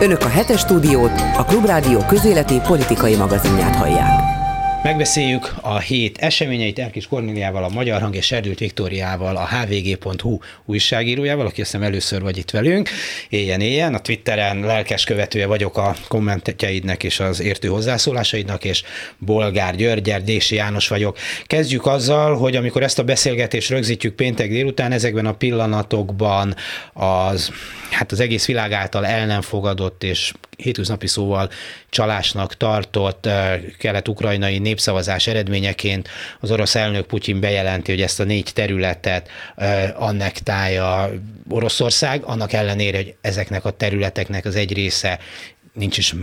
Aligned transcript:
Önök 0.00 0.22
a 0.22 0.28
hetes 0.28 0.60
stúdiót, 0.60 1.12
a 1.36 1.44
Klubrádió 1.44 2.04
közéleti 2.08 2.60
politikai 2.66 3.16
magazinját 3.16 3.76
hallják. 3.76 4.37
Megbeszéljük 4.82 5.54
a 5.60 5.78
hét 5.78 6.18
eseményeit 6.18 6.78
Erkis 6.78 7.06
Kornéliával, 7.06 7.64
a 7.64 7.68
Magyar 7.68 8.00
Hang 8.00 8.14
és 8.14 8.32
Erdült 8.32 8.58
Viktóriával, 8.58 9.36
a 9.36 9.46
hvg.hu 9.46 10.38
újságírójával, 10.64 11.46
aki 11.46 11.60
azt 11.60 11.74
először 11.74 12.22
vagy 12.22 12.36
itt 12.36 12.50
velünk, 12.50 12.88
éljen 13.28 13.60
éljen. 13.60 13.94
A 13.94 14.00
Twitteren 14.00 14.60
lelkes 14.60 15.04
követője 15.04 15.46
vagyok 15.46 15.76
a 15.76 15.94
kommentjeidnek 16.08 17.04
és 17.04 17.20
az 17.20 17.40
értő 17.40 17.68
hozzászólásaidnak, 17.68 18.64
és 18.64 18.82
Bolgár 19.18 19.76
György, 19.76 20.10
Erdési 20.10 20.54
János 20.54 20.88
vagyok. 20.88 21.18
Kezdjük 21.46 21.86
azzal, 21.86 22.36
hogy 22.36 22.56
amikor 22.56 22.82
ezt 22.82 22.98
a 22.98 23.04
beszélgetést 23.04 23.70
rögzítjük 23.70 24.14
péntek 24.14 24.48
délután, 24.48 24.92
ezekben 24.92 25.26
a 25.26 25.34
pillanatokban 25.34 26.54
az, 26.92 27.52
hát 27.90 28.12
az 28.12 28.20
egész 28.20 28.46
világ 28.46 28.72
által 28.72 29.06
el 29.06 29.26
nem 29.26 29.40
fogadott 29.40 30.04
és 30.04 30.32
hétköznapi 30.62 31.06
szóval 31.06 31.50
csalásnak 31.88 32.56
tartott 32.56 33.28
kelet-ukrajnai 33.78 34.58
népszavazás 34.58 35.26
eredményeként 35.26 36.08
az 36.40 36.50
orosz 36.50 36.74
elnök 36.74 37.06
Putyin 37.06 37.40
bejelenti, 37.40 37.90
hogy 37.90 38.02
ezt 38.02 38.20
a 38.20 38.24
négy 38.24 38.50
területet 38.54 39.28
annektálja 39.94 41.10
Oroszország, 41.48 42.22
annak 42.24 42.52
ellenére, 42.52 42.96
hogy 42.96 43.14
ezeknek 43.20 43.64
a 43.64 43.70
területeknek 43.70 44.44
az 44.44 44.56
egy 44.56 44.72
része 44.72 45.18
nincs 45.72 45.98
is 45.98 46.14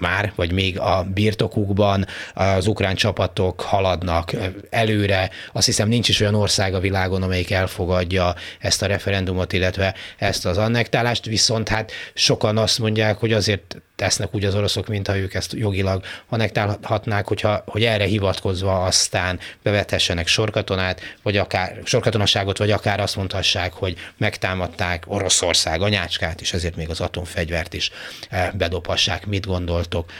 már, 0.00 0.32
vagy 0.34 0.52
még 0.52 0.78
a 0.78 1.06
birtokukban 1.14 2.06
az 2.34 2.66
ukrán 2.66 2.94
csapatok 2.94 3.60
haladnak 3.60 4.32
előre. 4.70 5.30
Azt 5.52 5.66
hiszem 5.66 5.88
nincs 5.88 6.08
is 6.08 6.20
olyan 6.20 6.34
ország 6.34 6.74
a 6.74 6.80
világon, 6.80 7.22
amelyik 7.22 7.50
elfogadja 7.50 8.34
ezt 8.58 8.82
a 8.82 8.86
referendumot, 8.86 9.52
illetve 9.52 9.94
ezt 10.18 10.46
az 10.46 10.58
annektálást, 10.58 11.24
viszont 11.24 11.68
hát 11.68 11.92
sokan 12.14 12.58
azt 12.58 12.78
mondják, 12.78 13.18
hogy 13.18 13.32
azért 13.32 13.76
tesznek 13.98 14.34
úgy 14.34 14.44
az 14.44 14.54
oroszok, 14.54 14.88
mintha 14.88 15.16
ők 15.16 15.34
ezt 15.34 15.52
jogilag 15.52 16.04
anektálhatnák, 16.28 17.26
hogyha, 17.26 17.62
hogy 17.66 17.84
erre 17.84 18.04
hivatkozva 18.04 18.84
aztán 18.84 19.38
bevethessenek 19.62 20.26
sorkatonát, 20.26 21.00
vagy 21.22 21.36
akár 21.36 21.80
sorkatonaságot, 21.84 22.58
vagy 22.58 22.70
akár 22.70 23.00
azt 23.00 23.16
mondhassák, 23.16 23.72
hogy 23.72 23.96
megtámadták 24.16 25.04
Oroszország 25.06 25.82
anyácskát, 25.82 26.40
és 26.40 26.52
ezért 26.52 26.76
még 26.76 26.90
az 26.90 27.00
atomfegyvert 27.00 27.74
is 27.74 27.90
eh, 28.28 28.50
bedobhassák. 28.52 29.26
Mit 29.26 29.46
gondoltok, 29.46 30.10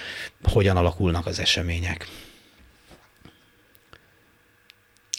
hogyan 0.42 0.76
alakulnak 0.76 1.26
az 1.26 1.38
események? 1.38 2.06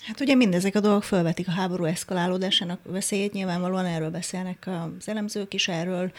Hát 0.08 0.20
ugye 0.20 0.36
mindezek 0.36 0.76
a 0.76 0.80
dolgok 0.80 1.04
felvetik 1.04 1.48
a 1.48 1.52
háború 1.52 1.84
eszkalálódásának 1.84 2.80
veszélyét, 2.84 3.34
nyilvánvalóan 3.34 3.86
erről 3.86 4.10
beszélnek 4.10 4.68
az 4.68 5.08
elemzők 5.08 5.54
is, 5.54 5.68
erről 5.68 6.12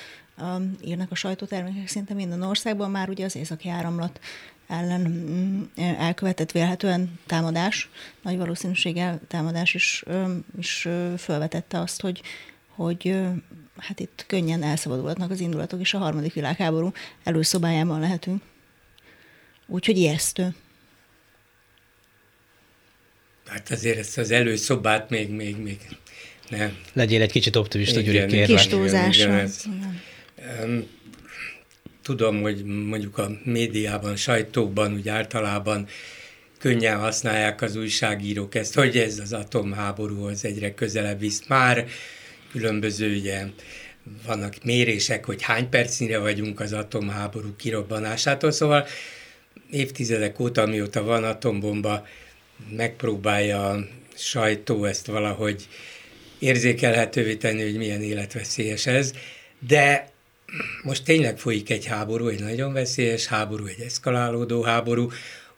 írnak 0.84 1.10
a 1.10 1.14
sajtótermékek 1.14 1.88
szinte 1.88 2.14
minden 2.14 2.42
országban, 2.42 2.90
már 2.90 3.08
ugye 3.08 3.24
az 3.24 3.36
északi 3.36 3.68
áramlat 3.68 4.20
ellen 4.68 5.00
mm, 5.00 5.62
elkövetett 5.76 6.52
vélhetően 6.52 7.18
támadás, 7.26 7.88
nagy 8.22 8.36
valószínűséggel 8.36 9.20
támadás 9.28 9.74
is, 9.74 10.04
is 10.58 10.88
felvetette 11.16 11.78
azt, 11.78 12.00
hogy, 12.00 12.22
hogy 12.68 13.16
hát 13.76 14.00
itt 14.00 14.24
könnyen 14.26 14.62
elszabadulhatnak 14.62 15.30
az 15.30 15.40
indulatok, 15.40 15.80
és 15.80 15.94
a 15.94 15.98
harmadik 15.98 16.32
világháború 16.32 16.92
előszobájában 17.24 18.00
lehetünk. 18.00 18.42
Úgyhogy 19.66 19.96
ijesztő. 19.96 20.54
Hát 23.46 23.70
azért 23.70 23.98
ezt 23.98 24.18
az 24.18 24.30
előszobát 24.30 25.10
még, 25.10 25.30
még, 25.30 25.56
még 25.56 25.78
nem. 26.48 26.78
Legyél 26.92 27.22
egy 27.22 27.32
kicsit 27.32 27.56
optimista, 27.56 28.00
Gyuri, 28.00 28.26
kérlek. 28.26 28.46
Kis 28.46 28.66
túlzása. 28.66 29.44
Tudom, 32.02 32.40
hogy 32.40 32.64
mondjuk 32.64 33.18
a 33.18 33.30
médiában, 33.44 34.16
sajtóban, 34.16 34.92
úgy 34.94 35.08
általában 35.08 35.88
könnyen 36.58 36.98
használják 36.98 37.62
az 37.62 37.76
újságírók 37.76 38.54
ezt, 38.54 38.74
hogy 38.74 38.96
ez 38.96 39.18
az 39.18 39.32
atomháborúhoz 39.32 40.44
egyre 40.44 40.74
közelebb 40.74 41.18
visz. 41.18 41.46
Már 41.46 41.86
különböző 42.50 43.16
ugye, 43.16 43.46
vannak 44.26 44.54
mérések, 44.64 45.24
hogy 45.24 45.42
hány 45.42 45.68
percnyire 45.68 46.18
vagyunk 46.18 46.60
az 46.60 46.72
atomháború 46.72 47.56
kirobbanásától, 47.56 48.50
szóval 48.50 48.86
évtizedek 49.70 50.40
óta, 50.40 50.66
mióta 50.66 51.02
van 51.02 51.24
atombomba, 51.24 52.06
megpróbálja 52.76 53.70
a 53.70 53.86
sajtó 54.14 54.84
ezt 54.84 55.06
valahogy 55.06 55.68
érzékelhetővé 56.38 57.34
tenni, 57.34 57.62
hogy 57.62 57.76
milyen 57.76 58.02
életveszélyes 58.02 58.86
ez, 58.86 59.12
de 59.66 60.09
most 60.82 61.04
tényleg 61.04 61.38
folyik 61.38 61.70
egy 61.70 61.86
háború, 61.86 62.28
egy 62.28 62.40
nagyon 62.40 62.72
veszélyes 62.72 63.26
háború, 63.26 63.66
egy 63.66 63.80
eszkalálódó 63.80 64.62
háború, 64.62 65.10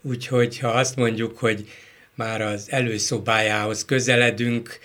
úgyhogy 0.02 0.58
ha 0.58 0.68
azt 0.68 0.96
mondjuk, 0.96 1.38
hogy 1.38 1.68
már 2.14 2.40
az 2.40 2.66
előszobájához 2.70 3.84
közeledünk, 3.84 4.78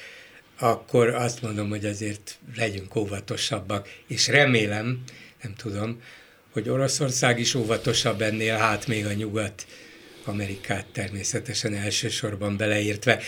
akkor 0.59 1.07
azt 1.07 1.41
mondom, 1.41 1.69
hogy 1.69 1.85
azért 1.85 2.37
legyünk 2.55 2.95
óvatosabbak, 2.95 3.89
és 4.07 4.27
remélem, 4.27 5.03
nem 5.41 5.53
tudom, 5.55 6.01
hogy 6.51 6.69
Oroszország 6.69 7.39
is 7.39 7.53
óvatosabb 7.53 8.21
ennél, 8.21 8.55
hát 8.55 8.87
még 8.87 9.05
a 9.05 9.13
nyugat 9.13 9.65
Amerikát 10.25 10.85
természetesen 10.85 11.73
elsősorban 11.73 12.57
beleértve. 12.57 13.21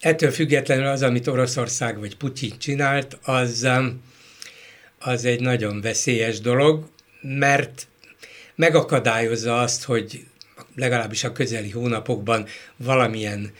Ettől 0.00 0.30
függetlenül 0.30 0.86
az, 0.86 1.02
amit 1.02 1.26
Oroszország 1.26 1.98
vagy 1.98 2.16
Putyin 2.16 2.58
csinált, 2.58 3.18
az, 3.22 3.62
um, 3.62 4.02
az 4.98 5.24
egy 5.24 5.40
nagyon 5.40 5.80
veszélyes 5.80 6.40
dolog, 6.40 6.88
mert 7.20 7.86
megakadályozza 8.54 9.60
azt, 9.60 9.84
hogy 9.84 10.26
legalábbis 10.74 11.24
a 11.24 11.32
közeli 11.32 11.70
hónapokban 11.70 12.46
valamilyen 12.76 13.52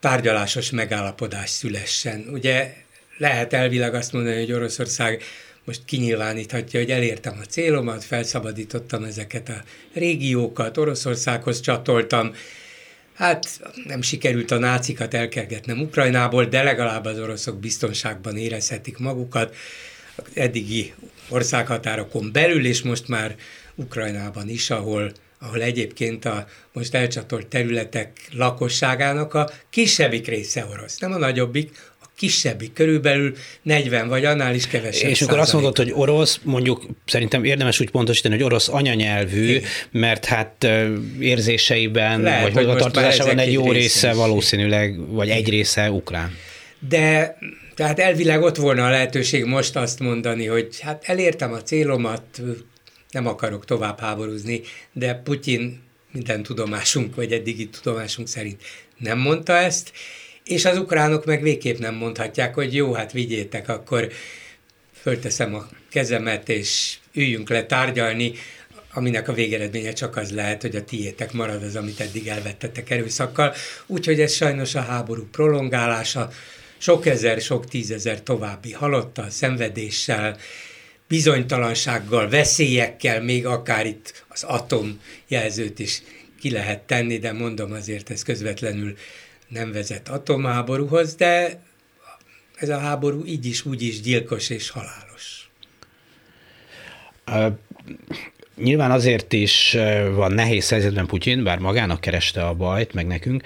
tárgyalásos 0.00 0.70
megállapodás 0.70 1.50
szülessen. 1.50 2.28
Ugye 2.32 2.74
lehet 3.18 3.52
elvileg 3.52 3.94
azt 3.94 4.12
mondani, 4.12 4.38
hogy 4.38 4.52
Oroszország 4.52 5.22
most 5.64 5.84
kinyilváníthatja, 5.84 6.80
hogy 6.80 6.90
elértem 6.90 7.38
a 7.40 7.44
célomat, 7.44 8.04
felszabadítottam 8.04 9.04
ezeket 9.04 9.48
a 9.48 9.62
régiókat, 9.94 10.76
Oroszországhoz 10.76 11.60
csatoltam, 11.60 12.34
Hát 13.16 13.60
nem 13.86 14.02
sikerült 14.02 14.50
a 14.50 14.58
nácikat 14.58 15.14
elkergetnem 15.14 15.80
Ukrajnából, 15.80 16.44
de 16.44 16.62
legalább 16.62 17.04
az 17.04 17.18
oroszok 17.18 17.58
biztonságban 17.58 18.36
érezhetik 18.36 18.98
magukat 18.98 19.56
eddigi 20.34 20.94
országhatárokon 21.28 22.30
belül, 22.32 22.66
és 22.66 22.82
most 22.82 23.08
már 23.08 23.34
Ukrajnában 23.74 24.48
is, 24.48 24.70
ahol, 24.70 25.12
ahol 25.40 25.62
egyébként 25.62 26.24
a 26.24 26.46
most 26.72 26.94
elcsatolt 26.94 27.46
területek 27.46 28.10
lakosságának 28.32 29.34
a 29.34 29.50
kisebbik 29.70 30.26
része 30.26 30.66
orosz, 30.72 30.98
nem 30.98 31.12
a 31.12 31.18
nagyobbik, 31.18 31.70
kisebbik, 32.16 32.72
körülbelül 32.72 33.34
40 33.62 34.08
vagy 34.08 34.24
annál 34.24 34.54
is 34.54 34.66
kevesebb. 34.66 35.10
És 35.10 35.22
akkor 35.22 35.38
azt 35.38 35.52
mondod, 35.52 35.76
hogy 35.76 35.92
orosz, 35.94 36.40
mondjuk 36.42 36.86
szerintem 37.06 37.44
érdemes 37.44 37.80
úgy 37.80 37.90
pontosítani, 37.90 38.34
hogy 38.34 38.44
orosz 38.44 38.68
anyanyelvű, 38.68 39.48
Igen. 39.48 39.62
mert 39.90 40.24
hát 40.24 40.68
érzéseiben, 41.20 42.20
Lehet, 42.20 42.52
vagy 42.52 42.64
hozzatartozásában 42.64 43.38
egy 43.38 43.52
jó 43.52 43.72
része 43.72 44.12
valószínűleg, 44.12 45.08
vagy 45.08 45.28
egy 45.28 45.48
része 45.48 45.90
ukrán. 45.90 46.36
De 46.88 47.36
tehát 47.76 47.98
elvileg 47.98 48.42
ott 48.42 48.56
volna 48.56 48.86
a 48.86 48.90
lehetőség 48.90 49.44
most 49.44 49.76
azt 49.76 49.98
mondani, 49.98 50.46
hogy 50.46 50.80
hát 50.80 51.04
elértem 51.06 51.52
a 51.52 51.62
célomat, 51.62 52.42
nem 53.10 53.26
akarok 53.26 53.64
tovább 53.64 54.00
háborúzni, 54.00 54.60
de 54.92 55.14
Putyin 55.14 55.82
minden 56.12 56.42
tudomásunk, 56.42 57.14
vagy 57.14 57.32
eddigi 57.32 57.68
tudomásunk 57.68 58.28
szerint 58.28 58.62
nem 58.96 59.18
mondta 59.18 59.56
ezt, 59.56 59.92
és 60.44 60.64
az 60.64 60.78
ukránok 60.78 61.24
meg 61.24 61.42
végképp 61.42 61.78
nem 61.78 61.94
mondhatják, 61.94 62.54
hogy 62.54 62.74
jó, 62.74 62.92
hát 62.92 63.12
vigyétek, 63.12 63.68
akkor 63.68 64.08
fölteszem 65.00 65.54
a 65.54 65.68
kezemet, 65.90 66.48
és 66.48 66.96
üljünk 67.12 67.48
le 67.48 67.66
tárgyalni, 67.66 68.32
aminek 68.92 69.28
a 69.28 69.32
végeredménye 69.32 69.92
csak 69.92 70.16
az 70.16 70.32
lehet, 70.32 70.62
hogy 70.62 70.76
a 70.76 70.84
tiétek 70.84 71.32
marad 71.32 71.62
az, 71.62 71.76
amit 71.76 72.00
eddig 72.00 72.26
elvettetek 72.26 72.90
erőszakkal. 72.90 73.54
Úgyhogy 73.86 74.20
ez 74.20 74.32
sajnos 74.32 74.74
a 74.74 74.80
háború 74.80 75.28
prolongálása, 75.30 76.30
sok 76.78 77.06
ezer, 77.06 77.40
sok 77.40 77.66
tízezer 77.66 78.22
további 78.22 78.72
halottal, 78.72 79.30
szenvedéssel, 79.30 80.36
bizonytalansággal, 81.08 82.28
veszélyekkel, 82.28 83.22
még 83.22 83.46
akár 83.46 83.86
itt 83.86 84.24
az 84.28 84.42
atomjelzőt 84.42 85.78
is 85.78 86.02
ki 86.40 86.50
lehet 86.50 86.80
tenni, 86.80 87.18
de 87.18 87.32
mondom 87.32 87.72
azért 87.72 88.10
ez 88.10 88.22
közvetlenül 88.22 88.96
nem 89.48 89.72
vezet 89.72 90.08
atomháborúhoz, 90.08 91.14
de 91.14 91.62
ez 92.56 92.68
a 92.68 92.78
háború 92.78 93.24
így 93.24 93.46
is, 93.46 93.64
úgy 93.64 93.82
is 93.82 94.00
gyilkos 94.00 94.50
és 94.50 94.70
halálos. 94.70 95.50
Nyilván 98.62 98.90
azért 98.90 99.32
is 99.32 99.76
van 100.14 100.32
nehéz 100.32 100.68
helyzetben 100.68 101.06
Putyin, 101.06 101.44
bár 101.44 101.58
magának 101.58 102.00
kereste 102.00 102.46
a 102.46 102.54
bajt, 102.54 102.94
meg 102.94 103.06
nekünk, 103.06 103.42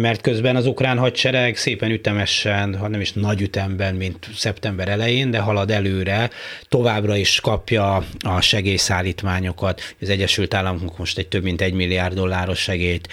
mert 0.00 0.20
közben 0.20 0.56
az 0.56 0.66
ukrán 0.66 0.98
hadsereg 0.98 1.56
szépen 1.56 1.90
ütemesen, 1.90 2.76
ha 2.76 2.88
nem 2.88 3.00
is 3.00 3.12
nagy 3.12 3.40
ütemben, 3.40 3.94
mint 3.94 4.28
szeptember 4.34 4.88
elején, 4.88 5.30
de 5.30 5.38
halad 5.38 5.70
előre, 5.70 6.30
továbbra 6.68 7.16
is 7.16 7.40
kapja 7.40 8.04
a 8.20 8.40
segélyszállítmányokat. 8.40 9.94
Az 10.00 10.08
Egyesült 10.08 10.54
Államok 10.54 10.98
most 10.98 11.18
egy 11.18 11.28
több 11.28 11.42
mint 11.42 11.60
egy 11.60 11.72
milliárd 11.72 12.14
dolláros 12.14 12.58
segélyt 12.58 13.08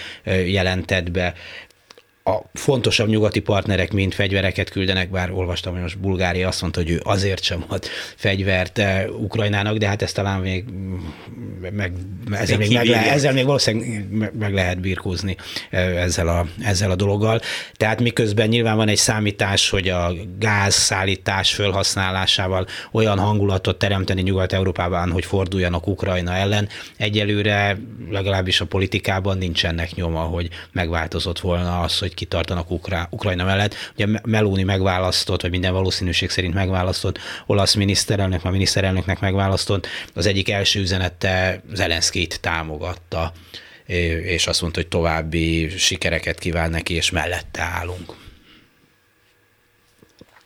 jelentett 0.46 1.10
be 1.10 1.34
a 2.30 2.42
fontosabb 2.54 3.08
nyugati 3.08 3.40
partnerek 3.40 3.92
mind 3.92 4.12
fegyvereket 4.12 4.70
küldenek, 4.70 5.10
bár 5.10 5.30
olvastam, 5.32 5.72
hogy 5.72 5.82
most 5.82 5.98
Bulgária 5.98 6.48
azt 6.48 6.60
mondta, 6.60 6.80
hogy 6.80 6.90
ő 6.90 7.00
azért 7.04 7.42
sem 7.42 7.64
ad 7.68 7.84
fegyvert 8.16 8.78
eh, 8.78 9.04
Ukrajnának, 9.20 9.76
de 9.76 9.86
hát 9.86 10.02
ezt 10.02 10.14
talán 10.14 10.40
még 10.40 10.64
meg, 11.60 11.92
ezzel, 12.30 12.58
még 12.58 12.72
meg 12.72 12.86
le, 12.86 13.10
ezzel 13.12 13.32
még 13.32 13.44
valószínűleg 13.44 14.32
meg 14.38 14.54
lehet 14.54 14.80
birkózni 14.80 15.36
eh, 15.70 16.02
ezzel 16.02 16.28
a, 16.28 16.46
ezzel 16.64 16.90
a 16.90 16.94
dologgal. 16.94 17.40
Tehát 17.74 18.00
miközben 18.00 18.48
nyilván 18.48 18.76
van 18.76 18.88
egy 18.88 18.96
számítás, 18.96 19.70
hogy 19.70 19.88
a 19.88 20.12
gáz 20.38 20.74
szállítás 20.74 21.54
felhasználásával 21.54 22.66
olyan 22.92 23.18
hangulatot 23.18 23.78
teremteni 23.78 24.22
Nyugat-Európában, 24.22 25.10
hogy 25.10 25.24
forduljanak 25.24 25.86
Ukrajna 25.86 26.34
ellen, 26.34 26.68
egyelőre 26.96 27.78
legalábbis 28.10 28.60
a 28.60 28.64
politikában 28.64 29.38
nincsenek 29.38 29.94
nyoma, 29.94 30.20
hogy 30.20 30.48
megváltozott 30.72 31.40
volna 31.40 31.80
az, 31.80 31.98
hogy 31.98 32.14
kitartanak 32.20 32.70
Ukrá, 32.70 33.08
Ukrajna 33.10 33.44
mellett. 33.44 33.74
Ugye 33.94 34.06
Meloni 34.22 34.62
megválasztott, 34.62 35.42
vagy 35.42 35.50
minden 35.50 35.72
valószínűség 35.72 36.30
szerint 36.30 36.54
megválasztott 36.54 37.18
olasz 37.46 37.74
miniszterelnök, 37.74 38.44
a 38.44 38.50
miniszterelnöknek 38.50 39.20
megválasztott, 39.20 39.86
az 40.14 40.26
egyik 40.26 40.50
első 40.50 40.80
üzenete 40.80 41.62
Zelenszkét 41.72 42.40
támogatta, 42.40 43.32
és 44.22 44.46
azt 44.46 44.60
mondta, 44.60 44.80
hogy 44.80 44.88
további 44.88 45.68
sikereket 45.68 46.38
kíván 46.38 46.70
neki, 46.70 46.94
és 46.94 47.10
mellette 47.10 47.62
állunk 47.62 48.14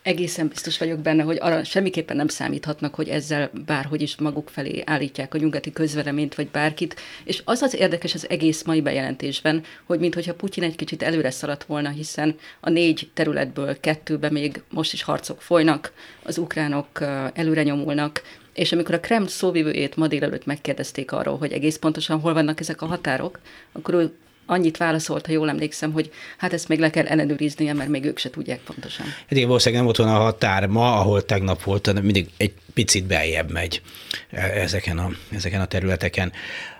egészen 0.05 0.47
biztos 0.47 0.77
vagyok 0.77 0.99
benne, 0.99 1.23
hogy 1.23 1.37
arra 1.39 1.63
semmiképpen 1.63 2.15
nem 2.15 2.27
számíthatnak, 2.27 2.95
hogy 2.95 3.09
ezzel 3.09 3.51
bárhogy 3.65 4.01
is 4.01 4.15
maguk 4.15 4.49
felé 4.49 4.83
állítják 4.85 5.33
a 5.33 5.37
nyugati 5.37 5.71
közvereményt, 5.71 6.35
vagy 6.35 6.47
bárkit. 6.47 6.95
És 7.23 7.41
az 7.45 7.61
az 7.61 7.75
érdekes 7.75 8.13
az 8.13 8.29
egész 8.29 8.63
mai 8.63 8.81
bejelentésben, 8.81 9.63
hogy 9.85 9.99
mintha 9.99 10.33
Putyin 10.33 10.63
egy 10.63 10.75
kicsit 10.75 11.03
előre 11.03 11.31
szaladt 11.31 11.63
volna, 11.63 11.89
hiszen 11.89 12.35
a 12.59 12.69
négy 12.69 13.09
területből 13.13 13.79
kettőbe 13.79 14.29
még 14.29 14.61
most 14.69 14.93
is 14.93 15.03
harcok 15.03 15.41
folynak, 15.41 15.93
az 16.23 16.37
ukránok 16.37 16.87
előre 17.33 17.63
nyomulnak, 17.63 18.21
és 18.53 18.71
amikor 18.71 18.95
a 18.95 18.99
Kreml 18.99 19.27
szóvivőjét 19.27 19.95
ma 19.95 20.07
délelőtt 20.07 20.45
megkérdezték 20.45 21.11
arról, 21.11 21.37
hogy 21.37 21.51
egész 21.51 21.77
pontosan 21.77 22.19
hol 22.19 22.33
vannak 22.33 22.59
ezek 22.59 22.81
a 22.81 22.85
határok, 22.85 23.39
akkor 23.71 23.93
ő 23.93 24.13
annyit 24.45 24.77
válaszolt, 24.77 25.25
ha 25.25 25.31
jól 25.31 25.49
emlékszem, 25.49 25.91
hogy 25.91 26.11
hát 26.37 26.53
ezt 26.53 26.67
még 26.67 26.79
le 26.79 26.89
kell 26.89 27.05
ellenőriznie, 27.05 27.73
mert 27.73 27.89
még 27.89 28.05
ők 28.05 28.17
se 28.17 28.29
tudják 28.29 28.59
pontosan. 28.59 29.05
Hát 29.05 29.31
igen, 29.31 29.47
valószínűleg 29.47 29.83
nem 29.83 29.91
ott 29.91 29.97
van 29.97 30.07
a 30.07 30.19
határ 30.19 30.67
ma, 30.67 30.99
ahol 30.99 31.25
tegnap 31.25 31.63
volt, 31.63 32.01
mindig 32.01 32.29
egy 32.37 32.53
picit 32.73 33.05
beljebb 33.05 33.51
megy 33.51 33.81
e, 34.29 34.41
ezeken 34.41 34.97
a, 34.97 35.09
ezeken 35.31 35.61
a 35.61 35.65
területeken. 35.65 36.31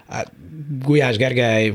Hát, 0.10 0.32
Gulyás 0.84 1.18
Gergely, 1.18 1.74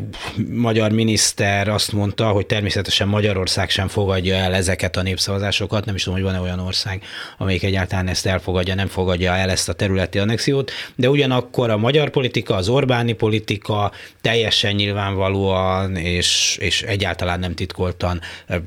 magyar 0.49 0.91
miniszter 0.91 1.69
azt 1.69 1.93
mondta, 1.93 2.29
hogy 2.29 2.47
természetesen 2.47 3.09
Magyarország 3.09 3.71
sem 3.71 3.89
fogadja 3.89 4.35
el 4.35 4.55
ezeket 4.55 4.97
a 4.97 5.03
népszavazásokat, 5.03 5.85
nem 5.85 5.95
is 5.95 6.03
tudom, 6.03 6.19
hogy 6.19 6.29
van-e 6.29 6.41
olyan 6.41 6.59
ország, 6.59 7.03
amelyik 7.39 7.63
egyáltalán 7.63 8.09
ezt 8.09 8.27
elfogadja, 8.27 8.75
nem 8.75 8.87
fogadja 8.87 9.35
el 9.35 9.51
ezt 9.51 9.69
a 9.69 9.73
területi 9.73 10.19
annexiót, 10.19 10.71
de 10.95 11.11
ugyanakkor 11.11 11.71
a 11.71 11.77
magyar 11.77 12.11
politika, 12.11 12.55
az 12.55 12.69
Orbáni 12.69 13.13
politika 13.13 13.93
teljesen 14.21 14.75
nyilvánvalóan 14.75 15.97
és, 15.97 16.59
és 16.61 16.83
egyáltalán 16.83 17.39
nem 17.41 17.55
titkoltan 17.55 18.21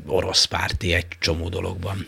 orosz 0.05 0.45
párti 0.45 0.93
egy 0.93 1.05
csomó 1.19 1.49
dologban. 1.49 2.07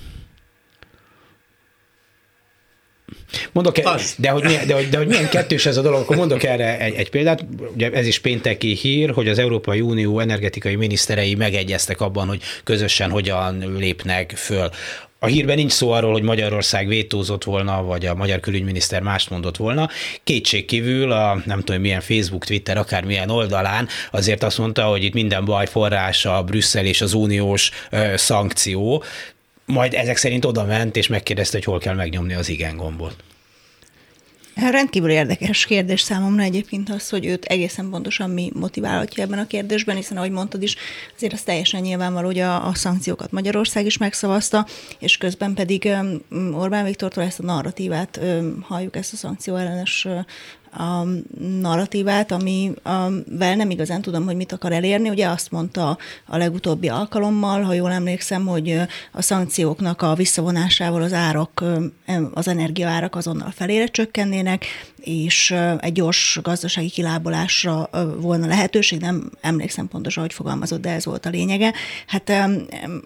Mondok, 3.52 3.76
de 4.18 4.30
hogy, 4.30 4.44
milyen, 4.44 4.68
de, 4.68 4.74
hogy, 4.74 4.90
de 4.90 4.98
hogy 4.98 5.08
milyen 5.08 5.30
kettős 5.30 5.66
ez 5.66 5.78
a 5.78 5.82
dolog, 5.82 6.02
akkor 6.02 6.16
mondok 6.16 6.44
erre 6.44 6.80
egy, 6.80 6.94
egy 6.94 7.10
példát. 7.10 7.46
Ugye 7.74 7.92
ez 7.92 8.08
is 8.08 8.20
pénteki 8.20 8.74
hír, 8.74 9.10
hogy 9.10 9.28
az 9.28 9.38
Európai 9.38 9.82
Unió 9.82 10.20
energetikai 10.20 10.76
miniszterei 10.76 11.36
megegyeztek 11.36 12.02
abban, 12.02 12.28
hogy 12.28 12.42
közösen 12.64 13.10
hogyan 13.10 13.74
lépnek 13.78 14.34
föl. 14.36 14.70
A 15.20 15.28
hírben 15.28 15.56
nincs 15.56 15.72
szó 15.72 15.92
arról, 15.92 16.12
hogy 16.12 16.22
Magyarország 16.22 16.88
vétózott 16.88 17.44
volna, 17.44 17.84
vagy 17.84 18.06
a 18.06 18.16
magyar 18.16 18.40
külügyminiszter 18.40 19.02
mást 19.02 19.30
mondott 19.30 19.58
volna. 19.58 19.90
Kétségkívül 20.24 21.12
a 21.12 21.42
nem 21.46 21.62
tudom 21.62 21.82
milyen 21.82 22.02
Facebook, 22.02 22.46
Twitter, 22.46 22.78
akármilyen 22.78 23.30
oldalán 23.30 23.88
azért 24.12 24.44
azt 24.44 24.58
mondta, 24.58 24.84
hogy 24.84 25.04
itt 25.04 25.14
minden 25.14 25.46
baj 25.46 25.66
forrása 25.66 26.38
a 26.38 26.44
Brüsszel 26.44 26.86
és 26.86 27.02
az 27.02 27.14
uniós 27.14 27.72
ö, 27.90 28.14
szankció 28.16 29.04
majd 29.66 29.94
ezek 29.94 30.18
szerint 30.18 30.46
oda 30.46 30.64
ment, 30.64 30.96
és 30.96 31.08
megkérdezte, 31.08 31.58
hogy 31.58 31.66
hol 31.66 31.80
kell 31.80 31.96
megnyomni 31.96 32.34
az 32.34 32.50
igen 32.50 32.78
gombot. 32.78 33.16
Rendkívül 34.56 35.10
érdekes 35.10 35.66
kérdés 35.66 36.02
számomra 36.02 36.44
egyébként 36.44 36.90
az, 36.90 37.10
hogy 37.10 37.26
őt 37.26 37.46
egészen 37.46 37.90
pontosan 37.90 38.30
mi 38.30 38.52
motiválhatja 38.54 39.24
ebben 39.24 39.40
a 39.40 39.48
kérdésben, 39.48 39.96
hiszen 39.96 40.18
ahogy 40.18 40.32
mondtad 40.32 40.62
is, 40.62 40.76
azért 41.16 41.34
az 41.34 41.42
teljesen 41.42 41.82
nyilvánvaló, 41.82 42.26
hogy 42.26 42.40
a, 42.40 42.68
a 42.68 42.74
szankciókat 42.74 43.32
Magyarország 43.32 43.86
is 43.86 43.98
megszavazta, 43.98 44.66
és 45.00 45.18
közben 45.18 45.54
pedig 45.54 45.90
Orbán 46.54 46.86
Viktortól 46.86 47.24
ezt 47.24 47.40
a 47.40 47.44
narratívát 47.44 48.20
halljuk, 48.62 48.96
ezt 48.96 49.14
a 49.14 49.16
szankció 49.16 49.56
ellenes 49.56 50.08
a 50.78 51.08
narratívát, 51.62 52.32
amivel 52.32 53.56
nem 53.56 53.70
igazán 53.70 54.02
tudom, 54.02 54.26
hogy 54.26 54.36
mit 54.36 54.52
akar 54.52 54.72
elérni. 54.72 55.10
Ugye 55.10 55.28
azt 55.28 55.52
mondta 55.52 55.98
a 56.26 56.38
legutóbbi 56.38 56.90
alkalommal, 56.90 57.62
ha 57.62 57.74
jól 57.74 57.92
emlékszem, 57.92 58.46
hogy 58.46 58.82
a 59.12 59.22
szankcióknak 59.22 60.02
a 60.02 60.16
visszavonásával 60.16 61.02
az 61.02 61.14
árak, 61.14 61.64
az 62.34 62.48
energiaárak 62.48 63.16
azonnal 63.16 63.52
felére 63.52 63.86
csökkennének, 63.86 64.66
és 64.98 65.56
egy 65.80 65.94
gyors 65.94 66.40
gazdasági 66.42 66.90
kilábolásra 66.90 67.90
volna 68.20 68.48
lehetőség, 68.48 69.00
nem 69.00 69.32
emlékszem 69.42 69.88
pontosan, 69.88 70.24
hogy 70.24 70.34
fogalmazott, 70.34 70.82
de 70.82 70.90
ez 70.90 71.06
volt 71.06 71.26
a 71.26 71.30
lényege. 71.30 71.74
Hát 72.08 72.32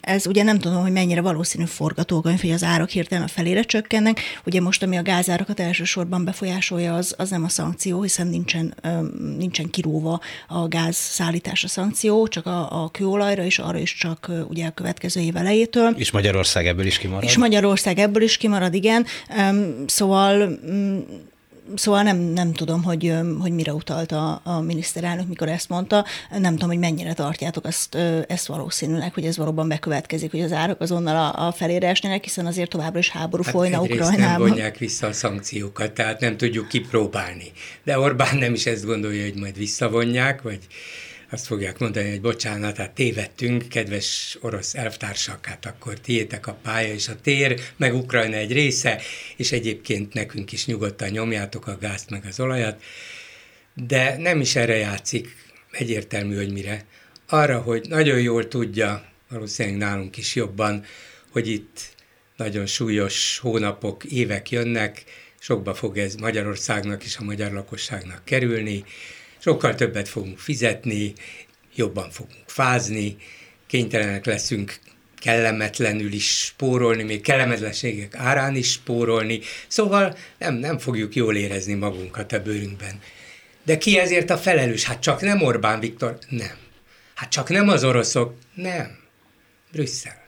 ez 0.02 0.28
ugye 0.28 0.44
nem 0.44 0.60
tudom, 0.60 0.82
hogy 0.82 0.92
mennyire 0.92 1.22
valószínű 1.22 1.66
forgatókönyv, 1.66 2.42
hogy 2.42 2.52
az 2.52 2.64
árak 2.64 2.90
hirtelen 2.90 3.24
a 3.24 3.28
felére 3.28 3.62
csökkennek. 3.62 4.20
Ugye 4.46 4.62
most, 4.62 4.84
ami 4.84 4.98
a 4.98 5.02
gázárakat 5.02 5.60
elsősorban 5.60 6.26
befolyásolja, 6.26 6.96
az, 6.96 7.14
az 7.18 7.30
nem 7.30 7.44
a 7.44 7.50
szankció, 7.60 8.02
hiszen 8.02 8.28
nincsen, 8.28 8.74
nincsen 9.38 9.70
kiróva 9.70 10.20
a 10.48 10.68
gáz 10.68 10.96
szállítása 10.96 11.68
szankció, 11.68 12.28
csak 12.28 12.46
a, 12.46 12.84
a 12.84 12.90
kőolajra, 12.90 13.44
és 13.44 13.60
arra 13.60 13.78
is 13.78 13.96
csak 13.96 14.32
ugye 14.50 14.66
a 14.66 14.72
következő 14.72 15.22
év 15.22 15.36
elejétől. 15.36 15.94
És 15.98 16.12
Magyarország 16.12 16.68
ebből 16.68 16.86
is 16.86 16.98
kimarad? 16.98 17.24
És 17.24 17.38
Magyarország 17.38 18.00
ebből 18.00 18.24
is 18.24 18.38
kimarad, 18.38 18.74
igen. 18.74 19.06
Szóval 19.86 20.60
Szóval 21.76 22.04
nem, 22.04 22.18
nem 22.18 22.54
tudom, 22.54 22.84
hogy, 22.84 23.14
hogy 23.40 23.52
mire 23.52 23.74
utalt 23.74 24.12
a, 24.12 24.42
a 24.44 24.60
miniszterelnök, 24.60 25.28
mikor 25.28 25.50
ezt 25.50 25.70
mondta. 25.70 26.06
Nem 26.38 26.54
tudom, 26.54 26.70
hogy 26.70 26.80
mennyire 26.80 27.14
tartjátok 27.14 27.66
ezt, 27.66 27.96
ezt 28.28 28.48
valószínűleg, 28.48 29.14
hogy 29.14 29.26
ez 29.26 29.38
valóban 29.38 29.68
bekövetkezik, 29.68 30.32
hogy 30.32 30.42
az 30.42 30.52
árak 30.52 30.82
azonnal 30.82 31.16
a, 31.16 31.48
a 31.48 31.52
felére 31.52 31.88
esnének, 31.88 32.24
hiszen 32.24 32.46
azért 32.46 32.70
továbbra 32.70 33.00
is 33.00 33.10
háború 33.10 33.44
hát 33.44 33.54
folyna 33.54 33.82
Ukrajnában. 33.82 34.20
nem 34.20 34.38
vonják 34.40 34.78
vissza 34.78 35.08
a 35.08 35.14
szankciókat, 35.14 35.92
tehát 35.92 36.20
nem 36.20 36.38
tudjuk 36.38 36.68
kipróbálni. 36.68 37.52
De 37.84 38.00
Orbán 38.00 38.38
nem 38.38 38.54
is 38.54 38.66
ezt 38.66 38.86
gondolja, 38.86 39.24
hogy 39.24 39.40
majd 39.40 39.58
visszavonják, 39.58 40.42
vagy 40.42 40.60
azt 41.32 41.46
fogják 41.46 41.78
mondani, 41.80 42.10
hogy 42.10 42.22
bocsánat, 42.22 42.78
hát 42.78 42.92
tévedtünk, 42.92 43.68
kedves 43.68 44.38
orosz 44.42 44.76
elvtársak, 44.76 45.46
hát 45.46 45.66
akkor 45.66 46.00
tiétek 46.00 46.48
a 46.48 46.54
pálya 46.54 46.94
és 46.94 47.08
a 47.08 47.16
tér, 47.22 47.62
meg 47.78 47.96
Ukrajna 47.96 48.36
egy 48.36 48.52
része, 48.52 49.02
és 49.36 49.52
egyébként 49.52 50.14
nekünk 50.14 50.52
is 50.52 50.66
nyugodtan 50.66 51.10
nyomjátok 51.10 51.68
a 51.68 51.78
gázt 51.78 52.10
meg 52.10 52.26
az 52.26 52.40
olajat, 52.40 52.82
de 53.74 54.18
nem 54.18 54.40
is 54.40 54.56
erre 54.56 54.76
játszik, 54.76 55.36
egyértelmű, 55.72 56.36
hogy 56.36 56.52
mire. 56.52 56.86
Arra, 57.28 57.60
hogy 57.60 57.86
nagyon 57.90 58.22
jól 58.22 58.48
tudja, 58.48 59.06
valószínűleg 59.30 59.78
nálunk 59.78 60.18
is 60.18 60.36
jobban, 60.36 60.84
hogy 61.32 61.48
itt 61.48 61.80
nagyon 62.38 62.66
súlyos 62.66 63.38
hónapok, 63.38 64.04
évek 64.04 64.52
jönnek, 64.52 65.04
sokba 65.40 65.74
fog 65.74 65.98
ez 65.98 66.16
Magyarországnak 66.16 67.04
és 67.04 67.18
a 67.18 67.24
magyar 67.24 67.52
lakosságnak 67.52 68.22
kerülni, 68.26 68.84
sokkal 69.40 69.76
többet 69.76 70.08
fogunk 70.08 70.40
fizetni, 70.40 71.14
jobban 71.76 72.10
fogunk 72.10 72.44
fázni, 72.46 73.18
kénytelenek 73.68 74.26
leszünk 74.26 74.80
kellemetlenül 75.20 76.12
is 76.14 76.40
spórolni, 76.40 77.04
még 77.04 77.22
kellemetlenségek 77.22 78.16
árán 78.16 78.56
is 78.56 78.72
spórolni, 78.72 79.40
szóval 79.68 80.18
nem, 80.38 80.56
nem 80.56 80.78
fogjuk 80.78 81.16
jól 81.16 81.36
érezni 81.36 81.74
magunkat 81.74 82.32
a 82.32 82.42
bőrünkben. 82.42 83.00
De 83.64 83.78
ki 83.78 84.00
ezért 84.00 84.30
a 84.30 84.38
felelős? 84.38 84.84
Hát 84.84 85.00
csak 85.00 85.22
nem 85.22 85.42
Orbán 85.42 85.80
Viktor? 85.80 86.18
Nem. 86.30 86.58
Hát 87.16 87.30
csak 87.30 87.50
nem 87.50 87.70
az 87.70 87.84
oroszok? 87.84 88.34
Nem. 88.54 88.98
Brüsszel. 89.72 90.19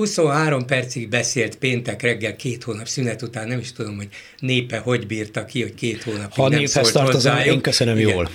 23 0.00 0.64
percig 0.66 1.08
beszélt 1.08 1.56
péntek 1.56 2.02
reggel 2.02 2.36
két 2.36 2.62
hónap 2.62 2.88
szünet 2.88 3.22
után, 3.22 3.48
nem 3.48 3.58
is 3.58 3.72
tudom, 3.72 3.96
hogy 3.96 4.08
népe 4.38 4.78
hogy 4.78 5.06
bírta 5.06 5.44
ki, 5.44 5.62
hogy 5.62 5.74
két 5.74 6.02
hónap 6.02 6.32
ha 6.32 6.48
nem 6.48 6.66
szólt 6.66 6.92
tartozom, 6.92 7.32
hozzájuk. 7.32 7.54
én 7.54 7.60
köszönöm 7.60 7.98
Igen. 7.98 8.10
jól. 8.10 8.30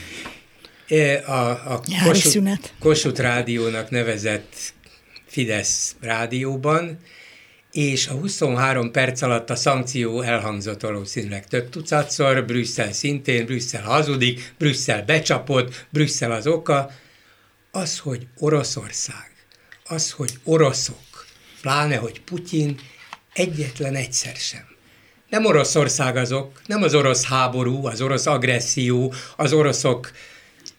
E, 0.88 1.24
a, 1.26 1.50
a 1.50 1.82
Kossuth, 2.04 2.60
Kossuth 2.80 3.22
rádiónak 3.22 3.90
nevezett 3.90 4.54
Fidesz 5.28 5.96
rádióban, 6.02 6.98
és 7.72 8.08
a 8.08 8.14
23 8.14 8.92
perc 8.92 9.22
alatt 9.22 9.50
a 9.50 9.56
szankció 9.56 10.22
elhangzott 10.22 10.82
valószínűleg 10.82 11.48
több 11.48 11.70
tucatszor, 11.70 12.46
Brüsszel 12.46 12.92
szintén, 12.92 13.46
Brüsszel 13.46 13.84
hazudik, 13.84 14.54
Brüsszel 14.58 15.04
becsapott, 15.06 15.86
Brüsszel 15.90 16.32
az 16.32 16.48
oka, 16.48 16.92
az, 17.72 18.00
hogy 18.00 18.28
Oroszország, 18.38 19.32
az, 19.84 20.12
hogy 20.12 20.32
oroszok, 20.44 21.05
pláne, 21.66 21.96
hogy 21.96 22.22
Putyin 22.22 22.80
egyetlen 23.34 23.96
egyszer 23.96 24.36
sem. 24.36 24.66
Nem 25.30 25.46
Oroszország 25.46 26.18
azok, 26.18 26.62
nem 26.66 26.84
az 26.84 26.94
orosz 26.94 27.26
háború, 27.26 27.86
az 27.86 28.02
orosz 28.02 28.26
agresszió, 28.26 29.14
az 29.38 29.54
oroszok 29.54 30.12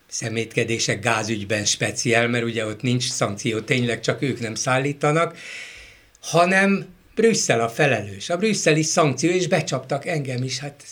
szemétkedések 0.07 1.01
gázügyben 1.01 1.65
speciál, 1.65 2.29
mert 2.29 2.45
ugye 2.45 2.67
ott 2.67 2.83
nincs 2.83 3.11
szankció, 3.11 3.61
tényleg 3.61 4.01
csak 4.01 4.23
ők 4.23 4.41
nem 4.41 4.55
szállítanak, 4.55 5.37
hanem 6.21 6.87
Brüsszel 7.15 7.61
a 7.61 7.69
felelős, 7.69 8.31
a 8.31 8.37
brüsszeli 8.37 8.83
szankció, 8.83 9.31
és 9.31 9.49
becsaptak 9.49 10.07
engem 10.07 10.43
is, 10.43 10.59
hát 10.59 10.85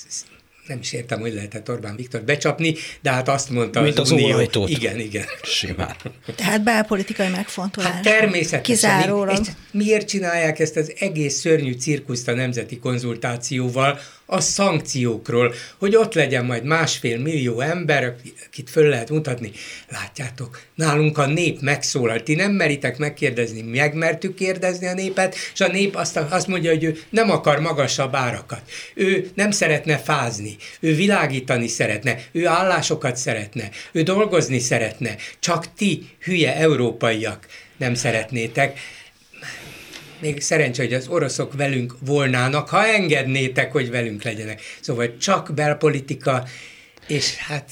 nem 0.66 0.78
is 0.78 0.92
értem, 0.92 1.20
hogy 1.20 1.34
lehetett 1.34 1.70
Orbán 1.70 1.96
Viktor 1.96 2.22
becsapni, 2.22 2.74
de 3.00 3.10
hát 3.10 3.28
azt 3.28 3.50
mondta 3.50 3.80
Mint 3.80 3.98
az, 3.98 4.00
az 4.00 4.10
Unió. 4.10 4.34
Olajtót. 4.34 4.68
Igen, 4.68 4.98
igen. 4.98 5.24
Simán. 5.42 5.96
Tehát 6.36 6.62
belpolitikai 6.62 7.28
megfontolás. 7.28 7.90
Hát 7.92 8.02
természetesen. 8.02 8.62
Kizárólag. 8.62 9.38
És 9.40 9.48
miért 9.70 10.08
csinálják 10.08 10.58
ezt 10.58 10.76
az 10.76 10.92
egész 10.98 11.34
szörnyű 11.34 11.72
cirkuszt 11.72 12.28
a 12.28 12.34
nemzeti 12.34 12.78
konzultációval, 12.78 13.98
a 14.26 14.40
szankciókról, 14.40 15.54
hogy 15.78 15.96
ott 15.96 16.14
legyen 16.14 16.44
majd 16.44 16.64
másfél 16.64 17.18
millió 17.18 17.60
ember, 17.60 18.14
akit 18.46 18.70
föl 18.70 18.88
lehet 18.88 19.10
mutatni. 19.10 19.50
Látjátok, 19.88 20.60
nálunk 20.74 21.18
a 21.18 21.26
nép 21.26 21.60
megszólal, 21.60 22.22
ti 22.22 22.34
nem 22.34 22.52
meritek 22.52 22.98
megkérdezni, 22.98 23.62
megmertük 23.62 24.34
kérdezni 24.34 24.86
a 24.86 24.94
népet, 24.94 25.34
és 25.52 25.60
a 25.60 25.68
nép 25.68 25.96
azt, 25.96 26.16
azt 26.16 26.46
mondja, 26.46 26.70
hogy 26.70 26.84
ő 26.84 26.98
nem 27.10 27.30
akar 27.30 27.60
magasabb 27.60 28.14
árakat, 28.14 28.62
ő 28.94 29.30
nem 29.34 29.50
szeretne 29.50 29.98
fázni, 29.98 30.56
ő 30.80 30.94
világítani 30.94 31.68
szeretne, 31.68 32.16
ő 32.32 32.46
állásokat 32.46 33.16
szeretne, 33.16 33.70
ő 33.92 34.02
dolgozni 34.02 34.58
szeretne, 34.58 35.16
csak 35.40 35.74
ti, 35.74 36.06
hülye 36.20 36.56
európaiak 36.56 37.46
nem 37.76 37.94
szeretnétek 37.94 38.78
még 40.18 40.40
szerencsé, 40.40 40.82
hogy 40.84 40.94
az 40.94 41.08
oroszok 41.08 41.54
velünk 41.54 41.94
volnának, 42.00 42.68
ha 42.68 42.86
engednétek, 42.86 43.72
hogy 43.72 43.90
velünk 43.90 44.22
legyenek. 44.22 44.60
Szóval 44.80 45.16
csak 45.16 45.54
belpolitika, 45.54 46.44
és 47.06 47.36
hát 47.36 47.70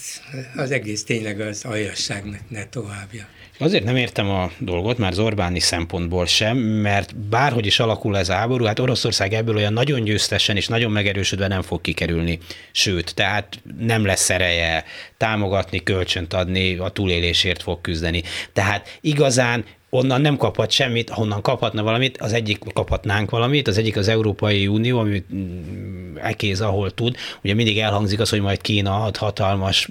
az 0.57 0.71
egész 0.71 1.05
tényleg 1.05 1.41
az 1.41 1.65
aljasságnak 1.65 2.41
ne 2.49 2.65
továbbja. 2.65 3.27
Azért 3.59 3.85
nem 3.85 3.97
értem 3.97 4.31
a 4.31 4.51
dolgot, 4.59 4.99
már 4.99 5.11
az 5.11 5.19
Orbáni 5.19 5.61
szempontból 5.61 6.27
sem, 6.27 6.57
mert 6.57 7.17
bárhogy 7.17 7.67
is 7.67 7.81
alakul 7.81 8.19
ez 8.19 8.29
háború, 8.29 8.65
hát 8.65 8.79
Oroszország 8.79 9.33
ebből 9.33 9.57
olyan 9.57 9.73
nagyon 9.73 10.05
győztesen 10.05 10.57
és 10.57 10.67
nagyon 10.67 10.91
megerősödve 10.91 11.47
nem 11.47 11.63
fog 11.63 11.81
kikerülni. 11.81 12.39
Sőt, 12.73 13.15
tehát 13.15 13.61
nem 13.79 14.05
lesz 14.05 14.31
ereje 14.31 14.85
támogatni, 15.17 15.83
kölcsönt 15.83 16.33
adni, 16.33 16.77
a 16.77 16.89
túlélésért 16.89 17.63
fog 17.63 17.81
küzdeni. 17.81 18.23
Tehát 18.53 18.99
igazán 19.01 19.65
onnan 19.95 20.21
nem 20.21 20.37
kaphat 20.37 20.71
semmit, 20.71 21.11
ahonnan 21.11 21.43
kaphatna 21.43 21.83
valamit, 21.83 22.19
az 22.19 22.33
egyik 22.33 22.59
kaphatnánk 22.73 23.31
valamit, 23.31 23.69
az 23.69 23.79
egyik 23.79 23.97
az 23.97 24.09
Európai 24.09 24.67
Unió, 24.67 24.99
ami 24.99 25.25
mm, 25.35 26.17
ekéz, 26.17 26.61
ahol 26.61 26.91
tud. 26.91 27.17
Ugye 27.43 27.55
mindig 27.55 27.79
elhangzik 27.79 28.21
az, 28.21 28.29
hogy 28.31 28.41
majd 28.41 28.61
Kína 28.61 29.03
ad 29.05 29.17
hatalmas, 29.17 29.89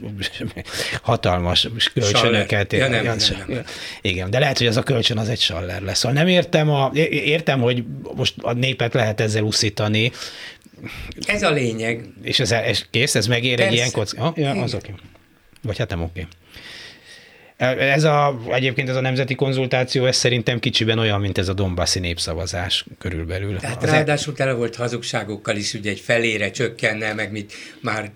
hatalmas 1.01 1.69
kölcsönöket. 1.93 2.73
Ja, 2.73 2.87
nem, 2.87 3.03
nem, 3.03 3.17
nem. 3.47 3.63
Igen, 4.01 4.29
de 4.29 4.39
lehet, 4.39 4.57
hogy 4.57 4.67
az 4.67 4.77
a 4.77 4.83
kölcsön 4.83 5.17
az 5.17 5.29
egy 5.29 5.39
saller 5.39 5.81
lesz. 5.81 5.97
Szóval 5.97 6.17
nem 6.17 6.27
értem, 6.27 6.69
a, 6.69 6.91
értem, 7.09 7.61
hogy 7.61 7.83
most 8.15 8.33
a 8.41 8.53
népet 8.53 8.93
lehet 8.93 9.19
ezzel 9.19 9.43
uszítani. 9.43 10.11
Ez 11.25 11.43
a 11.43 11.51
lényeg. 11.51 12.05
És 12.21 12.39
ez, 12.39 12.51
ez 12.51 12.85
kész, 12.89 13.15
ez 13.15 13.27
megér 13.27 13.55
Persze. 13.55 13.71
egy 13.71 13.75
ilyen 13.75 13.91
kocka? 13.91 14.23
Ah, 14.23 14.37
ja, 14.37 14.49
az 14.49 14.73
oké. 14.73 14.91
Okay. 14.91 15.05
Vagy 15.61 15.77
hát 15.77 15.89
nem 15.89 16.01
oké. 16.01 16.19
Okay. 16.19 16.31
Ez 17.61 18.03
a, 18.03 18.39
egyébként 18.49 18.89
ez 18.89 18.95
a 18.95 19.01
nemzeti 19.01 19.35
konzultáció, 19.35 20.05
ez 20.05 20.15
szerintem 20.15 20.59
kicsiben 20.59 20.99
olyan, 20.99 21.19
mint 21.19 21.37
ez 21.37 21.47
a 21.47 21.53
Dombaszi 21.53 21.99
népszavazás 21.99 22.85
körülbelül. 22.97 23.57
Tehát 23.57 23.83
az 23.83 23.89
ráadásul 23.89 24.33
tele 24.33 24.53
volt 24.53 24.75
hazugságokkal 24.75 25.55
is, 25.55 25.73
ugye 25.73 25.89
egy 25.89 25.99
felére 25.99 26.51
csökkenne, 26.51 27.13
meg 27.13 27.31
mit 27.31 27.53
már 27.81 28.11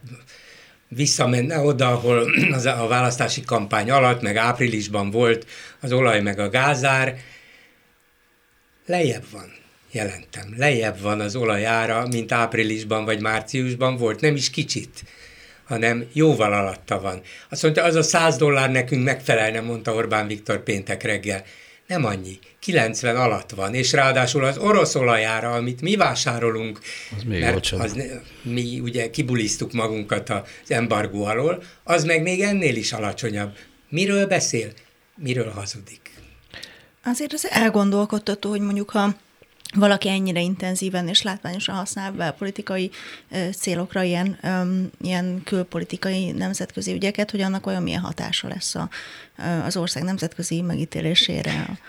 visszamenne 0.87 1.59
oda, 1.59 1.87
ahol 1.87 2.31
az 2.51 2.65
a 2.65 2.87
választási 2.87 3.41
kampány 3.41 3.91
alatt, 3.91 4.21
meg 4.21 4.35
áprilisban 4.35 5.11
volt 5.11 5.45
az 5.79 5.91
olaj 5.91 6.21
meg 6.21 6.39
a 6.39 6.49
gázár, 6.49 7.17
lejjebb 8.85 9.25
van, 9.31 9.53
jelentem, 9.91 10.53
lejjebb 10.57 11.01
van 11.01 11.19
az 11.19 11.35
olajára, 11.35 12.07
mint 12.07 12.31
áprilisban 12.31 13.05
vagy 13.05 13.21
márciusban 13.21 13.97
volt, 13.97 14.21
nem 14.21 14.35
is 14.35 14.49
kicsit 14.49 15.03
hanem 15.65 16.05
jóval 16.13 16.53
alatta 16.53 16.99
van. 17.01 17.21
Azt 17.49 17.63
mondta, 17.63 17.83
az 17.83 17.95
a 17.95 18.03
100 18.03 18.37
dollár 18.37 18.71
nekünk 18.71 19.03
megfelelne, 19.03 19.61
mondta 19.61 19.93
Orbán 19.93 20.27
Viktor 20.27 20.63
péntek 20.63 21.03
reggel. 21.03 21.43
Nem 21.87 22.05
annyi, 22.05 22.39
90 22.59 23.15
alatt 23.15 23.49
van, 23.49 23.73
és 23.73 23.91
ráadásul 23.91 24.43
az 24.43 24.57
orosz 24.57 24.95
olajára, 24.95 25.51
amit 25.51 25.81
mi 25.81 25.95
vásárolunk, 25.95 26.79
az 27.17 27.23
még 27.23 27.39
mert 27.39 27.71
az, 27.71 27.97
mi 28.41 28.79
ugye 28.79 29.09
kibulisztuk 29.09 29.71
magunkat 29.71 30.29
az 30.29 30.43
embargó 30.71 31.25
alól, 31.25 31.63
az 31.83 32.03
meg 32.03 32.21
még 32.21 32.41
ennél 32.41 32.75
is 32.75 32.93
alacsonyabb. 32.93 33.57
Miről 33.89 34.27
beszél? 34.27 34.71
Miről 35.15 35.49
hazudik? 35.49 36.11
Azért 37.03 37.33
az 37.33 37.47
elgondolkodtató, 37.49 38.49
hogy 38.49 38.61
mondjuk 38.61 38.89
ha 38.89 39.15
valaki 39.75 40.09
ennyire 40.09 40.39
intenzíven 40.39 41.07
és 41.07 41.21
látványosan 41.21 41.75
használ 41.75 42.11
belpolitikai 42.11 42.91
célokra 43.51 44.03
ilyen, 44.03 44.39
ilyen 45.01 45.41
külpolitikai 45.43 46.31
nemzetközi 46.31 46.93
ügyeket, 46.93 47.31
hogy 47.31 47.41
annak 47.41 47.65
olyan 47.65 47.83
milyen 47.83 48.01
hatása 48.01 48.47
lesz 48.47 48.75
a, 48.75 48.89
az 49.65 49.77
ország 49.77 50.03
nemzetközi 50.03 50.61
megítélésére. 50.61 51.79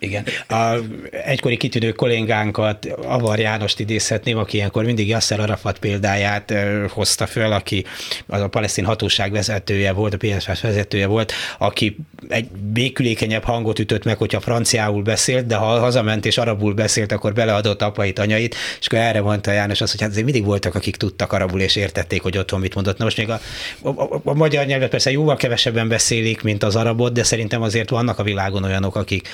Igen. 0.00 0.24
A 0.48 0.74
egykori 1.10 1.56
kitűnő 1.56 1.92
kollégánkat, 1.92 2.86
Avar 2.86 3.38
Jánost 3.38 3.80
idézhetném, 3.80 4.38
aki 4.38 4.56
ilyenkor 4.56 4.84
mindig 4.84 5.08
Yasser 5.08 5.40
Arafat 5.40 5.78
példáját 5.78 6.54
hozta 6.88 7.26
föl, 7.26 7.52
aki 7.52 7.84
az 8.26 8.40
a 8.40 8.48
palesztin 8.48 8.84
hatóság 8.84 9.32
vezetője 9.32 9.92
volt, 9.92 10.14
a 10.14 10.16
PSF 10.16 10.62
vezetője 10.62 11.06
volt, 11.06 11.32
aki 11.58 11.96
egy 12.28 12.48
békülékenyebb 12.50 13.44
hangot 13.44 13.78
ütött 13.78 14.04
meg, 14.04 14.16
hogyha 14.16 14.40
franciául 14.40 15.02
beszélt, 15.02 15.46
de 15.46 15.56
ha 15.56 15.78
hazament 15.78 16.26
és 16.26 16.38
arabul 16.38 16.74
beszélt, 16.74 17.12
akkor 17.12 17.32
beleadott 17.32 17.82
apait, 17.82 18.18
anyait, 18.18 18.54
és 18.80 18.86
akkor 18.86 18.98
erre 18.98 19.20
mondta 19.20 19.52
János 19.52 19.80
azt, 19.80 19.90
hogy 19.90 20.00
hát 20.00 20.10
azért 20.10 20.24
mindig 20.24 20.44
voltak, 20.44 20.74
akik 20.74 20.96
tudtak 20.96 21.32
arabul, 21.32 21.60
és 21.60 21.76
értették, 21.76 22.22
hogy 22.22 22.38
otthon 22.38 22.60
mit 22.60 22.74
mondott. 22.74 22.98
Na 22.98 23.04
most 23.04 23.16
még 23.16 23.30
a, 23.30 23.40
a, 23.82 23.88
a, 23.88 24.20
a 24.24 24.34
magyar 24.34 24.66
nyelvet 24.66 24.90
persze 24.90 25.10
jóval 25.10 25.36
kevesebben 25.36 25.88
beszélik, 25.88 26.42
mint 26.42 26.62
az 26.62 26.76
arabot, 26.76 27.12
de 27.12 27.22
szerintem 27.22 27.62
azért 27.62 27.90
vannak 27.90 28.18
a 28.18 28.22
világon 28.22 28.64
olyanok, 28.64 28.96
akik 28.96 29.28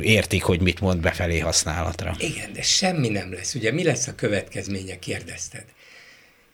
értik, 0.00 0.42
hogy 0.42 0.60
mit 0.60 0.80
mond 0.80 1.00
befelé 1.00 1.38
használatra. 1.38 2.14
Igen, 2.18 2.52
de 2.52 2.62
semmi 2.62 3.08
nem 3.08 3.32
lesz. 3.32 3.54
Ugye 3.54 3.72
mi 3.72 3.82
lesz 3.82 4.06
a 4.06 4.14
következménye, 4.14 4.98
kérdezted? 4.98 5.64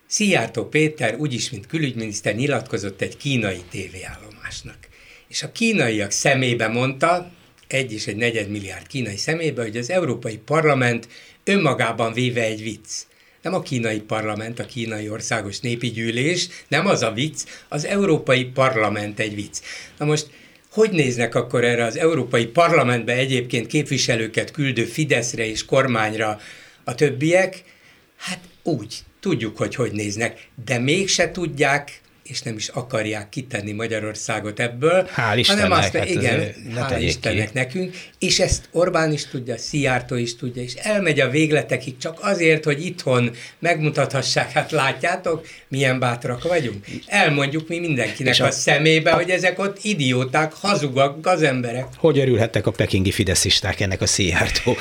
Szijjártó 0.06 0.68
Péter, 0.68 1.14
úgyis, 1.14 1.50
mint 1.50 1.66
külügyminiszter 1.66 2.34
nyilatkozott 2.34 3.00
egy 3.00 3.16
kínai 3.16 3.62
tévéállomásnak. 3.70 4.76
És 5.28 5.42
a 5.42 5.52
kínaiak 5.52 6.10
szemébe 6.10 6.68
mondta, 6.68 7.32
egy 7.66 7.92
és 7.92 8.06
egy 8.06 8.16
negyed 8.16 8.50
milliárd 8.50 8.86
kínai 8.86 9.16
szemébe, 9.16 9.62
hogy 9.62 9.76
az 9.76 9.90
Európai 9.90 10.36
Parlament 10.36 11.08
önmagában 11.44 12.12
véve 12.12 12.42
egy 12.42 12.62
vicc. 12.62 12.88
Nem 13.42 13.54
a 13.54 13.62
kínai 13.62 14.00
parlament, 14.00 14.58
a 14.58 14.66
kínai 14.66 15.08
országos 15.08 15.60
népi 15.60 15.90
gyűlés, 15.90 16.48
nem 16.68 16.86
az 16.86 17.02
a 17.02 17.12
vicc, 17.12 17.44
az 17.68 17.84
Európai 17.84 18.44
Parlament 18.44 19.20
egy 19.20 19.34
vicc. 19.34 19.58
Na 19.98 20.04
most 20.04 20.30
hogy 20.70 20.90
néznek 20.90 21.34
akkor 21.34 21.64
erre 21.64 21.84
az 21.84 21.96
Európai 21.96 22.46
Parlamentbe 22.46 23.12
egyébként 23.12 23.66
képviselőket 23.66 24.50
küldő 24.50 24.84
Fideszre 24.84 25.46
és 25.46 25.64
kormányra 25.64 26.40
a 26.84 26.94
többiek? 26.94 27.62
Hát 28.16 28.38
úgy, 28.62 28.98
tudjuk, 29.20 29.56
hogy 29.56 29.74
hogy 29.74 29.92
néznek, 29.92 30.48
de 30.64 30.78
mégse 30.78 31.30
tudják, 31.30 32.00
és 32.30 32.42
nem 32.42 32.56
is 32.56 32.68
akarják 32.68 33.28
kitenni 33.28 33.72
Magyarországot 33.72 34.60
ebből, 34.60 35.08
Hál' 35.16 35.36
Istennek, 35.36 35.62
hanem 35.62 35.78
azt, 35.78 35.96
hát 35.96 36.08
igen, 36.08 36.54
ne 36.74 36.86
hál' 36.88 37.00
Istennek 37.00 37.46
ki. 37.46 37.58
nekünk, 37.58 37.96
és 38.18 38.38
ezt 38.40 38.68
Orbán 38.72 39.12
is 39.12 39.26
tudja, 39.26 39.58
Szijjártó 39.58 40.14
is 40.14 40.36
tudja, 40.36 40.62
és 40.62 40.74
elmegy 40.74 41.20
a 41.20 41.28
végletekig 41.28 41.96
csak 41.98 42.18
azért, 42.20 42.64
hogy 42.64 42.84
itthon 42.84 43.30
megmutathassák, 43.58 44.52
hát 44.52 44.70
látjátok, 44.70 45.46
milyen 45.68 45.98
bátrak 45.98 46.42
vagyunk. 46.42 46.84
Elmondjuk 47.06 47.68
mi 47.68 47.78
mindenkinek 47.78 48.34
és 48.34 48.40
a, 48.40 48.46
a 48.46 48.50
szemébe, 48.50 49.10
hogy 49.10 49.30
ezek 49.30 49.58
ott 49.58 49.78
idióták, 49.82 50.52
hazugak, 50.52 51.20
gazemberek. 51.20 51.86
Hogy 51.96 52.18
örülhettek 52.18 52.66
a 52.66 52.70
pekingi 52.70 53.10
fideszisták 53.10 53.80
ennek 53.80 54.00
a 54.00 54.06
Szijjártó 54.06 54.76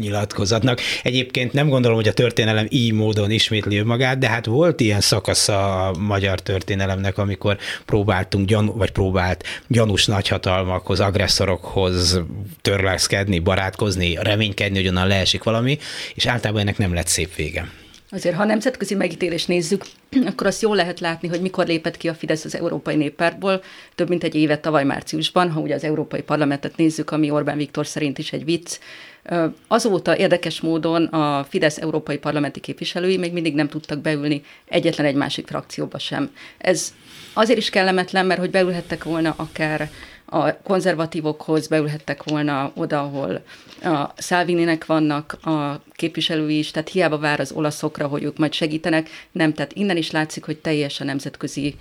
nyilatkozatnak. 0.00 0.80
Egyébként 1.02 1.52
nem 1.52 1.68
gondolom, 1.68 1.96
hogy 1.96 2.08
a 2.08 2.12
történelem 2.12 2.66
így 2.68 2.92
módon 2.92 3.30
ismétli 3.30 3.76
önmagát, 3.76 4.18
de 4.18 4.28
hát 4.28 4.46
volt 4.46 4.80
ilyen 4.80 5.00
szakasz 5.00 5.48
a 5.48 5.94
magyar 5.98 6.40
történelemnek, 6.44 7.18
amikor 7.18 7.58
próbáltunk, 7.84 8.46
gyan, 8.46 8.66
vagy 8.76 8.90
próbált 8.90 9.44
gyanús 9.68 10.06
nagyhatalmakhoz, 10.06 11.00
agresszorokhoz 11.00 12.20
törleszkedni, 12.62 13.38
barátkozni, 13.38 14.18
reménykedni, 14.20 14.76
hogy 14.76 14.88
onnan 14.88 15.06
leesik 15.06 15.42
valami, 15.42 15.78
és 16.14 16.26
általában 16.26 16.62
ennek 16.62 16.78
nem 16.78 16.94
lett 16.94 17.06
szép 17.06 17.34
vége. 17.34 17.68
Azért, 18.14 18.36
ha 18.36 18.44
nemzetközi 18.44 18.94
megítélést 18.94 19.48
nézzük, 19.48 19.84
akkor 20.30 20.46
azt 20.46 20.62
jól 20.62 20.76
lehet 20.76 21.00
látni, 21.00 21.28
hogy 21.28 21.40
mikor 21.40 21.66
lépett 21.66 21.96
ki 21.96 22.08
a 22.08 22.14
Fidesz 22.14 22.44
az 22.44 22.56
Európai 22.56 22.96
Néppártból, 22.96 23.62
több 23.94 24.08
mint 24.08 24.24
egy 24.24 24.34
évet 24.34 24.60
tavaly 24.60 24.84
márciusban, 24.84 25.50
ha 25.50 25.60
ugye 25.60 25.74
az 25.74 25.84
Európai 25.84 26.22
Parlamentet 26.22 26.76
nézzük, 26.76 27.10
ami 27.10 27.30
Orbán 27.30 27.56
Viktor 27.56 27.86
szerint 27.86 28.18
is 28.18 28.32
egy 28.32 28.44
vicc, 28.44 28.78
Azóta 29.68 30.16
érdekes 30.16 30.60
módon 30.60 31.04
a 31.04 31.44
Fidesz 31.44 31.78
európai 31.78 32.18
parlamenti 32.18 32.60
képviselői 32.60 33.16
még 33.16 33.32
mindig 33.32 33.54
nem 33.54 33.68
tudtak 33.68 33.98
beülni 33.98 34.42
egyetlen 34.64 35.06
egy 35.06 35.14
másik 35.14 35.46
frakcióba 35.46 35.98
sem. 35.98 36.30
Ez 36.58 36.94
azért 37.32 37.58
is 37.58 37.70
kellemetlen, 37.70 38.26
mert 38.26 38.40
hogy 38.40 38.50
beülhettek 38.50 39.04
volna 39.04 39.34
akár 39.36 39.90
a 40.24 40.62
konzervatívokhoz 40.62 41.66
beülhettek 41.66 42.22
volna 42.22 42.72
oda, 42.74 43.00
ahol 43.00 43.42
a 43.82 44.12
Szálvininek 44.16 44.86
vannak 44.86 45.32
a 45.42 45.82
képviselői 45.92 46.58
is, 46.58 46.70
tehát 46.70 46.88
hiába 46.88 47.18
vár 47.18 47.40
az 47.40 47.52
olaszokra, 47.52 48.06
hogy 48.06 48.22
ők 48.22 48.38
majd 48.38 48.52
segítenek, 48.52 49.08
nem, 49.32 49.52
tehát 49.52 49.72
innen 49.72 49.96
is 49.96 50.10
látszik, 50.10 50.44
hogy 50.44 50.56
teljes 50.58 51.00
a 51.00 51.04
nemzetközi, 51.04 51.74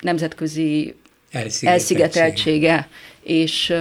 nemzetközi 0.00 0.94
elszigeteltsége, 1.60 2.88
és 3.22 3.74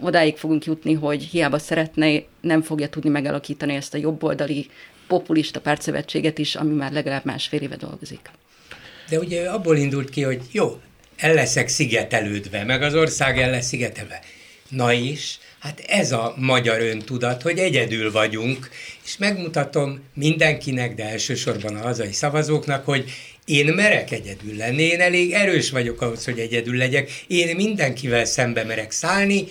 odáig 0.00 0.36
fogunk 0.36 0.64
jutni, 0.64 0.92
hogy 0.92 1.22
hiába 1.22 1.58
szeretne, 1.58 2.22
nem 2.40 2.62
fogja 2.62 2.88
tudni 2.88 3.10
megalakítani 3.10 3.74
ezt 3.74 3.94
a 3.94 3.98
jobboldali 3.98 4.66
populista 5.06 5.60
pártszövetséget 5.60 6.38
is, 6.38 6.54
ami 6.54 6.74
már 6.74 6.92
legalább 6.92 7.24
másfél 7.24 7.60
éve 7.60 7.76
dolgozik. 7.76 8.30
De 9.08 9.18
ugye 9.18 9.50
abból 9.50 9.76
indult 9.76 10.10
ki, 10.10 10.22
hogy 10.22 10.42
jó, 10.52 10.80
el 11.16 11.34
leszek 11.34 11.68
szigetelődve, 11.68 12.64
meg 12.64 12.82
az 12.82 12.94
ország 12.94 13.38
el 13.38 13.50
lesz 13.50 13.66
szigetelve. 13.66 14.20
Na 14.68 14.92
is, 14.92 15.38
hát 15.58 15.80
ez 15.86 16.12
a 16.12 16.34
magyar 16.36 16.80
öntudat, 16.80 17.42
hogy 17.42 17.58
egyedül 17.58 18.12
vagyunk, 18.12 18.70
és 19.04 19.16
megmutatom 19.16 20.00
mindenkinek, 20.14 20.94
de 20.94 21.04
elsősorban 21.04 21.76
a 21.76 21.82
hazai 21.82 22.12
szavazóknak, 22.12 22.84
hogy 22.84 23.10
én 23.48 23.66
merek 23.66 24.10
egyedül 24.10 24.56
lenni, 24.56 24.82
én 24.82 25.00
elég 25.00 25.32
erős 25.32 25.70
vagyok 25.70 26.00
ahhoz, 26.00 26.24
hogy 26.24 26.38
egyedül 26.38 26.76
legyek, 26.76 27.24
én 27.26 27.56
mindenkivel 27.56 28.24
szembe 28.24 28.64
merek 28.64 28.90
szállni, 28.90 29.44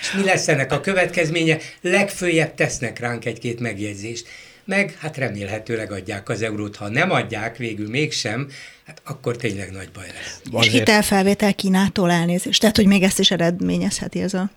és 0.00 0.12
mi 0.12 0.24
lesz 0.24 0.48
ennek 0.48 0.72
a 0.72 0.80
következménye? 0.80 1.58
Legfőjebb 1.80 2.54
tesznek 2.54 2.98
ránk 2.98 3.24
egy-két 3.24 3.60
megjegyzést. 3.60 4.26
Meg 4.70 4.96
hát 5.00 5.16
remélhetőleg 5.16 5.92
adják 5.92 6.28
az 6.28 6.42
eurót, 6.42 6.76
ha 6.76 6.88
nem 6.88 7.10
adják 7.10 7.56
végül 7.56 7.88
mégsem, 7.88 8.48
hát 8.86 9.02
akkor 9.04 9.36
tényleg 9.36 9.70
nagy 9.70 9.88
baj 9.94 10.06
lesz. 10.14 10.64
És 10.64 10.72
hitelfelvétel 10.72 11.54
Kínától 11.54 12.10
elnézést, 12.10 12.60
tehát 12.60 12.76
hogy 12.76 12.86
még 12.86 13.02
ezt 13.02 13.18
is 13.18 13.30
eredményezheti 13.30 14.20
ez 14.20 14.34
a 14.34 14.50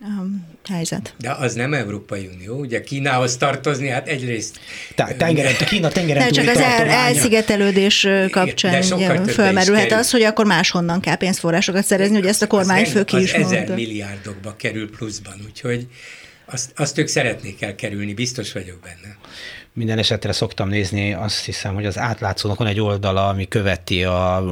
um, 0.00 0.46
helyzet. 0.68 1.14
De 1.18 1.30
az 1.30 1.54
nem 1.54 1.74
Európai 1.74 2.30
Unió, 2.34 2.58
ugye 2.58 2.80
Kínához 2.80 3.36
tartozni, 3.36 3.88
hát 3.88 4.08
egyrészt... 4.08 4.60
Tá, 4.94 5.04
tengeren, 5.16 5.54
Kína 5.56 5.88
tengeren 5.88 6.22
De 6.22 6.30
csak 6.30 6.48
az 6.48 6.60
el, 6.60 6.88
elszigetelődés 6.88 8.06
kapcsán 8.30 8.82
fölmerülhet 9.26 9.92
az, 9.92 10.10
hogy 10.10 10.22
akkor 10.22 10.46
máshonnan 10.46 11.00
kell 11.00 11.16
pénzforrásokat 11.16 11.84
szerezni, 11.84 12.14
hogy 12.14 12.26
ezt 12.26 12.42
a 12.42 12.46
kormányfő 12.46 13.04
ki 13.04 13.16
is 13.16 13.32
mondta. 13.36 13.56
ezer 13.56 13.74
milliárdokba 13.74 14.56
kerül 14.56 14.90
pluszban, 14.90 15.34
úgyhogy 15.46 15.86
azt, 16.52 16.72
azt 16.76 16.98
ők 16.98 17.06
szeretnék 17.06 17.62
elkerülni, 17.62 18.14
biztos 18.14 18.52
vagyok 18.52 18.80
benne 18.80 19.16
minden 19.72 19.98
esetre 19.98 20.32
szoktam 20.32 20.68
nézni, 20.68 21.12
azt 21.12 21.44
hiszem, 21.44 21.74
hogy 21.74 21.86
az 21.86 21.98
átlátszónak 21.98 22.58
van 22.58 22.66
egy 22.66 22.80
oldala, 22.80 23.28
ami 23.28 23.48
követi 23.48 24.04
a 24.04 24.44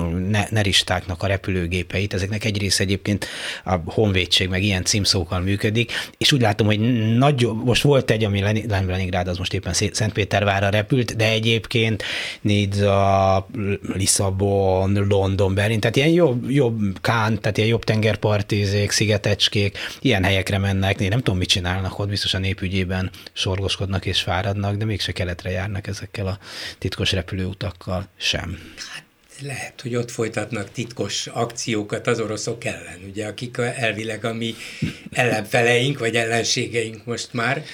neristáknak 0.50 1.22
a 1.22 1.26
repülőgépeit. 1.26 2.14
Ezeknek 2.14 2.44
egy 2.44 2.58
része 2.58 2.82
egyébként 2.82 3.26
a 3.64 3.76
honvédség, 3.84 4.48
meg 4.48 4.62
ilyen 4.62 4.84
címszókkal 4.84 5.40
működik, 5.40 5.92
és 6.18 6.32
úgy 6.32 6.40
látom, 6.40 6.66
hogy 6.66 6.80
nagy, 7.16 7.48
most 7.64 7.82
volt 7.82 8.10
egy, 8.10 8.24
ami 8.24 8.64
Leningrád, 8.68 9.28
az 9.28 9.38
most 9.38 9.54
éppen 9.54 9.72
Szentpétervárra 9.72 10.68
repült, 10.68 11.16
de 11.16 11.28
egyébként 11.28 12.02
Nidza, 12.40 13.46
Lisszabon, 13.94 15.06
London, 15.08 15.54
Berlin, 15.54 15.80
tehát 15.80 15.96
ilyen 15.96 16.08
jobb, 16.08 16.50
jobb 16.50 16.80
Kán, 17.00 17.40
tehát 17.40 17.56
ilyen 17.56 17.68
jobb 17.68 17.84
tengerpartizék, 17.84 18.90
szigetecskék, 18.90 19.78
ilyen 20.00 20.24
helyekre 20.24 20.58
mennek, 20.58 21.00
én 21.00 21.08
nem 21.08 21.18
tudom, 21.18 21.38
mit 21.38 21.48
csinálnak 21.48 21.98
ott, 21.98 22.08
biztos 22.08 22.34
a 22.34 22.38
népügyében 22.38 23.10
sorgoskodnak 23.32 24.06
és 24.06 24.20
fáradnak, 24.20 24.76
de 24.76 24.84
mégse 25.08 25.12
keletre 25.12 25.50
járnak 25.50 25.86
ezekkel 25.86 26.26
a 26.26 26.38
titkos 26.78 27.12
repülőutakkal 27.12 28.08
sem. 28.16 28.58
Hát 28.76 29.04
lehet, 29.40 29.80
hogy 29.80 29.96
ott 29.96 30.10
folytatnak 30.10 30.70
titkos 30.70 31.26
akciókat 31.26 32.06
az 32.06 32.20
oroszok 32.20 32.64
ellen, 32.64 33.00
ugye, 33.08 33.26
akik 33.26 33.56
elvileg 33.58 34.24
a 34.24 34.32
mi 34.32 34.54
ellenfeleink, 35.10 35.98
vagy 35.98 36.16
ellenségeink 36.16 37.04
most 37.04 37.32
már, 37.32 37.64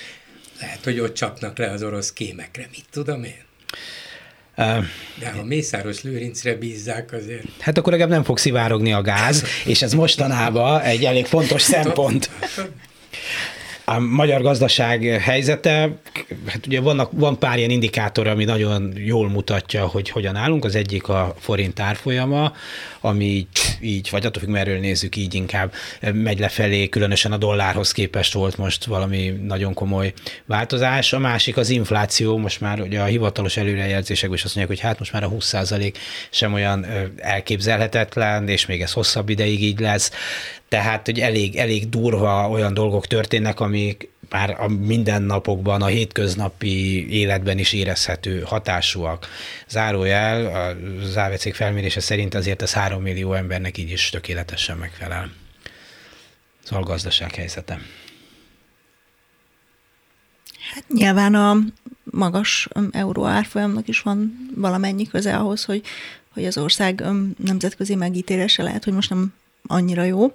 lehet, 0.61 0.85
hogy 0.85 1.01
ott 1.01 1.15
csapnak 1.15 1.59
le 1.59 1.71
az 1.71 1.83
orosz 1.83 2.13
kémekre, 2.13 2.69
mit 2.71 2.85
tudom 2.91 3.25
én. 3.25 3.43
De 5.19 5.31
ha 5.35 5.45
Mészáros 5.45 6.03
Lőrincre 6.03 6.55
bízzák 6.55 7.13
azért. 7.13 7.47
Hát 7.61 7.79
akkor 7.79 7.93
legalább 7.93 8.13
nem 8.13 8.25
fog 8.25 8.39
szivárogni 8.39 8.93
a 8.93 9.03
gáz, 9.03 9.45
és 9.65 9.83
ez 9.83 9.93
mostanában 9.93 10.81
egy 10.81 11.05
elég 11.05 11.27
fontos 11.27 11.63
szempont. 11.63 12.31
A 13.87 13.99
magyar 13.99 14.43
gazdaság 14.43 15.03
helyzete, 15.03 15.89
hát 16.47 16.67
ugye 16.67 16.81
vannak, 16.81 17.11
van 17.13 17.39
pár 17.39 17.59
ilyen 17.59 17.71
indikátor, 17.71 18.27
ami 18.27 18.45
nagyon 18.45 18.93
jól 18.97 19.29
mutatja, 19.29 19.87
hogy 19.87 20.11
hogyan 20.11 20.37
állunk. 20.37 20.65
Az 20.65 20.75
egyik 20.75 21.09
a 21.09 21.35
forint 21.39 21.81
árfolyama, 21.81 22.53
ami 23.01 23.25
így, 23.25 23.49
így 23.81 24.09
vagy 24.11 24.27
attól 24.27 24.43
függ, 24.43 24.51
merről 24.51 24.79
nézzük, 24.79 25.17
így 25.17 25.35
inkább 25.35 25.73
megy 26.13 26.39
lefelé, 26.39 26.89
különösen 26.89 27.33
a 27.33 27.37
dollárhoz 27.37 27.93
képest 27.93 28.33
volt 28.33 28.57
most 28.57 28.85
valami 28.85 29.29
nagyon 29.47 29.75
komoly 29.75 30.13
változás. 30.47 31.13
A 31.13 31.19
másik 31.19 31.57
az 31.57 31.71
infláció, 31.71 32.37
most 32.37 32.61
már 32.61 32.81
ugye 32.81 33.01
a 33.01 33.05
hivatalos 33.05 33.57
előrejelzésekben 33.57 34.39
is 34.39 34.45
azt 34.45 34.55
mondják, 34.55 34.79
hogy 34.79 34.89
hát 34.89 34.99
most 34.99 35.13
már 35.13 35.25
a 35.25 35.31
20% 35.31 35.95
sem 36.31 36.53
olyan 36.53 36.87
elképzelhetetlen, 37.17 38.49
és 38.49 38.67
még 38.67 38.83
ez 38.83 38.93
hosszabb 38.93 39.29
ideig 39.29 39.63
így 39.63 39.81
lesz. 39.81 40.11
Tehát, 40.75 41.05
hogy 41.07 41.21
elég, 41.21 41.57
elég 41.57 41.89
durva 41.89 42.49
olyan 42.49 42.75
dolgok 42.75 43.07
történnek, 43.07 43.61
amik 43.61 44.09
már 44.31 44.57
a 44.61 44.69
mindennapokban, 44.69 45.83
a 45.83 45.87
hétköznapi 45.87 47.09
életben 47.11 47.59
is 47.59 47.73
érezhető 47.73 48.41
hatásúak. 48.41 49.27
Zárójel, 49.69 50.75
az 51.03 51.17
AVC 51.17 51.55
felmérése 51.55 52.01
szerint 52.01 52.35
azért 52.35 52.63
ez 52.63 52.73
3 52.73 53.03
millió 53.03 53.33
embernek 53.33 53.79
így 53.79 53.91
is 53.91 54.11
tökéletesen 54.11 54.77
megfelel. 54.77 55.33
Szóval 56.63 56.85
a 56.85 56.87
gazdaság 56.87 57.35
helyzete. 57.35 57.79
Hát 60.75 60.85
nyilván 60.89 61.35
a 61.35 61.57
magas 62.05 62.69
euró 62.91 63.25
árfolyamnak 63.25 63.89
is 63.89 64.01
van 64.01 64.51
valamennyi 64.57 65.07
köze 65.07 65.37
ahhoz, 65.37 65.65
hogy, 65.65 65.83
hogy 66.33 66.45
az 66.45 66.59
ország 66.59 67.05
nemzetközi 67.45 67.95
megítélése 67.95 68.63
lehet, 68.63 68.85
hogy 68.85 68.93
most 68.93 69.11
nem 69.11 69.33
annyira 69.67 70.03
jó 70.03 70.33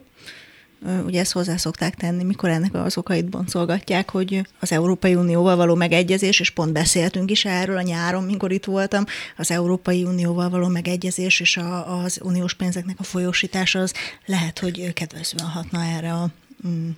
ugye 1.05 1.19
ezt 1.19 1.31
hozzá 1.31 1.57
szokták 1.57 1.95
tenni, 1.95 2.23
mikor 2.23 2.49
ennek 2.49 2.73
az 2.73 2.97
okait 2.97 3.29
boncolgatják, 3.29 4.09
hogy 4.09 4.41
az 4.59 4.71
Európai 4.71 5.15
Unióval 5.15 5.55
való 5.55 5.75
megegyezés, 5.75 6.39
és 6.39 6.49
pont 6.49 6.73
beszéltünk 6.73 7.31
is 7.31 7.45
erről 7.45 7.77
a 7.77 7.81
nyáron, 7.81 8.23
mikor 8.23 8.51
itt 8.51 8.65
voltam, 8.65 9.05
az 9.37 9.51
Európai 9.51 10.03
Unióval 10.03 10.49
való 10.49 10.67
megegyezés 10.67 11.39
és 11.39 11.57
a, 11.57 12.01
az 12.01 12.19
uniós 12.23 12.53
pénzeknek 12.53 12.95
a 12.99 13.03
folyósítása 13.03 13.79
az 13.79 13.93
lehet, 14.25 14.59
hogy 14.59 14.93
kedvezően 14.93 15.49
hatna 15.49 15.83
erre 15.83 16.13
a, 16.13 16.27
mm, 16.67 16.89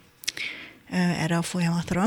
erre 0.92 1.38
a 1.38 1.42
folyamatra. 1.42 2.06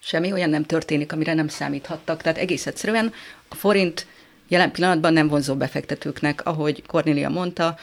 Semmi 0.00 0.32
olyan 0.32 0.50
nem 0.50 0.64
történik, 0.64 1.12
amire 1.12 1.34
nem 1.34 1.48
számíthattak. 1.48 2.22
Tehát 2.22 2.38
egész 2.38 2.66
egyszerűen 2.66 3.12
a 3.48 3.54
forint 3.54 4.06
jelen 4.48 4.72
pillanatban 4.72 5.12
nem 5.12 5.28
vonzó 5.28 5.54
befektetőknek, 5.54 6.46
ahogy 6.46 6.82
Cornélia 6.86 7.28
mondta, 7.28 7.76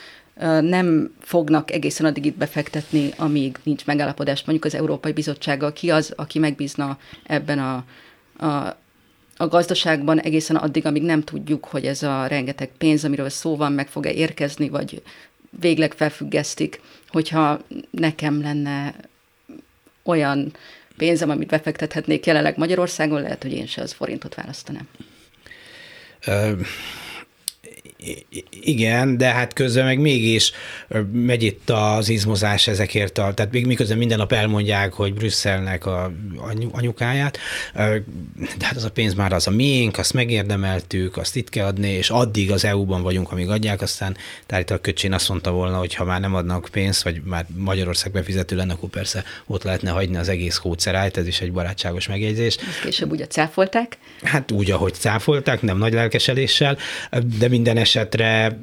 nem 0.62 1.14
fognak 1.22 1.72
egészen 1.72 2.06
addig 2.06 2.26
itt 2.26 2.38
befektetni, 2.38 3.14
amíg 3.18 3.58
nincs 3.64 3.86
megállapodás 3.86 4.44
mondjuk 4.44 4.66
az 4.66 4.76
Európai 4.76 5.12
Bizottsággal. 5.12 5.74
Ki 5.74 5.92
az, 5.92 6.14
aki 6.16 6.40
megbízna 6.40 6.98
ebben 7.24 7.60
a, 7.60 7.86
a 8.46 8.78
a 9.42 9.48
gazdaságban 9.48 10.20
egészen 10.20 10.56
addig, 10.56 10.86
amíg 10.86 11.04
nem 11.04 11.24
tudjuk, 11.24 11.66
hogy 11.66 11.86
ez 11.86 12.04
a 12.04 12.28
rengeteg 12.28 12.70
pénz, 12.78 13.06
amiről 13.06 13.30
szó 13.30 13.56
van, 13.56 13.72
meg 13.72 13.88
fog-e 13.88 14.12
érkezni, 14.12 14.70
vagy 14.70 15.02
végleg 15.60 15.94
felfüggesztik, 15.94 16.82
hogyha 17.08 17.62
nekem 17.92 18.42
lenne 18.42 18.96
olyan 20.04 20.54
pénzem, 20.98 21.30
amit 21.30 21.48
befektethetnék 21.48 22.26
jelenleg 22.26 22.58
Magyarországon, 22.58 23.22
lehet, 23.22 23.42
hogy 23.42 23.52
én 23.52 23.68
se 23.68 23.82
az 23.82 23.92
forintot 23.92 24.36
választanám. 24.36 24.88
Igen, 28.62 29.18
de 29.18 29.28
hát 29.28 29.54
közben 29.54 29.86
meg 29.86 30.00
mégis 30.00 30.52
megy 31.12 31.44
itt 31.44 31.70
az 31.70 32.10
izmozás 32.10 32.68
ezekért, 32.68 33.18
a, 33.18 33.34
tehát 33.34 33.52
még 33.52 33.66
miközben 33.66 33.98
minden 33.98 34.18
nap 34.18 34.32
elmondják, 34.32 34.94
hogy 34.94 35.14
Brüsszelnek 35.14 35.86
a 35.86 36.12
anyukáját, 36.72 37.38
de 38.58 38.66
hát 38.66 38.76
az 38.76 38.84
a 38.84 38.92
pénz 38.92 39.14
már 39.14 39.34
az 39.34 39.48
a 39.48 39.52
miénk, 39.52 39.98
azt 39.98 40.14
megérdemeltük, 40.14 41.18
azt 41.18 41.36
itt 41.36 41.50
kell 41.50 41.66
adni, 41.66 41.90
és 41.90 42.10
addig 42.10 42.52
az 42.52 42.66
EU-ban 42.66 43.02
vagyunk, 43.02 43.32
amíg 43.32 43.50
adják, 43.50 43.82
aztán 43.82 44.18
tehát 44.46 44.72
a 44.72 44.78
köcsén 44.78 45.14
azt 45.14 45.30
mondta 45.30 45.52
volna, 45.52 45.78
hogy 45.78 45.94
ha 45.94 46.04
már 46.04 46.20
nem 46.20 46.36
adnak 46.36 46.68
pénzt, 46.72 47.04
vagy 47.04 47.22
már 47.24 47.46
Magyarország 47.56 48.12
befizető 48.12 48.56
lenne, 48.56 48.74
akkor 48.74 48.90
persze 48.90 49.24
ott 49.48 49.64
lehetne 49.64 49.90
hagyni 49.90 50.18
az 50.18 50.30
egész 50.30 50.58
hódszerájt, 50.58 51.18
ez 51.18 51.28
is 51.28 51.42
egy 51.42 51.52
barátságos 51.52 52.08
megjegyzés. 52.08 52.56
Ezt 52.56 52.82
később 52.82 53.12
ugye 53.12 53.28
cáfolták? 53.28 53.98
Hát 54.24 54.52
úgy, 54.52 54.72
ahogy 54.72 54.94
cáfolták, 54.94 55.62
nem 55.62 55.78
nagy 55.78 55.94
lelkesedéssel, 55.94 56.78
de 57.40 57.48
minden 57.48 57.78
esetre 57.78 58.58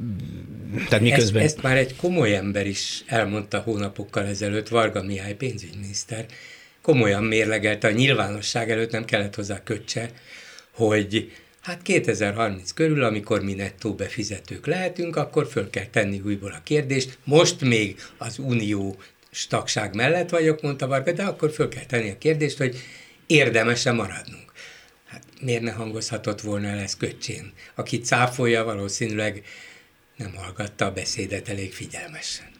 tehát 0.88 1.00
miközben... 1.00 1.42
Ezt, 1.42 1.54
ezt 1.54 1.64
már 1.64 1.76
egy 1.76 1.96
komoly 1.96 2.34
ember 2.34 2.66
is 2.66 3.04
elmondta 3.06 3.58
hónapokkal 3.58 4.26
ezelőtt, 4.26 4.68
Varga 4.68 5.02
Mihály 5.02 5.34
pénzügyminiszter, 5.34 6.26
komolyan 6.86 7.24
mérlegelte 7.24 7.88
a 7.88 7.90
nyilvánosság 7.90 8.70
előtt, 8.70 8.90
nem 8.90 9.04
kellett 9.04 9.34
hozzá 9.34 9.62
kötse, 9.62 10.10
hogy 10.70 11.32
hát 11.62 11.82
2030 11.82 12.72
körül, 12.72 13.04
amikor 13.04 13.42
mi 13.42 13.54
nettó 13.54 13.94
befizetők 13.94 14.66
lehetünk, 14.66 15.16
akkor 15.16 15.46
föl 15.46 15.70
kell 15.70 15.86
tenni 15.86 16.20
újból 16.24 16.50
a 16.50 16.60
kérdést. 16.64 17.18
Most 17.24 17.60
még 17.60 17.96
az 18.18 18.38
unió 18.38 18.96
tagság 19.48 19.94
mellett 19.94 20.30
vagyok, 20.30 20.62
mondta 20.62 20.86
Varga, 20.86 21.12
de 21.12 21.22
akkor 21.22 21.50
föl 21.50 21.68
kell 21.68 21.84
tenni 21.84 22.10
a 22.10 22.18
kérdést, 22.18 22.58
hogy 22.58 22.76
érdemes-e 23.26 23.92
maradnunk 23.92 24.52
miért 25.40 25.62
ne 25.62 25.70
hangozhatott 25.70 26.40
volna 26.40 26.68
el 26.68 26.78
ez 26.78 26.96
köcsén? 26.96 27.52
Aki 27.74 27.98
cáfolja, 27.98 28.64
valószínűleg 28.64 29.42
nem 30.16 30.34
hallgatta 30.34 30.84
a 30.84 30.92
beszédet 30.92 31.48
elég 31.48 31.72
figyelmesen 31.72 32.55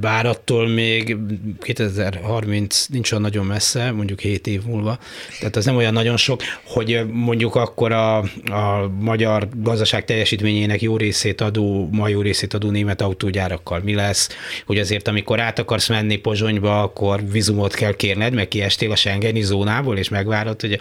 bár 0.00 0.26
attól 0.26 0.68
még 0.68 1.16
2030 1.60 2.86
nincs 2.86 3.10
olyan 3.12 3.22
nagyon 3.22 3.46
messze, 3.46 3.90
mondjuk 3.90 4.20
7 4.20 4.46
év 4.46 4.62
múlva, 4.62 4.98
tehát 5.38 5.56
az 5.56 5.64
nem 5.64 5.76
olyan 5.76 5.92
nagyon 5.92 6.16
sok, 6.16 6.42
hogy 6.64 7.06
mondjuk 7.12 7.54
akkor 7.54 7.92
a, 7.92 8.18
a 8.44 8.90
magyar 9.00 9.48
gazdaság 9.56 10.04
teljesítményének 10.04 10.82
jó 10.82 10.96
részét 10.96 11.40
adó, 11.40 11.88
ma 11.92 12.08
jó 12.08 12.20
részét 12.20 12.54
adó 12.54 12.70
német 12.70 13.00
autógyárakkal 13.00 13.80
mi 13.84 13.94
lesz, 13.94 14.28
hogy 14.66 14.78
azért 14.78 15.08
amikor 15.08 15.40
át 15.40 15.58
akarsz 15.58 15.88
menni 15.88 16.16
Pozsonyba, 16.16 16.82
akkor 16.82 17.30
vizumot 17.30 17.74
kell 17.74 17.94
kérned, 17.96 18.34
meg 18.34 18.48
kiestél 18.48 18.90
a 18.90 18.96
Schengeni 18.96 19.42
zónából, 19.42 19.98
és 19.98 20.08
megvárod, 20.08 20.60
hogy 20.60 20.80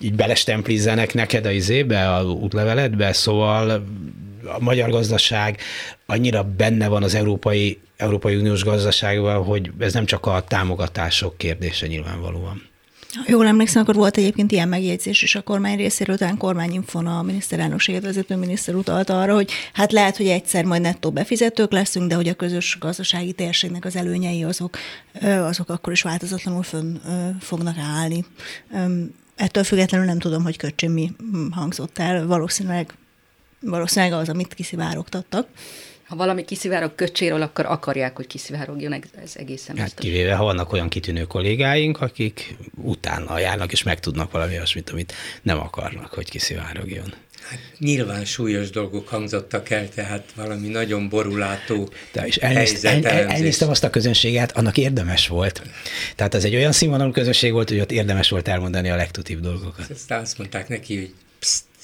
így 0.00 0.14
belestemplizzenek 0.14 1.14
neked 1.14 1.46
a 1.46 1.50
izébe, 1.50 2.14
a 2.14 2.22
útleveledbe, 2.24 3.12
szóval 3.12 3.84
a 4.44 4.60
magyar 4.60 4.90
gazdaság 4.90 5.60
annyira 6.06 6.42
benne 6.56 6.88
van 6.88 7.02
az 7.02 7.14
európai, 7.14 7.78
európai 7.96 8.36
uniós 8.36 8.64
gazdaságban, 8.64 9.44
hogy 9.44 9.70
ez 9.78 9.92
nem 9.92 10.06
csak 10.06 10.26
a 10.26 10.44
támogatások 10.48 11.38
kérdése 11.38 11.86
nyilvánvalóan. 11.86 12.66
Jól 13.26 13.46
emlékszem, 13.46 13.82
akkor 13.82 13.94
volt 13.94 14.16
egyébként 14.16 14.52
ilyen 14.52 14.68
megjegyzés 14.68 15.22
is 15.22 15.34
a 15.34 15.42
kormány 15.42 15.76
részéről, 15.76 16.16
talán 16.16 16.36
kormányinfon 16.36 17.06
a 17.06 17.22
miniszterelnökséget 17.22 18.02
vezető 18.02 18.36
miniszter 18.36 18.74
utalta 18.74 19.20
arra, 19.20 19.34
hogy 19.34 19.50
hát 19.72 19.92
lehet, 19.92 20.16
hogy 20.16 20.26
egyszer 20.26 20.64
majd 20.64 20.82
nettó 20.82 21.10
befizetők 21.10 21.72
leszünk, 21.72 22.08
de 22.08 22.14
hogy 22.14 22.28
a 22.28 22.34
közös 22.34 22.76
gazdasági 22.80 23.32
térségnek 23.32 23.84
az 23.84 23.96
előnyei 23.96 24.42
azok, 24.44 24.76
azok 25.22 25.68
akkor 25.68 25.92
is 25.92 26.02
változatlanul 26.02 26.62
fönn 26.62 26.96
fognak 27.40 27.76
állni. 27.78 28.24
Ettől 29.36 29.64
függetlenül 29.64 30.06
nem 30.06 30.18
tudom, 30.18 30.42
hogy 30.42 30.56
köcsön 30.56 30.90
mi 30.90 31.12
hangzott 31.50 31.98
el. 31.98 32.26
Valószínűleg 32.26 32.94
valószínűleg 33.60 34.20
az, 34.20 34.28
amit 34.28 34.54
kiszivárogtattak. 34.54 35.48
Ha 36.04 36.16
valami 36.16 36.44
kiszivárog 36.44 36.94
köcséről, 36.94 37.42
akkor 37.42 37.66
akarják, 37.66 38.16
hogy 38.16 38.26
kiszivárogjon, 38.26 38.92
ez 38.92 39.32
egészen 39.34 39.76
hát 39.76 39.84
biztos. 39.84 40.04
kivéve, 40.04 40.34
ha 40.34 40.44
vannak 40.44 40.72
olyan 40.72 40.88
kitűnő 40.88 41.22
kollégáink, 41.22 42.00
akik 42.00 42.56
utána 42.74 43.38
járnak, 43.38 43.72
és 43.72 43.82
megtudnak 43.82 44.30
valami 44.30 44.52
olyasmit, 44.52 44.90
amit 44.90 45.12
nem 45.42 45.58
akarnak, 45.58 46.12
hogy 46.14 46.30
kiszivárogjon. 46.30 47.14
Hát 47.48 47.58
nyilván 47.78 48.24
súlyos 48.24 48.70
dolgok 48.70 49.08
hangzottak 49.08 49.70
el, 49.70 49.88
tehát 49.88 50.24
valami 50.34 50.68
nagyon 50.68 51.08
borulátó 51.08 51.88
De 52.12 52.26
és 52.26 52.36
elnézt, 52.36 52.84
el, 52.84 53.06
el, 53.06 53.26
elnéztem 53.26 53.68
azt 53.68 53.84
a 53.84 53.90
közönséget, 53.90 54.56
annak 54.56 54.76
érdemes 54.76 55.28
volt. 55.28 55.62
Tehát 56.16 56.34
ez 56.34 56.44
egy 56.44 56.54
olyan 56.54 56.72
színvonalú 56.72 57.10
közönség 57.10 57.52
volt, 57.52 57.68
hogy 57.68 57.80
ott 57.80 57.92
érdemes 57.92 58.30
volt 58.30 58.48
elmondani 58.48 58.90
a 58.90 58.96
legtutív 58.96 59.40
dolgokat. 59.40 59.90
Aztán 59.90 60.20
azt 60.20 60.38
mondták 60.38 60.68
neki, 60.68 60.96
hogy 60.96 61.14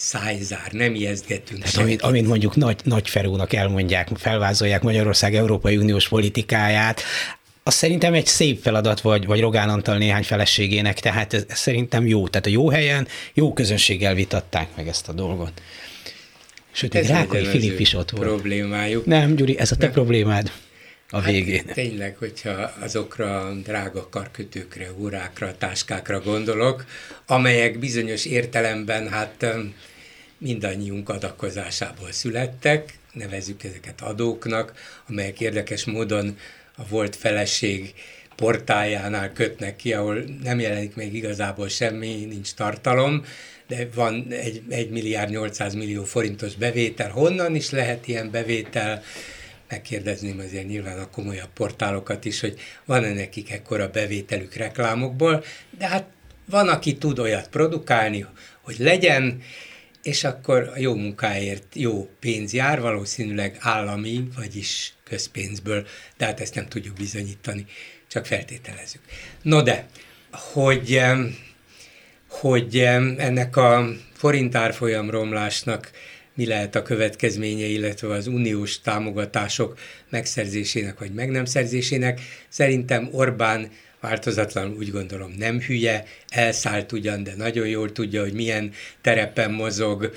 szájzár, 0.04 0.72
nem 0.72 0.94
ijesztgetünk 0.94 1.62
Tehát 1.62 1.76
amint, 1.76 2.02
amint 2.02 2.26
mondjuk 2.26 2.56
nagy, 2.56 2.76
nagy 2.84 3.08
Ferónak 3.08 3.52
elmondják, 3.52 4.08
felvázolják 4.16 4.82
Magyarország 4.82 5.34
Európai 5.34 5.76
Uniós 5.76 6.08
politikáját, 6.08 7.02
az 7.62 7.74
szerintem 7.74 8.14
egy 8.14 8.26
szép 8.26 8.62
feladat, 8.62 9.00
vagy, 9.00 9.26
vagy 9.26 9.40
Rogán 9.40 9.68
Antal 9.68 9.98
néhány 9.98 10.22
feleségének, 10.22 11.00
tehát 11.00 11.34
ez, 11.34 11.44
ez 11.48 11.58
szerintem 11.58 12.06
jó. 12.06 12.28
Tehát 12.28 12.46
a 12.46 12.50
jó 12.50 12.68
helyen, 12.68 13.08
jó 13.34 13.52
közönséggel 13.52 14.14
vitatták 14.14 14.68
meg 14.76 14.88
ezt 14.88 15.08
a 15.08 15.12
dolgot. 15.12 15.62
Sőt, 16.72 16.94
egy 16.94 17.06
Rákai 17.06 17.44
Filip 17.44 17.80
is 17.80 17.94
ott 17.94 18.10
volt. 18.10 18.24
problémájuk. 18.24 19.06
Nem, 19.06 19.34
Gyuri, 19.34 19.58
ez 19.58 19.72
a 19.72 19.76
te 19.76 19.84
nem. 19.84 19.92
problémád 19.92 20.50
a 21.10 21.20
hát 21.20 21.30
végén. 21.30 21.64
Tényleg, 21.66 22.16
hogyha 22.16 22.72
azokra 22.80 23.46
a 23.46 23.52
drága 23.52 24.08
karkötőkre, 24.08 24.88
órákra, 24.98 25.54
táskákra 25.58 26.20
gondolok, 26.20 26.84
amelyek 27.26 27.78
bizonyos 27.78 28.24
értelemben 28.24 29.08
hát 29.08 29.46
mindannyiunk 30.44 31.08
adakozásából 31.08 32.12
születtek, 32.12 32.98
nevezzük 33.12 33.64
ezeket 33.64 34.00
adóknak, 34.00 34.72
amelyek 35.08 35.40
érdekes 35.40 35.84
módon 35.84 36.38
a 36.76 36.86
volt 36.88 37.16
feleség 37.16 37.94
portájánál 38.36 39.32
kötnek 39.32 39.76
ki, 39.76 39.92
ahol 39.92 40.24
nem 40.42 40.60
jelenik 40.60 40.94
még 40.94 41.14
igazából 41.14 41.68
semmi, 41.68 42.24
nincs 42.24 42.54
tartalom, 42.54 43.24
de 43.66 43.88
van 43.94 44.26
egy, 44.28 44.62
egy 44.68 44.90
milliárd 44.90 45.30
800 45.30 45.74
millió 45.74 46.04
forintos 46.04 46.54
bevétel. 46.54 47.10
Honnan 47.10 47.54
is 47.54 47.70
lehet 47.70 48.08
ilyen 48.08 48.30
bevétel? 48.30 49.02
megkérdezném 49.68 50.38
azért 50.38 50.66
nyilván 50.66 50.98
a 50.98 51.10
komolyabb 51.10 51.52
portálokat 51.54 52.24
is, 52.24 52.40
hogy 52.40 52.58
van-e 52.84 53.12
nekik 53.12 53.50
ekkora 53.50 53.90
bevételük 53.90 54.54
reklámokból, 54.54 55.44
de 55.78 55.86
hát 55.86 56.04
van, 56.50 56.68
aki 56.68 56.96
tud 56.96 57.18
olyat 57.18 57.48
produkálni, 57.48 58.26
hogy 58.62 58.76
legyen, 58.78 59.42
és 60.04 60.24
akkor 60.24 60.70
a 60.74 60.78
jó 60.78 60.94
munkáért 60.94 61.74
jó 61.74 62.08
pénz 62.20 62.52
jár, 62.52 62.80
valószínűleg 62.80 63.56
állami, 63.60 64.28
vagyis 64.36 64.92
közpénzből, 65.04 65.86
de 66.16 66.24
hát 66.24 66.40
ezt 66.40 66.54
nem 66.54 66.68
tudjuk 66.68 66.96
bizonyítani, 66.96 67.66
csak 68.08 68.26
feltételezzük. 68.26 69.00
No 69.42 69.62
de, 69.62 69.86
hogy, 70.30 71.00
hogy 72.28 72.78
ennek 73.16 73.56
a 73.56 73.88
forintárfolyam 74.12 75.10
romlásnak 75.10 75.90
mi 76.34 76.46
lehet 76.46 76.74
a 76.74 76.82
következménye, 76.82 77.66
illetve 77.66 78.08
az 78.08 78.26
uniós 78.26 78.80
támogatások 78.80 79.78
megszerzésének 80.10 80.98
vagy 80.98 81.12
meg 81.12 81.30
nem 81.30 81.44
szerzésének. 81.44 82.20
Szerintem 82.48 83.08
Orbán 83.12 83.70
változatlan 84.04 84.74
úgy 84.78 84.90
gondolom 84.90 85.32
nem 85.38 85.60
hülye, 85.60 86.04
elszállt 86.28 86.92
ugyan, 86.92 87.22
de 87.22 87.34
nagyon 87.36 87.66
jól 87.68 87.92
tudja, 87.92 88.22
hogy 88.22 88.32
milyen 88.32 88.72
terepen 89.00 89.50
mozog, 89.50 90.12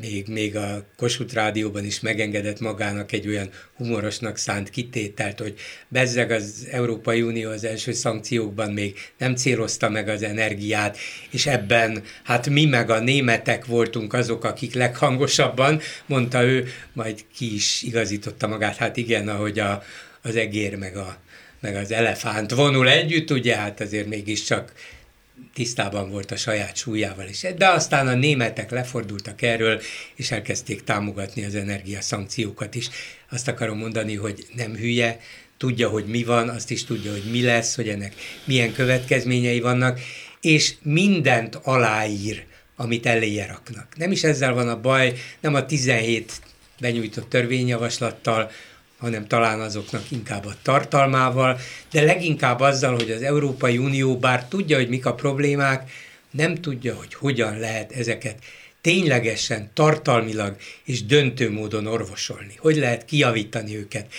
még, 0.00 0.26
még 0.26 0.56
a 0.56 0.84
Kossuth 0.96 1.34
Rádióban 1.34 1.84
is 1.84 2.00
megengedett 2.00 2.60
magának 2.60 3.12
egy 3.12 3.28
olyan 3.28 3.48
humorosnak 3.76 4.36
szánt 4.36 4.70
kitételt, 4.70 5.38
hogy 5.38 5.54
bezzeg 5.88 6.30
az 6.30 6.66
Európai 6.70 7.22
Unió 7.22 7.50
az 7.50 7.64
első 7.64 7.92
szankciókban 7.92 8.72
még 8.72 8.98
nem 9.18 9.34
célozta 9.34 9.88
meg 9.88 10.08
az 10.08 10.22
energiát, 10.22 10.98
és 11.30 11.46
ebben 11.46 12.02
hát 12.22 12.48
mi 12.48 12.64
meg 12.64 12.90
a 12.90 13.00
németek 13.00 13.66
voltunk 13.66 14.12
azok, 14.12 14.44
akik 14.44 14.74
leghangosabban, 14.74 15.80
mondta 16.06 16.42
ő, 16.42 16.68
majd 16.92 17.24
ki 17.36 17.54
is 17.54 17.82
igazította 17.82 18.46
magát, 18.46 18.76
hát 18.76 18.96
igen, 18.96 19.28
ahogy 19.28 19.58
a, 19.58 19.82
az 20.22 20.36
egér 20.36 20.76
meg, 20.76 20.96
a, 20.96 21.16
meg 21.60 21.76
az 21.76 21.92
elefánt 21.92 22.50
vonul 22.50 22.88
együtt, 22.88 23.30
ugye, 23.30 23.56
hát 23.56 23.80
azért 23.80 24.06
mégiscsak 24.06 24.72
tisztában 25.54 26.10
volt 26.10 26.30
a 26.30 26.36
saját 26.36 26.76
súlyával 26.76 27.26
is. 27.28 27.40
De 27.56 27.68
aztán 27.68 28.08
a 28.08 28.14
németek 28.14 28.70
lefordultak 28.70 29.42
erről, 29.42 29.80
és 30.14 30.30
elkezdték 30.30 30.84
támogatni 30.84 31.44
az 31.44 31.54
energiaszankciókat 31.54 32.74
is. 32.74 32.88
Azt 33.30 33.48
akarom 33.48 33.78
mondani, 33.78 34.14
hogy 34.14 34.46
nem 34.54 34.76
hülye, 34.76 35.20
tudja, 35.56 35.88
hogy 35.88 36.06
mi 36.06 36.24
van, 36.24 36.48
azt 36.48 36.70
is 36.70 36.84
tudja, 36.84 37.12
hogy 37.12 37.30
mi 37.30 37.42
lesz, 37.42 37.74
hogy 37.74 37.88
ennek 37.88 38.14
milyen 38.44 38.72
következményei 38.72 39.60
vannak, 39.60 40.00
és 40.40 40.74
mindent 40.82 41.54
aláír, 41.54 42.44
amit 42.76 43.06
eléje 43.06 43.46
raknak. 43.46 43.96
Nem 43.96 44.10
is 44.10 44.24
ezzel 44.24 44.54
van 44.54 44.68
a 44.68 44.80
baj, 44.80 45.12
nem 45.40 45.54
a 45.54 45.66
17 45.66 46.32
benyújtott 46.80 47.28
törvényjavaslattal, 47.28 48.50
hanem 48.98 49.26
talán 49.26 49.60
azoknak 49.60 50.10
inkább 50.10 50.46
a 50.46 50.54
tartalmával, 50.62 51.58
de 51.90 52.02
leginkább 52.02 52.60
azzal, 52.60 52.94
hogy 52.94 53.10
az 53.10 53.22
Európai 53.22 53.78
Unió 53.78 54.16
bár 54.18 54.44
tudja, 54.44 54.76
hogy 54.76 54.88
mik 54.88 55.06
a 55.06 55.14
problémák, 55.14 55.90
nem 56.30 56.54
tudja, 56.54 56.94
hogy 56.94 57.14
hogyan 57.14 57.58
lehet 57.58 57.92
ezeket 57.92 58.38
ténylegesen, 58.80 59.70
tartalmilag 59.74 60.56
és 60.84 61.04
döntő 61.04 61.50
módon 61.50 61.86
orvosolni. 61.86 62.54
Hogy 62.58 62.76
lehet 62.76 63.04
kiavítani 63.04 63.76
őket. 63.76 64.12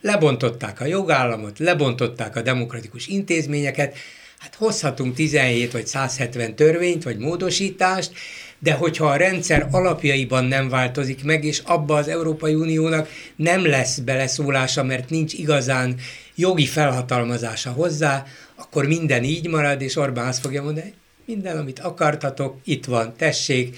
Lebontották 0.00 0.80
a 0.80 0.84
jogállamot, 0.84 1.58
lebontották 1.58 2.36
a 2.36 2.42
demokratikus 2.42 3.06
intézményeket, 3.06 3.96
hát 4.38 4.54
hozhatunk 4.54 5.14
17 5.14 5.72
vagy 5.72 5.86
170 5.86 6.54
törvényt 6.54 7.02
vagy 7.02 7.18
módosítást, 7.18 8.12
de 8.58 8.72
hogyha 8.72 9.06
a 9.06 9.16
rendszer 9.16 9.68
alapjaiban 9.70 10.44
nem 10.44 10.68
változik 10.68 11.24
meg, 11.24 11.44
és 11.44 11.58
abba 11.64 11.94
az 11.94 12.08
Európai 12.08 12.54
Uniónak 12.54 13.08
nem 13.36 13.66
lesz 13.66 13.98
beleszólása, 13.98 14.82
mert 14.82 15.10
nincs 15.10 15.32
igazán 15.32 15.94
jogi 16.34 16.66
felhatalmazása 16.66 17.70
hozzá, 17.70 18.24
akkor 18.54 18.86
minden 18.86 19.24
így 19.24 19.48
marad, 19.48 19.82
és 19.82 19.96
Orbán 19.96 20.26
azt 20.26 20.40
fogja 20.40 20.62
mondani, 20.62 20.94
minden, 21.24 21.58
amit 21.58 21.78
akartatok, 21.78 22.58
itt 22.64 22.84
van, 22.84 23.14
tessék, 23.16 23.76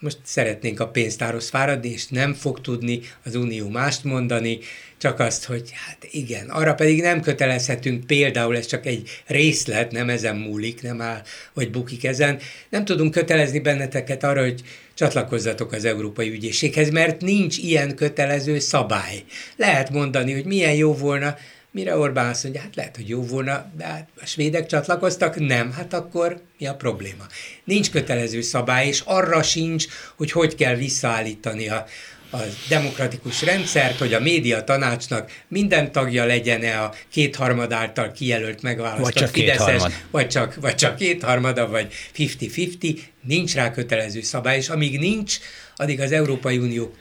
most 0.00 0.18
szeretnénk 0.22 0.80
a 0.80 0.88
pénztárhoz 0.88 1.48
fáradni, 1.48 1.88
és 1.88 2.06
nem 2.06 2.34
fog 2.34 2.60
tudni 2.60 3.00
az 3.24 3.34
Unió 3.34 3.68
mást 3.68 4.04
mondani, 4.04 4.58
csak 4.98 5.20
azt, 5.20 5.44
hogy 5.44 5.70
hát 5.86 6.06
igen, 6.10 6.48
arra 6.48 6.74
pedig 6.74 7.00
nem 7.00 7.20
kötelezhetünk, 7.20 8.06
például 8.06 8.56
ez 8.56 8.66
csak 8.66 8.86
egy 8.86 9.22
részlet, 9.26 9.92
nem 9.92 10.08
ezen 10.08 10.36
múlik, 10.36 10.82
nem 10.82 11.00
áll, 11.00 11.22
vagy 11.54 11.70
bukik 11.70 12.04
ezen, 12.04 12.38
nem 12.68 12.84
tudunk 12.84 13.10
kötelezni 13.10 13.58
benneteket 13.60 14.24
arra, 14.24 14.40
hogy 14.40 14.62
csatlakozzatok 14.94 15.72
az 15.72 15.84
Európai 15.84 16.30
Ügyészséghez, 16.30 16.90
mert 16.90 17.20
nincs 17.20 17.58
ilyen 17.58 17.94
kötelező 17.94 18.58
szabály. 18.58 19.22
Lehet 19.56 19.90
mondani, 19.90 20.32
hogy 20.32 20.44
milyen 20.44 20.74
jó 20.74 20.94
volna, 20.94 21.36
Mire 21.72 21.96
Orbán 21.96 22.28
azt 22.28 22.42
mondja, 22.42 22.60
hát 22.60 22.76
lehet, 22.76 22.96
hogy 22.96 23.08
jó 23.08 23.22
volna, 23.22 23.70
de 23.76 23.84
hát 23.84 24.08
a 24.20 24.26
svédek 24.26 24.66
csatlakoztak, 24.66 25.38
nem, 25.38 25.72
hát 25.72 25.92
akkor 25.92 26.40
mi 26.58 26.66
a 26.66 26.74
probléma? 26.74 27.26
Nincs 27.64 27.90
kötelező 27.90 28.40
szabály, 28.40 28.86
és 28.86 29.02
arra 29.04 29.42
sincs, 29.42 29.86
hogy 30.16 30.32
hogy 30.32 30.54
kell 30.54 30.74
visszaállítani 30.74 31.68
a, 31.68 31.86
a 32.32 32.36
demokratikus 32.68 33.42
rendszert, 33.42 33.98
hogy 33.98 34.14
a 34.14 34.20
média 34.20 34.64
tanácsnak 34.64 35.30
minden 35.48 35.92
tagja 35.92 36.24
legyen-e 36.24 36.82
a 36.82 36.94
kétharmad 37.08 37.72
által 37.72 38.12
kijelölt 38.12 38.62
megválasztott 38.62 39.04
vagy 39.04 39.14
csak 39.14 39.28
Fideszes, 39.28 39.82
vagy 40.10 40.28
csak, 40.28 40.54
vagy 40.54 40.74
csak 40.74 40.96
kétharmada, 40.96 41.68
vagy 41.68 41.92
50-50, 42.16 43.00
nincs 43.22 43.54
rá 43.54 43.70
kötelező 43.70 44.20
szabály, 44.20 44.56
és 44.56 44.68
amíg 44.68 44.98
nincs, 44.98 45.38
addig 45.76 46.00
az 46.00 46.12
Európai 46.12 46.58
Unió 46.58 46.94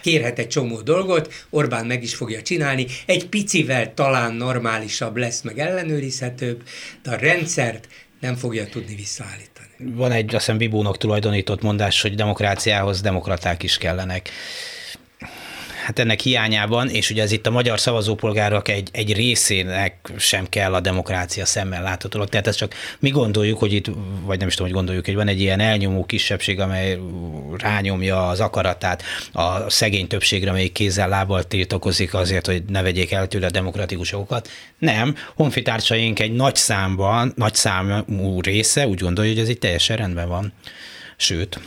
kérhet 0.00 0.38
egy 0.38 0.48
csomó 0.48 0.80
dolgot, 0.80 1.44
Orbán 1.50 1.86
meg 1.86 2.02
is 2.02 2.14
fogja 2.14 2.42
csinálni, 2.42 2.86
egy 3.06 3.26
picivel 3.26 3.94
talán 3.94 4.34
normálisabb 4.34 5.16
lesz, 5.16 5.40
meg 5.42 5.58
ellenőrizhetőbb, 5.58 6.62
de 7.02 7.10
a 7.10 7.16
rendszert 7.16 7.88
nem 8.20 8.34
fogja 8.34 8.66
tudni 8.66 8.94
visszaállítani. 8.94 9.68
Van 9.78 10.12
egy, 10.12 10.34
azt 10.34 10.44
hiszem, 10.44 10.58
Bibónak 10.58 10.98
tulajdonított 10.98 11.62
mondás, 11.62 12.02
hogy 12.02 12.14
demokráciához 12.14 13.00
demokraták 13.00 13.62
is 13.62 13.78
kellenek 13.78 14.30
hát 15.90 15.98
ennek 15.98 16.20
hiányában, 16.20 16.88
és 16.88 17.10
ugye 17.10 17.22
ez 17.22 17.32
itt 17.32 17.46
a 17.46 17.50
magyar 17.50 17.80
szavazópolgárok 17.80 18.68
egy, 18.68 18.88
egy 18.92 19.12
részének 19.12 20.12
sem 20.18 20.48
kell 20.48 20.74
a 20.74 20.80
demokrácia 20.80 21.44
szemmel 21.44 21.82
láthatólag. 21.82 22.28
Tehát 22.28 22.46
ezt 22.46 22.58
csak 22.58 22.74
mi 22.98 23.10
gondoljuk, 23.10 23.58
hogy 23.58 23.72
itt, 23.72 23.90
vagy 24.24 24.38
nem 24.38 24.48
is 24.48 24.54
tudom, 24.54 24.68
hogy 24.68 24.76
gondoljuk, 24.76 25.04
hogy 25.04 25.14
van 25.14 25.28
egy 25.28 25.40
ilyen 25.40 25.60
elnyomó 25.60 26.04
kisebbség, 26.04 26.60
amely 26.60 26.98
rányomja 27.58 28.28
az 28.28 28.40
akaratát 28.40 29.02
a 29.32 29.70
szegény 29.70 30.06
többségre, 30.06 30.50
amelyik 30.50 30.72
kézzel 30.72 31.08
lábbal 31.08 31.44
tiltakozik 31.44 32.14
azért, 32.14 32.46
hogy 32.46 32.62
ne 32.68 32.82
vegyék 32.82 33.12
el 33.12 33.28
tőle 33.28 33.46
a 33.46 33.50
demokratikus 33.50 34.10
jogokat. 34.10 34.48
Nem, 34.78 35.14
honfitársaink 35.34 36.20
egy 36.20 36.32
nagy 36.32 36.56
számban, 36.56 37.32
nagy 37.36 37.54
számú 37.54 38.40
része 38.40 38.86
úgy 38.86 39.00
gondolja, 39.00 39.30
hogy 39.30 39.40
ez 39.40 39.48
itt 39.48 39.60
teljesen 39.60 39.96
rendben 39.96 40.28
van. 40.28 40.52
Sőt, 41.16 41.60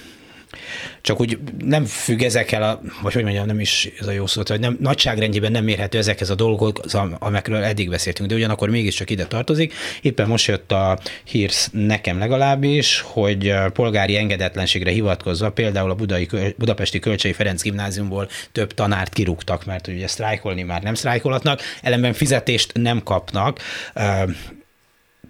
csak 1.02 1.20
úgy 1.20 1.38
nem 1.66 1.86
függ 1.86 2.22
ezekkel, 2.22 2.64
a, 2.64 2.82
vagy 3.02 3.14
hogy 3.14 3.24
mondjam, 3.24 3.46
nem 3.46 3.60
is 3.60 3.90
ez 4.00 4.08
a 4.08 4.12
jó 4.12 4.28
szó, 4.28 4.42
hogy 4.46 4.60
nem, 4.60 4.78
nagyságrendjében 4.80 5.52
nem 5.52 5.64
mérhető 5.64 5.98
ezekhez 5.98 6.30
a 6.30 6.36
dolgok, 6.36 6.80
amikről 7.20 7.64
eddig 7.64 7.90
beszéltünk, 7.90 8.30
de 8.30 8.36
ugyanakkor 8.36 8.70
mégiscsak 8.70 9.10
ide 9.10 9.26
tartozik. 9.26 9.74
Éppen 10.02 10.28
most 10.28 10.48
jött 10.48 10.72
a 10.72 11.00
hír 11.24 11.52
nekem 11.72 12.20
legalábbis, 12.20 13.04
hogy 13.06 13.54
polgári 13.74 14.18
engedetlenségre 14.18 14.92
hivatkozva 14.92 15.52
például 15.52 15.90
a 15.90 15.96
Budai, 15.96 16.28
Budapesti 16.58 17.00
Kölcsei 17.00 17.34
Ferenc 17.34 17.62
gimnáziumból 17.62 18.30
több 18.52 18.74
tanárt 18.74 19.14
kirúgtak, 19.14 19.66
mert 19.66 19.88
ugye 19.88 20.08
sztrájkolni 20.08 20.64
már 20.64 20.84
nem 20.84 20.94
sztrájkolhatnak, 20.94 21.62
ellenben 21.82 22.14
fizetést 22.14 22.72
nem 22.74 23.04
kapnak 23.04 23.60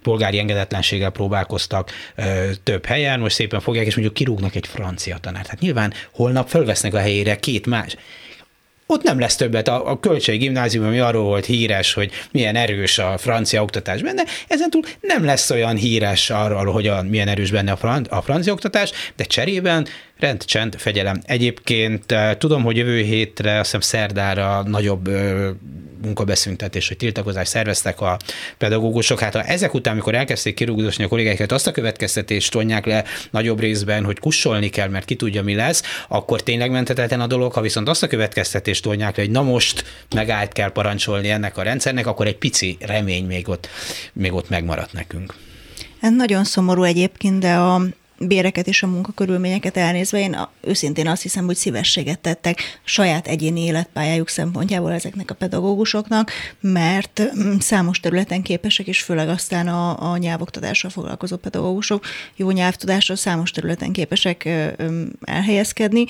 polgári 0.04 0.38
engedetlenséggel 0.38 1.10
próbálkoztak 1.10 1.90
ö, 2.14 2.50
több 2.62 2.84
helyen, 2.84 3.20
most 3.20 3.34
szépen 3.34 3.60
fogják, 3.60 3.86
és 3.86 3.94
mondjuk 3.94 4.14
kirúgnak 4.16 4.54
egy 4.54 4.66
francia 4.66 5.18
tanárt. 5.18 5.46
Hát 5.46 5.60
nyilván 5.60 5.92
holnap 6.12 6.48
fölvesznek 6.48 6.94
a 6.94 6.98
helyére 6.98 7.36
két 7.36 7.66
más 7.66 7.96
ott 8.86 9.02
nem 9.02 9.18
lesz 9.18 9.36
többet. 9.36 9.68
A, 9.68 9.90
a 9.90 10.00
Kölcsei 10.00 10.36
Gimnázium, 10.36 10.84
ami 10.84 10.98
arról 10.98 11.24
volt 11.24 11.44
híres, 11.44 11.92
hogy 11.92 12.10
milyen 12.30 12.56
erős 12.56 12.98
a 12.98 13.18
francia 13.18 13.62
oktatás 13.62 14.02
benne, 14.02 14.22
ezentúl 14.48 14.82
nem 15.00 15.24
lesz 15.24 15.50
olyan 15.50 15.76
híres 15.76 16.30
arról, 16.30 16.72
hogy 16.72 16.86
a, 16.86 17.02
milyen 17.02 17.28
erős 17.28 17.50
benne 17.50 17.72
a, 17.72 17.76
fran, 17.76 18.06
a 18.10 18.22
francia 18.22 18.52
oktatás, 18.52 18.90
de 19.16 19.24
cserében 19.24 19.86
rend, 20.18 20.44
csend, 20.44 20.74
fegyelem. 20.78 21.20
Egyébként 21.26 22.14
tudom, 22.38 22.62
hogy 22.62 22.76
jövő 22.76 23.02
hétre, 23.02 23.58
azt 23.58 23.64
hiszem 23.64 23.80
szerdára 23.80 24.62
nagyobb 24.62 25.08
munkabeszüntetés, 26.02 26.88
hogy 26.88 26.96
tiltakozást 26.96 27.50
szerveztek 27.50 28.00
a 28.00 28.16
pedagógusok. 28.58 29.20
Hát 29.20 29.34
ha 29.34 29.42
ezek 29.42 29.74
után, 29.74 29.92
amikor 29.92 30.14
elkezdték 30.14 30.54
kirúgdosni 30.54 31.04
a 31.04 31.08
kollégáikat, 31.08 31.52
azt 31.52 31.66
a 31.66 31.72
következtetést 31.72 32.50
tonják 32.50 32.86
le 32.86 33.04
nagyobb 33.30 33.60
részben, 33.60 34.04
hogy 34.04 34.18
kussolni 34.18 34.68
kell, 34.68 34.88
mert 34.88 35.04
ki 35.04 35.14
tudja, 35.14 35.42
mi 35.42 35.54
lesz, 35.54 35.82
akkor 36.08 36.42
tényleg 36.42 36.70
menthetetlen 36.70 37.20
a 37.20 37.26
dolog. 37.26 37.52
Ha 37.52 37.60
viszont 37.60 37.88
azt 37.88 38.02
a 38.02 38.06
következtetést 38.06 38.73
tonják 38.80 39.16
le, 39.16 39.22
hogy 39.22 39.32
na 39.32 39.42
most 39.42 39.84
megállt 40.14 40.52
kell 40.52 40.72
parancsolni 40.72 41.30
ennek 41.30 41.56
a 41.56 41.62
rendszernek, 41.62 42.06
akkor 42.06 42.26
egy 42.26 42.38
pici 42.38 42.76
remény 42.80 43.26
még 43.26 43.48
ott, 43.48 43.68
még 44.12 44.32
ott 44.32 44.48
megmaradt 44.48 44.92
nekünk. 44.92 45.34
Ez 46.00 46.12
nagyon 46.12 46.44
szomorú 46.44 46.82
egyébként, 46.82 47.38
de 47.38 47.54
a, 47.54 47.82
béreket 48.18 48.66
és 48.66 48.82
a 48.82 48.86
munkakörülményeket 48.86 49.76
elnézve, 49.76 50.18
én 50.18 50.36
őszintén 50.60 51.08
azt 51.08 51.22
hiszem, 51.22 51.44
hogy 51.44 51.56
szívességet 51.56 52.18
tettek 52.18 52.80
saját 52.84 53.26
egyéni 53.26 53.64
életpályájuk 53.64 54.28
szempontjából 54.28 54.92
ezeknek 54.92 55.30
a 55.30 55.34
pedagógusoknak, 55.34 56.30
mert 56.60 57.22
mm, 57.38 57.56
számos 57.58 58.00
területen 58.00 58.42
képesek, 58.42 58.86
és 58.86 59.02
főleg 59.02 59.28
aztán 59.28 59.68
a, 59.68 60.12
a 60.12 60.16
nyelvoktatással 60.16 60.90
foglalkozó 60.90 61.36
pedagógusok 61.36 62.04
jó 62.36 62.50
nyelvtudásra 62.50 63.16
számos 63.16 63.50
területen 63.50 63.92
képesek 63.92 64.48
elhelyezkedni. 65.24 66.04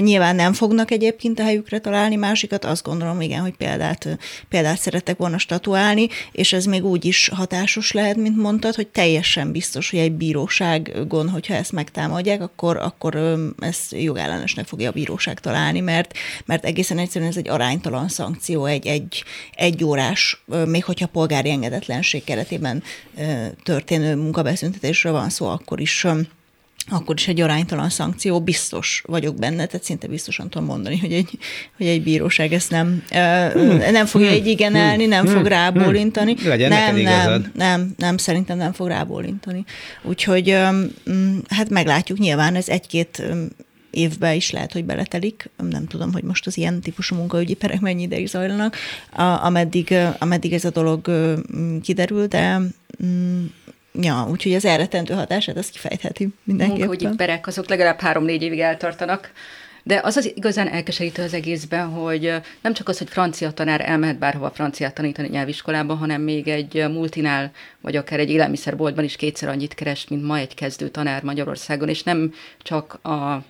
Nyilván 0.00 0.36
nem 0.36 0.52
fognak 0.52 0.90
egyébként 0.90 1.38
a 1.38 1.42
helyükre 1.42 1.78
találni 1.78 2.16
másikat, 2.16 2.64
azt 2.64 2.82
gondolom, 2.82 3.20
igen, 3.20 3.40
hogy 3.40 3.56
példát, 3.56 4.18
példát 4.48 4.78
szerettek 4.78 5.16
volna 5.16 5.38
statuálni, 5.38 6.08
és 6.32 6.52
ez 6.52 6.64
még 6.64 6.84
úgy 6.84 7.04
is 7.04 7.28
hatásos 7.28 7.92
lehet, 7.92 8.16
mint 8.16 8.36
mondtad, 8.36 8.74
hogy 8.74 8.86
teljesen 8.86 9.52
biztos, 9.52 9.90
hogy 9.90 9.98
egy 9.98 10.12
bíróságon, 10.12 11.28
hogy 11.28 11.41
hogyha 11.42 11.60
ezt 11.60 11.72
megtámadják, 11.72 12.42
akkor, 12.42 12.76
akkor 12.76 13.38
ezt 13.58 13.92
jogellenesnek 13.92 14.66
fogja 14.66 14.88
a 14.88 14.92
bíróság 14.92 15.40
találni, 15.40 15.80
mert, 15.80 16.12
mert 16.44 16.64
egészen 16.64 16.98
egyszerűen 16.98 17.30
ez 17.30 17.36
egy 17.36 17.48
aránytalan 17.48 18.08
szankció, 18.08 18.64
egy, 18.64 18.86
egy, 18.86 19.24
egy 19.52 19.84
órás, 19.84 20.44
még 20.66 20.84
hogyha 20.84 21.06
polgári 21.06 21.50
engedetlenség 21.50 22.24
keretében 22.24 22.82
történő 23.62 24.14
munkabeszüntetésről 24.16 25.12
van 25.12 25.30
szó, 25.30 25.46
akkor 25.46 25.80
is 25.80 26.06
akkor 26.90 27.14
is 27.18 27.28
egy 27.28 27.40
aránytalan 27.40 27.88
szankció, 27.90 28.40
biztos 28.40 29.02
vagyok 29.06 29.36
benne, 29.36 29.66
tehát 29.66 29.84
szinte 29.84 30.06
biztosan 30.06 30.50
tudom 30.50 30.66
mondani, 30.66 30.98
hogy 30.98 31.12
egy, 31.12 31.38
hogy 31.76 31.86
egy 31.86 32.02
bíróság 32.02 32.52
ezt 32.52 32.70
nem, 32.70 33.02
hmm. 33.52 33.76
nem 33.90 34.06
fogja 34.06 34.28
hmm. 34.28 34.36
így 34.36 34.46
igenelni, 34.46 35.06
nem 35.06 35.24
hmm. 35.24 35.34
fog 35.34 35.46
rábólintani. 35.46 36.34
Hmm. 36.34 36.48
Legyen 36.48 36.68
nem, 36.68 36.96
nem, 36.96 37.50
nem, 37.54 37.94
nem, 37.96 38.16
szerintem 38.16 38.56
nem 38.56 38.72
fog 38.72 38.88
rábólintani. 38.88 39.64
Úgyhogy 40.02 40.50
hát 41.48 41.68
meglátjuk, 41.68 42.18
nyilván 42.18 42.54
ez 42.54 42.68
egy-két 42.68 43.22
évbe 43.90 44.34
is 44.34 44.50
lehet, 44.50 44.72
hogy 44.72 44.84
beletelik. 44.84 45.50
Nem 45.70 45.86
tudom, 45.86 46.12
hogy 46.12 46.22
most 46.22 46.46
az 46.46 46.56
ilyen 46.56 46.80
típusú 46.80 47.16
munkaügyi 47.16 47.54
perek 47.54 47.80
mennyi 47.80 48.02
ideig 48.02 48.26
zajlanak, 48.26 48.76
ameddig, 49.42 49.94
ameddig 50.18 50.52
ez 50.52 50.64
a 50.64 50.70
dolog 50.70 51.10
kiderül, 51.82 52.26
de 52.26 52.60
Ja, 54.00 54.26
úgyhogy 54.30 54.54
az 54.54 54.64
elretentő 54.64 55.14
hatását 55.14 55.56
azt 55.56 55.70
kifejtheti 55.70 56.28
mindenképpen. 56.44 56.86
Munkahogyi 56.86 57.16
perek 57.16 57.46
azok 57.46 57.68
legalább 57.68 58.00
három-négy 58.00 58.42
évig 58.42 58.60
eltartanak, 58.60 59.32
De 59.84 60.00
az 60.02 60.16
az 60.16 60.32
igazán 60.34 60.68
elkeserítő 60.68 61.22
az 61.22 61.34
egészben, 61.34 61.88
hogy 61.88 62.34
nem 62.60 62.72
csak 62.72 62.88
az, 62.88 62.98
hogy 62.98 63.08
francia 63.08 63.50
tanár 63.50 63.80
elmehet 63.80 64.18
bárhova 64.18 64.50
franciát 64.50 64.94
tanítani 64.94 65.28
nyelviskolába, 65.28 65.94
hanem 65.94 66.22
még 66.22 66.48
egy 66.48 66.84
multinál, 66.88 67.50
vagy 67.80 67.96
akár 67.96 68.18
egy 68.18 68.30
élelmiszerboltban 68.30 69.04
is 69.04 69.16
kétszer 69.16 69.48
annyit 69.48 69.74
keres, 69.74 70.06
mint 70.08 70.22
ma 70.22 70.38
egy 70.38 70.54
kezdő 70.54 70.88
tanár 70.88 71.22
Magyarországon, 71.22 71.88
és 71.88 72.02
nem 72.02 72.32
csak 72.62 72.94
a 73.04 73.44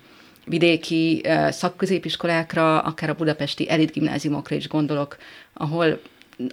vidéki 0.44 1.22
szakközépiskolákra, 1.50 2.80
akár 2.80 3.10
a 3.10 3.14
budapesti 3.14 3.70
elit 3.70 3.92
gimnáziumokra 3.92 4.56
is 4.56 4.68
gondolok, 4.68 5.16
ahol 5.52 6.00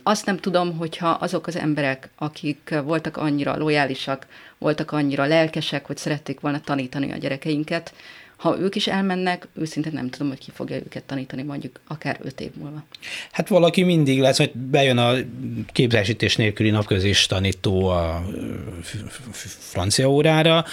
azt 0.03 0.25
nem 0.25 0.37
tudom, 0.37 0.77
hogyha 0.77 1.09
azok 1.09 1.47
az 1.47 1.55
emberek, 1.55 2.09
akik 2.15 2.75
voltak 2.83 3.17
annyira 3.17 3.57
lojálisak, 3.57 4.27
voltak 4.57 4.91
annyira 4.91 5.25
lelkesek, 5.25 5.85
hogy 5.85 5.97
szerették 5.97 6.39
volna 6.39 6.59
tanítani 6.59 7.11
a 7.11 7.17
gyerekeinket, 7.17 7.93
ha 8.39 8.59
ők 8.59 8.75
is 8.75 8.87
elmennek, 8.87 9.47
őszintén 9.53 9.91
nem 9.93 10.09
tudom, 10.09 10.27
hogy 10.27 10.37
ki 10.37 10.51
fogja 10.53 10.75
őket 10.75 11.03
tanítani 11.03 11.43
mondjuk 11.43 11.79
akár 11.87 12.19
öt 12.21 12.41
év 12.41 12.51
múlva. 12.53 12.83
Hát 13.31 13.47
valaki 13.47 13.83
mindig 13.83 14.19
lesz, 14.19 14.37
hogy 14.37 14.51
bejön 14.53 14.97
a 14.97 15.13
képzésítés 15.71 16.35
nélküli 16.35 16.69
napközés 16.69 17.25
tanító 17.25 17.87
a 17.87 18.25
francia 19.59 20.09
órára, 20.09 20.65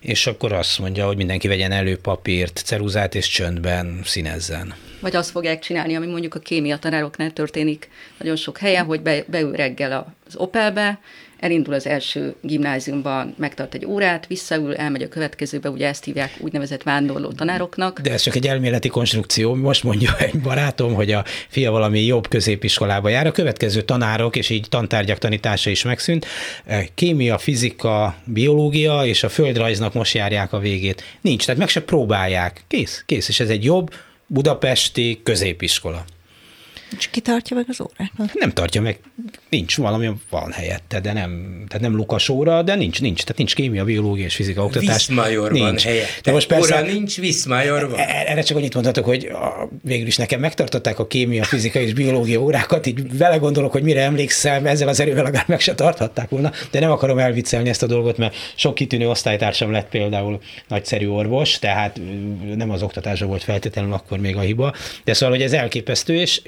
és 0.00 0.26
akkor 0.26 0.52
azt 0.52 0.78
mondja, 0.78 1.06
hogy 1.06 1.16
mindenki 1.16 1.48
vegyen 1.48 1.72
elő 1.72 1.96
papírt, 1.96 2.62
ceruzát 2.64 3.14
és 3.14 3.28
csöndben 3.28 4.00
színezzen. 4.04 4.74
Vagy 5.04 5.16
azt 5.16 5.30
fogják 5.30 5.58
csinálni, 5.58 5.94
ami 5.94 6.06
mondjuk 6.06 6.34
a 6.34 6.38
kémia 6.38 6.78
tanároknál 6.78 7.30
történik 7.30 7.88
nagyon 8.18 8.36
sok 8.36 8.58
helyen, 8.58 8.84
hogy 8.84 9.00
be, 9.00 9.24
beül 9.26 9.52
reggel 9.52 10.14
az 10.26 10.36
Opelbe, 10.36 10.98
elindul 11.40 11.74
az 11.74 11.86
első 11.86 12.34
gimnáziumban, 12.40 13.34
megtart 13.38 13.74
egy 13.74 13.86
órát, 13.86 14.26
visszaül, 14.26 14.74
elmegy 14.74 15.02
a 15.02 15.08
következőbe, 15.08 15.70
ugye 15.70 15.88
ezt 15.88 16.04
hívják 16.04 16.36
úgynevezett 16.40 16.82
vándorló 16.82 17.32
tanároknak. 17.32 18.00
De 18.00 18.12
ez 18.12 18.22
csak 18.22 18.34
egy 18.34 18.46
elméleti 18.46 18.88
konstrukció. 18.88 19.54
Most 19.54 19.82
mondja 19.82 20.16
egy 20.18 20.40
barátom, 20.40 20.94
hogy 20.94 21.12
a 21.12 21.24
fia 21.48 21.70
valami 21.70 22.04
jobb 22.04 22.28
középiskolába 22.28 23.08
jár, 23.08 23.26
a 23.26 23.32
következő 23.32 23.82
tanárok 23.82 24.36
és 24.36 24.50
így 24.50 24.66
tantárgyak 24.68 25.18
tanítása 25.18 25.70
is 25.70 25.82
megszűnt. 25.82 26.26
Eh, 26.64 26.86
kémia, 26.94 27.38
fizika, 27.38 28.16
biológia 28.24 29.04
és 29.04 29.22
a 29.22 29.28
földrajznak 29.28 29.94
most 29.94 30.14
járják 30.14 30.52
a 30.52 30.58
végét. 30.58 31.04
Nincs, 31.20 31.44
tehát 31.44 31.60
meg 31.60 31.68
se 31.68 31.82
próbálják. 31.82 32.64
Kész, 32.68 33.02
kész, 33.06 33.28
és 33.28 33.40
ez 33.40 33.48
egy 33.48 33.64
jobb 33.64 33.90
budapesti 34.26 35.20
középiskola. 35.22 36.04
És 36.98 37.08
ki 37.10 37.20
tartja 37.20 37.56
meg 37.56 37.64
az 37.68 37.80
órákat? 37.80 38.34
Nem 38.34 38.50
tartja 38.50 38.80
meg, 38.80 38.98
nincs 39.48 39.76
valami, 39.76 40.10
van 40.30 40.52
helyette, 40.52 41.00
de 41.00 41.12
nem, 41.12 41.64
tehát 41.68 41.82
nem 41.82 41.96
Lukas 41.96 42.28
óra, 42.28 42.62
de 42.62 42.74
nincs, 42.74 43.00
nincs, 43.00 43.20
tehát 43.20 43.36
nincs 43.36 43.54
kémia, 43.54 43.84
biológia 43.84 44.24
és 44.24 44.34
fizika 44.34 44.64
oktatás. 44.64 45.06
Viszmajor 45.06 45.52
nincs. 45.52 45.64
van 45.64 45.78
helyette. 45.78 46.20
De 46.22 46.32
most 46.32 46.46
persze, 46.46 46.74
óra 46.74 46.86
nincs, 46.92 47.16
Viszmajor 47.16 47.90
van. 47.90 47.98
E- 47.98 48.24
erre 48.26 48.42
csak 48.42 48.56
annyit 48.56 48.74
mondhatok, 48.74 49.04
hogy 49.04 49.24
a, 49.24 49.68
végül 49.82 50.06
is 50.06 50.16
nekem 50.16 50.40
megtartották 50.40 50.98
a 50.98 51.06
kémia, 51.06 51.44
fizika 51.44 51.78
és 51.78 51.92
biológia 51.92 52.40
órákat, 52.40 52.86
így 52.86 53.16
vele 53.18 53.36
gondolok, 53.36 53.72
hogy 53.72 53.82
mire 53.82 54.02
emlékszem, 54.02 54.66
ezzel 54.66 54.88
az 54.88 55.00
erővel 55.00 55.24
akár 55.24 55.44
meg 55.46 55.60
se 55.60 55.74
tarthatták 55.74 56.28
volna, 56.28 56.52
de 56.70 56.80
nem 56.80 56.90
akarom 56.90 57.18
elviccelni 57.18 57.68
ezt 57.68 57.82
a 57.82 57.86
dolgot, 57.86 58.16
mert 58.16 58.36
sok 58.54 58.74
kitűnő 58.74 59.08
osztálytársam 59.08 59.70
lett 59.70 59.88
például 59.88 60.40
nagyszerű 60.68 61.06
orvos, 61.06 61.58
tehát 61.58 62.00
nem 62.56 62.70
az 62.70 62.82
oktatása 62.82 63.26
volt 63.26 63.42
feltétlenül 63.42 63.92
akkor 63.92 64.18
még 64.18 64.36
a 64.36 64.40
hiba, 64.40 64.74
de 65.04 65.12
szóval, 65.12 65.34
hogy 65.34 65.44
ez 65.44 65.52
elképesztő, 65.52 66.14
és 66.14 66.40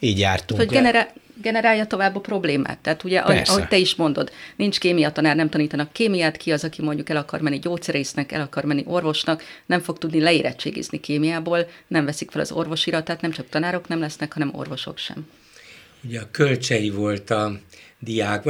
így 0.00 0.18
jártunk. 0.18 0.60
Hogy 0.60 0.68
generál, 0.70 1.12
generálja 1.42 1.86
tovább 1.86 2.16
a 2.16 2.20
problémát. 2.20 2.78
Tehát 2.78 3.04
ugye, 3.04 3.22
Persze. 3.22 3.52
ahogy 3.52 3.68
te 3.68 3.76
is 3.76 3.94
mondod, 3.94 4.30
nincs 4.56 4.78
kémia 4.78 5.10
tanár, 5.10 5.36
nem 5.36 5.48
tanítanak 5.48 5.92
kémiát, 5.92 6.36
ki 6.36 6.52
az, 6.52 6.64
aki 6.64 6.82
mondjuk 6.82 7.08
el 7.08 7.16
akar 7.16 7.40
menni 7.40 7.58
gyógyszerésznek, 7.58 8.32
el 8.32 8.40
akar 8.40 8.64
menni 8.64 8.84
orvosnak, 8.86 9.42
nem 9.66 9.80
fog 9.80 9.98
tudni 9.98 10.20
leérettségizni 10.20 11.00
kémiából, 11.00 11.68
nem 11.86 12.04
veszik 12.04 12.30
fel 12.30 12.40
az 12.40 12.52
orvosiratát, 12.52 13.20
nem 13.20 13.30
csak 13.30 13.48
tanárok 13.48 13.88
nem 13.88 14.00
lesznek, 14.00 14.32
hanem 14.32 14.50
orvosok 14.52 14.98
sem. 14.98 15.26
Ugye 16.04 16.20
a 16.20 16.28
kölcsei 16.30 16.90
volt 16.90 17.30
a 17.30 17.58
diák, 17.98 18.42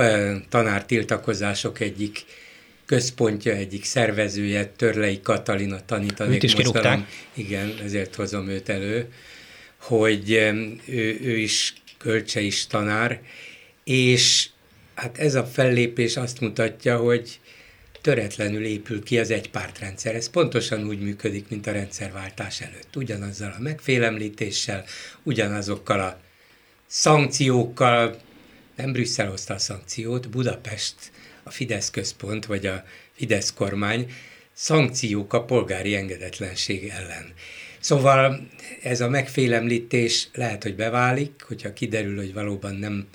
tanár 0.49 0.85
tiltakozások 0.85 1.81
egyik 1.81 2.25
központja, 2.87 3.53
egyik 3.53 3.85
szervezője, 3.85 4.67
Törlei 4.67 5.21
Katalina 5.21 5.85
tanítanék 5.87 6.43
is 6.43 6.57
mozgalom. 6.57 7.07
Igen, 7.35 7.73
ezért 7.85 8.15
hozom 8.15 8.49
őt 8.49 8.69
elő 8.69 9.09
hogy 9.85 10.31
ő, 10.31 11.19
ő 11.21 11.37
is 11.37 11.75
kölcse 11.99 12.41
is 12.41 12.67
tanár, 12.67 13.21
és 13.85 14.49
hát 14.95 15.19
ez 15.19 15.35
a 15.35 15.45
fellépés 15.45 16.17
azt 16.17 16.41
mutatja, 16.41 16.97
hogy 16.97 17.41
töretlenül 18.01 18.65
épül 18.65 19.03
ki 19.03 19.19
az 19.19 19.31
egypártrendszer. 19.31 20.15
Ez 20.15 20.31
pontosan 20.31 20.87
úgy 20.87 21.01
működik, 21.01 21.49
mint 21.49 21.67
a 21.67 21.73
rendszerváltás 21.73 22.61
előtt. 22.61 22.97
Ugyanazzal 22.97 23.55
a 23.59 23.63
megfélemlítéssel, 23.63 24.85
ugyanazokkal 25.23 26.01
a 26.01 26.21
szankciókkal, 26.87 28.21
nem 28.77 28.93
Brüsszel 28.93 29.31
hozta 29.31 29.55
a 29.55 29.59
szankciót, 29.59 30.29
Budapest, 30.29 30.95
a 31.43 31.51
Fidesz 31.51 31.91
központ, 31.91 32.47
vagy 32.47 32.67
a 32.67 32.85
Fidesz 33.13 33.53
kormány 33.53 34.13
szankciók 34.53 35.33
a 35.33 35.45
polgári 35.45 35.95
engedetlenség 35.95 36.89
ellen. 36.89 37.33
Szóval 37.85 38.49
ez 38.83 39.01
a 39.01 39.09
megfélemlítés 39.09 40.29
lehet, 40.35 40.63
hogy 40.63 40.77
beválik, 40.77 41.43
hogyha 41.47 41.73
kiderül, 41.73 42.17
hogy 42.17 42.33
valóban 42.33 42.75
nem, 42.75 43.07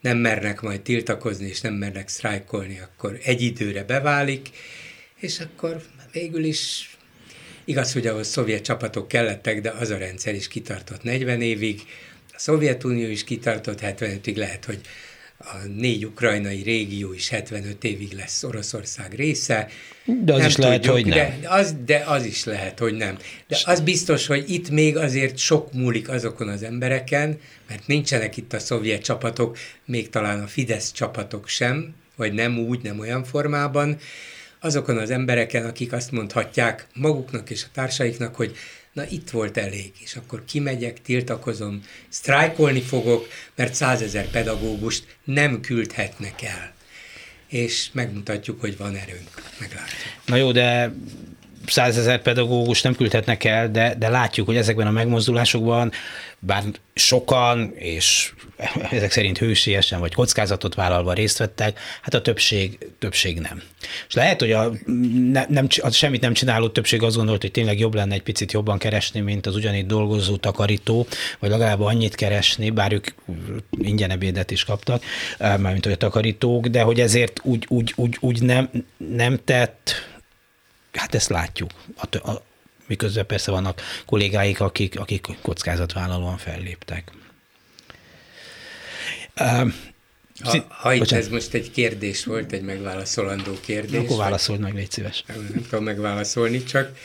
nem 0.00 0.18
mernek 0.18 0.60
majd 0.60 0.80
tiltakozni, 0.80 1.46
és 1.46 1.60
nem 1.60 1.74
mernek 1.74 2.08
sztrájkolni, 2.08 2.80
akkor 2.80 3.18
egy 3.22 3.42
időre 3.42 3.84
beválik, 3.84 4.48
és 5.20 5.40
akkor 5.40 5.82
végül 6.12 6.44
is 6.44 6.96
igaz, 7.64 7.92
hogy 7.92 8.06
ahhoz 8.06 8.28
szovjet 8.28 8.64
csapatok 8.64 9.08
kellettek, 9.08 9.60
de 9.60 9.70
az 9.70 9.90
a 9.90 9.98
rendszer 9.98 10.34
is 10.34 10.48
kitartott 10.48 11.02
40 11.02 11.40
évig, 11.40 11.82
a 12.32 12.38
Szovjetunió 12.38 13.08
is 13.08 13.24
kitartott 13.24 13.78
75-ig, 13.82 14.36
lehet, 14.36 14.64
hogy 14.64 14.80
a 15.38 15.56
négy 15.76 16.04
ukrajnai 16.04 16.62
régió 16.62 17.12
is 17.12 17.28
75 17.28 17.84
évig 17.84 18.12
lesz 18.12 18.42
Oroszország 18.42 19.12
része. 19.12 19.68
De 20.24 20.32
az 20.32 20.38
nem 20.38 20.48
is 20.48 20.54
tudjuk, 20.54 20.66
lehet, 20.66 20.86
hogy 20.86 21.06
nem. 21.06 21.40
De 21.40 21.48
az, 21.48 21.76
de 21.84 22.04
az 22.06 22.24
is 22.24 22.44
lehet, 22.44 22.78
hogy 22.78 22.94
nem. 22.94 23.18
De 23.46 23.58
az 23.64 23.80
biztos, 23.80 24.26
hogy 24.26 24.50
itt 24.50 24.70
még 24.70 24.96
azért 24.96 25.38
sok 25.38 25.72
múlik 25.72 26.08
azokon 26.08 26.48
az 26.48 26.62
embereken, 26.62 27.40
mert 27.68 27.86
nincsenek 27.86 28.36
itt 28.36 28.52
a 28.52 28.58
szovjet 28.58 29.02
csapatok, 29.02 29.58
még 29.84 30.10
talán 30.10 30.42
a 30.42 30.46
Fidesz 30.46 30.92
csapatok 30.92 31.48
sem, 31.48 31.94
vagy 32.16 32.32
nem 32.32 32.58
úgy, 32.58 32.82
nem 32.82 32.98
olyan 32.98 33.24
formában, 33.24 33.98
azokon 34.60 34.98
az 34.98 35.10
embereken, 35.10 35.64
akik 35.66 35.92
azt 35.92 36.10
mondhatják 36.10 36.86
maguknak 36.94 37.50
és 37.50 37.64
a 37.64 37.68
társaiknak, 37.72 38.34
hogy 38.34 38.56
na 38.94 39.04
itt 39.08 39.30
volt 39.30 39.56
elég, 39.56 39.92
és 39.98 40.16
akkor 40.16 40.44
kimegyek, 40.44 41.02
tiltakozom, 41.02 41.82
sztrájkolni 42.08 42.80
fogok, 42.80 43.28
mert 43.54 43.74
százezer 43.74 44.30
pedagógust 44.30 45.16
nem 45.24 45.60
küldhetnek 45.60 46.42
el. 46.42 46.74
És 47.46 47.88
megmutatjuk, 47.92 48.60
hogy 48.60 48.76
van 48.76 48.94
erőnk, 48.94 49.42
meglátjuk. 49.60 49.98
Na 50.26 50.36
jó, 50.36 50.52
de 50.52 50.94
százezer 51.66 52.22
pedagógus 52.22 52.82
nem 52.82 52.94
küldhetnek 52.94 53.44
el, 53.44 53.70
de, 53.70 53.94
de 53.98 54.08
látjuk, 54.08 54.46
hogy 54.46 54.56
ezekben 54.56 54.86
a 54.86 54.90
megmozdulásokban, 54.90 55.92
bár 56.38 56.62
sokan, 56.94 57.72
és 57.74 58.32
ezek 58.90 59.10
szerint 59.10 59.38
hősiesen 59.38 60.00
vagy 60.00 60.14
kockázatot 60.14 60.74
vállalva 60.74 61.12
részt 61.12 61.38
vettek, 61.38 61.78
hát 62.02 62.14
a 62.14 62.22
többség, 62.22 62.78
többség 62.98 63.38
nem. 63.38 63.62
És 64.08 64.14
lehet, 64.14 64.40
hogy 64.40 64.52
a, 64.52 64.70
ne, 65.32 65.44
nem, 65.48 65.66
a 65.80 65.90
semmit 65.90 66.20
nem 66.20 66.32
csináló 66.32 66.68
többség 66.68 67.02
azt 67.02 67.16
gondolt, 67.16 67.40
hogy 67.40 67.50
tényleg 67.50 67.78
jobb 67.78 67.94
lenne 67.94 68.14
egy 68.14 68.22
picit 68.22 68.52
jobban 68.52 68.78
keresni, 68.78 69.20
mint 69.20 69.46
az 69.46 69.56
ugyanígy 69.56 69.86
dolgozó 69.86 70.36
takarító, 70.36 71.06
vagy 71.38 71.50
legalább 71.50 71.80
annyit 71.80 72.14
keresni, 72.14 72.70
bár 72.70 72.92
ők 72.92 73.06
ingyen 73.70 74.10
ebédet 74.10 74.50
is 74.50 74.64
kaptak, 74.64 75.02
mármint 75.38 75.84
hogy 75.84 75.92
a 75.92 75.96
takarítók, 75.96 76.66
de 76.66 76.82
hogy 76.82 77.00
ezért 77.00 77.40
úgy, 77.42 77.64
úgy, 77.68 77.92
úgy, 77.96 78.16
úgy 78.20 78.42
nem, 78.42 78.70
nem 78.96 79.38
tett 79.44 80.12
hát 80.94 81.14
ezt 81.14 81.28
látjuk. 81.28 81.70
A, 81.96 82.30
a, 82.30 82.42
miközben 82.86 83.26
persze 83.26 83.50
vannak 83.50 83.80
kollégáik, 84.06 84.60
akik, 84.60 84.98
akik 85.00 85.26
kockázatvállalóan 85.42 86.36
felléptek. 86.36 87.10
Uh, 89.40 89.72
ha, 90.42 90.66
ha 90.68 90.94
itt 90.94 91.10
ez 91.10 91.28
most 91.28 91.54
egy 91.54 91.70
kérdés 91.70 92.24
volt, 92.24 92.52
egy 92.52 92.62
megválaszolandó 92.62 93.52
kérdés. 93.60 94.00
Akkor 94.00 94.16
válaszold 94.16 94.60
meg, 94.60 94.74
légy 94.74 94.90
szíves. 94.90 95.24
Nem, 95.26 95.48
nem 95.52 95.62
tudom 95.62 95.84
megválaszolni, 95.84 96.64
csak 96.64 96.98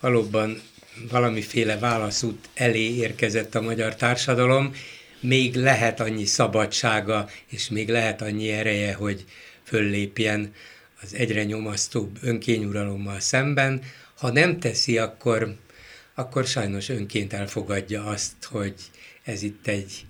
valóban 0.00 0.62
valamiféle 1.10 1.78
válaszút 1.78 2.48
elé 2.54 2.94
érkezett 2.94 3.54
a 3.54 3.60
magyar 3.60 3.96
társadalom, 3.96 4.74
még 5.20 5.54
lehet 5.54 6.00
annyi 6.00 6.24
szabadsága, 6.24 7.28
és 7.46 7.68
még 7.68 7.88
lehet 7.88 8.22
annyi 8.22 8.50
ereje, 8.50 8.94
hogy 8.94 9.24
föllépjen 9.62 10.54
az 11.04 11.14
egyre 11.14 11.44
nyomasztóbb 11.44 12.18
önkényuralommal 12.20 13.20
szemben. 13.20 13.82
Ha 14.18 14.32
nem 14.32 14.60
teszi, 14.60 14.98
akkor, 14.98 15.56
akkor 16.14 16.44
sajnos 16.44 16.88
önként 16.88 17.32
elfogadja 17.32 18.04
azt, 18.04 18.44
hogy 18.44 18.74
ez 19.22 19.42
itt 19.42 19.66
egy 19.66 20.06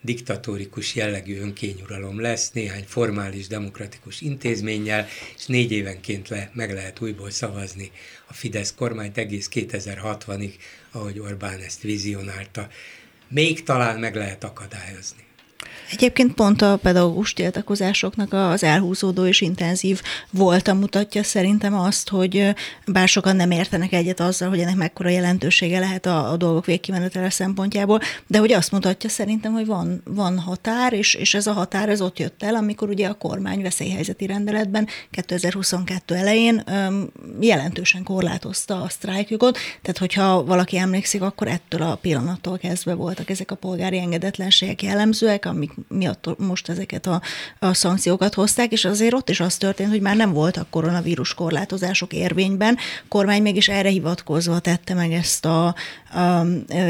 diktatórikus 0.00 0.94
jellegű 0.94 1.40
önkényuralom 1.40 2.20
lesz, 2.20 2.52
néhány 2.52 2.84
formális 2.86 3.46
demokratikus 3.46 4.20
intézménnyel, 4.20 5.06
és 5.36 5.46
négy 5.46 5.72
évenként 5.72 6.28
le, 6.28 6.50
meg 6.54 6.72
lehet 6.72 7.00
újból 7.00 7.30
szavazni 7.30 7.90
a 8.26 8.32
Fidesz 8.32 8.74
kormányt 8.74 9.18
egész 9.18 9.48
2060-ig, 9.52 10.52
ahogy 10.90 11.18
Orbán 11.18 11.60
ezt 11.60 11.82
vizionálta. 11.82 12.68
Még 13.28 13.62
talán 13.62 13.98
meg 13.98 14.14
lehet 14.14 14.44
akadályozni. 14.44 15.25
Egyébként 15.90 16.34
pont 16.34 16.62
a 16.62 16.78
pedagógus 16.82 17.32
tiltakozásoknak 17.32 18.32
az 18.32 18.62
elhúzódó 18.62 19.26
és 19.26 19.40
intenzív 19.40 20.02
volta 20.30 20.74
mutatja 20.74 21.22
szerintem 21.22 21.74
azt, 21.78 22.08
hogy 22.08 22.54
bár 22.86 23.08
sokan 23.08 23.36
nem 23.36 23.50
értenek 23.50 23.92
egyet 23.92 24.20
azzal, 24.20 24.48
hogy 24.48 24.60
ennek 24.60 24.74
mekkora 24.76 25.08
jelentősége 25.08 25.78
lehet 25.78 26.06
a, 26.06 26.32
a 26.32 26.36
dolgok 26.36 26.66
végkimenetele 26.66 27.30
szempontjából, 27.30 28.00
de 28.26 28.38
hogy 28.38 28.52
azt 28.52 28.72
mutatja 28.72 29.08
szerintem, 29.08 29.52
hogy 29.52 29.66
van, 29.66 30.02
van 30.04 30.38
határ, 30.38 30.92
és, 30.92 31.14
és 31.14 31.34
ez 31.34 31.46
a 31.46 31.52
határ 31.52 31.88
ez 31.88 32.00
ott 32.00 32.18
jött 32.18 32.42
el, 32.42 32.54
amikor 32.54 32.88
ugye 32.88 33.08
a 33.08 33.14
kormány 33.14 33.62
veszélyhelyzeti 33.62 34.26
rendeletben 34.26 34.86
2022 35.10 36.14
elején 36.14 36.62
öm, 36.66 37.10
jelentősen 37.40 38.02
korlátozta 38.02 38.82
a 38.82 38.88
sztrájkjogot, 38.88 39.58
tehát 39.82 39.98
hogyha 39.98 40.44
valaki 40.44 40.78
emlékszik, 40.78 41.22
akkor 41.22 41.48
ettől 41.48 41.82
a 41.82 41.94
pillanattól 41.94 42.58
kezdve 42.58 42.94
voltak 42.94 43.30
ezek 43.30 43.50
a 43.50 43.54
polgári 43.54 43.98
engedetlenségek 43.98 44.82
jellemzőek, 44.82 45.44
amik 45.44 45.75
miatt 45.88 46.38
most 46.38 46.68
ezeket 46.68 47.06
a, 47.06 47.22
a 47.58 47.74
szankciókat 47.74 48.34
hozták, 48.34 48.72
és 48.72 48.84
azért 48.84 49.14
ott 49.14 49.30
is 49.30 49.40
az 49.40 49.56
történt, 49.56 49.90
hogy 49.90 50.00
már 50.00 50.16
nem 50.16 50.32
voltak 50.32 50.70
koronavírus 50.70 51.34
korlátozások 51.34 52.12
érvényben, 52.12 52.76
kormány 53.08 53.42
mégis 53.42 53.68
erre 53.68 53.88
hivatkozva 53.88 54.58
tette 54.58 54.94
meg 54.94 55.12
ezt 55.12 55.44
a, 55.44 55.66
a 55.66 55.74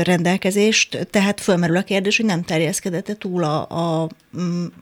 rendelkezést, 0.02 1.06
tehát 1.10 1.40
fölmerül 1.40 1.76
a 1.76 1.82
kérdés, 1.82 2.16
hogy 2.16 2.26
nem 2.26 2.42
terjeszkedette 2.42 3.16
túl 3.16 3.44
a, 3.44 3.68
a, 3.68 4.08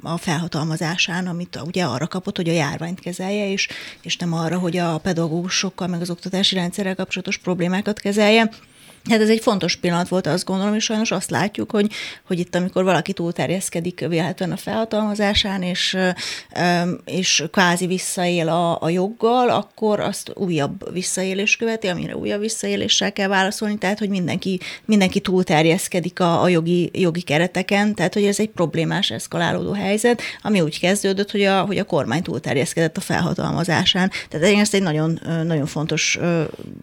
a 0.03 0.17
felhatalmazásán, 0.17 1.27
amit 1.27 1.61
ugye 1.65 1.85
arra 1.85 2.07
kapott, 2.07 2.37
hogy 2.37 2.49
a 2.49 2.53
járványt 2.53 3.01
kezelje, 3.01 3.51
és, 3.51 3.69
és 4.03 4.17
nem 4.17 4.33
arra, 4.33 4.59
hogy 4.59 4.77
a 4.77 4.99
pedagógusokkal, 4.99 5.87
meg 5.89 6.01
az 6.01 6.11
oktatási 6.11 6.55
rendszerrel 6.55 6.95
kapcsolatos 6.95 7.39
problémákat 7.39 8.01
kezelje. 8.01 8.51
Hát 9.11 9.21
ez 9.21 9.29
egy 9.29 9.43
fontos 9.43 9.77
pillanat 9.77 10.09
volt, 10.09 10.27
azt 10.27 10.45
gondolom, 10.45 10.75
és 10.75 10.85
sajnos 10.85 11.11
azt 11.11 11.31
látjuk, 11.31 11.71
hogy, 11.71 11.91
hogy 12.27 12.39
itt, 12.39 12.55
amikor 12.55 12.85
valaki 12.85 13.13
túlterjeszkedik 13.13 14.07
véletlenül 14.09 14.55
a 14.55 14.59
felhatalmazásán, 14.59 15.63
és, 15.63 15.97
és 17.05 17.45
kvázi 17.51 17.87
visszaél 17.87 18.49
a, 18.49 18.83
a 18.83 18.89
joggal, 18.89 19.49
akkor 19.49 20.01
azt 20.01 20.33
újabb 20.35 20.93
visszaélés 20.93 21.57
követi, 21.57 21.87
amire 21.87 22.17
újabb 22.17 22.41
visszaéléssel 22.41 23.13
kell 23.13 23.29
válaszolni, 23.29 23.79
tehát, 23.79 23.99
hogy 23.99 24.09
mindenki, 24.09 24.61
mindenki 24.85 25.21
túlterjeszkedik 25.21 26.21
a, 26.21 26.43
a 26.43 26.49
jogi, 26.49 26.91
jogi 26.93 27.23
kereteken, 27.23 27.95
tehát, 27.95 28.15
hogy 28.15 28.25
ez 28.25 28.39
egy 28.39 28.51
problémás 28.51 29.11
eszkalálódó 29.11 29.73
helyzet, 29.73 30.23
ami 30.43 30.61
úgy 30.61 30.81
kezdődött, 30.81 31.31
hogy 31.31 31.43
a, 31.43 31.61
hogy 31.61 31.79
a 31.79 31.85
kormány 31.85 32.23
túlterjeszkedett 32.23 32.97
a 32.97 33.01
felhatalmazásán. 33.01 34.11
Tehát 34.29 34.47
én 34.47 34.61
ezt 34.61 34.75
egy 34.75 34.83
nagyon, 34.83 35.21
nagyon 35.47 35.67
fontos 35.67 36.19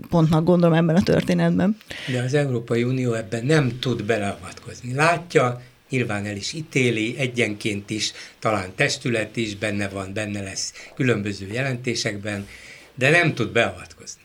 pontnak 0.09 0.43
gondolom 0.43 0.75
ebben 0.75 0.95
a 0.95 1.03
történetben 1.03 1.77
de 2.11 2.21
az 2.21 2.33
Európai 2.33 2.83
Unió 2.83 3.13
ebben 3.13 3.45
nem 3.45 3.79
tud 3.79 4.03
beleavatkozni. 4.03 4.93
Látja, 4.93 5.61
nyilván 5.89 6.25
el 6.25 6.35
is 6.35 6.53
ítéli, 6.53 7.15
egyenként 7.17 7.89
is, 7.89 8.11
talán 8.39 8.75
testület 8.75 9.35
is 9.35 9.55
benne 9.55 9.89
van, 9.89 10.13
benne 10.13 10.41
lesz 10.41 10.73
különböző 10.95 11.47
jelentésekben, 11.51 12.47
de 12.95 13.09
nem 13.09 13.33
tud 13.33 13.51
beavatkozni. 13.51 14.21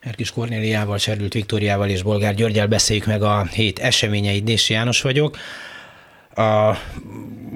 Erkis 0.00 0.30
Kornéliával, 0.30 0.98
Serült 0.98 1.32
Viktóriával 1.32 1.88
és 1.88 2.02
Bolgár 2.02 2.34
Györgyel 2.34 2.66
beszéljük 2.66 3.06
meg 3.06 3.22
a 3.22 3.44
hét 3.44 3.78
eseményeit. 3.78 4.44
Dési 4.44 4.72
János 4.72 5.02
vagyok 5.02 5.36
a 6.40 6.78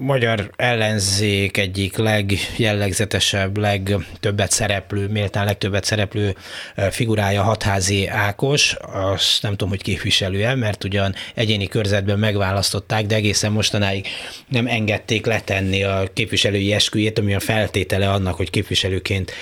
magyar 0.05 0.51
ellenzék 0.57 1.57
egyik 1.57 1.97
legjellegzetesebb, 1.97 3.57
legtöbbet 3.57 4.51
szereplő, 4.51 5.09
méltán 5.09 5.45
legtöbbet 5.45 5.85
szereplő 5.85 6.37
figurája 6.91 7.43
Hatházi 7.43 8.07
Ákos, 8.07 8.77
azt 8.93 9.43
nem 9.43 9.51
tudom, 9.51 9.69
hogy 9.69 9.83
képviselője, 9.83 10.55
mert 10.55 10.85
ugyan 10.85 11.15
egyéni 11.35 11.67
körzetben 11.67 12.19
megválasztották, 12.19 13.07
de 13.07 13.15
egészen 13.15 13.53
mostanáig 13.53 14.07
nem 14.49 14.67
engedték 14.67 15.27
letenni 15.27 15.83
a 15.83 16.03
képviselői 16.13 16.73
esküjét, 16.73 17.19
ami 17.19 17.35
a 17.35 17.41
feltétele 17.41 18.11
annak, 18.11 18.35
hogy 18.35 18.51
képviselőként 18.51 19.33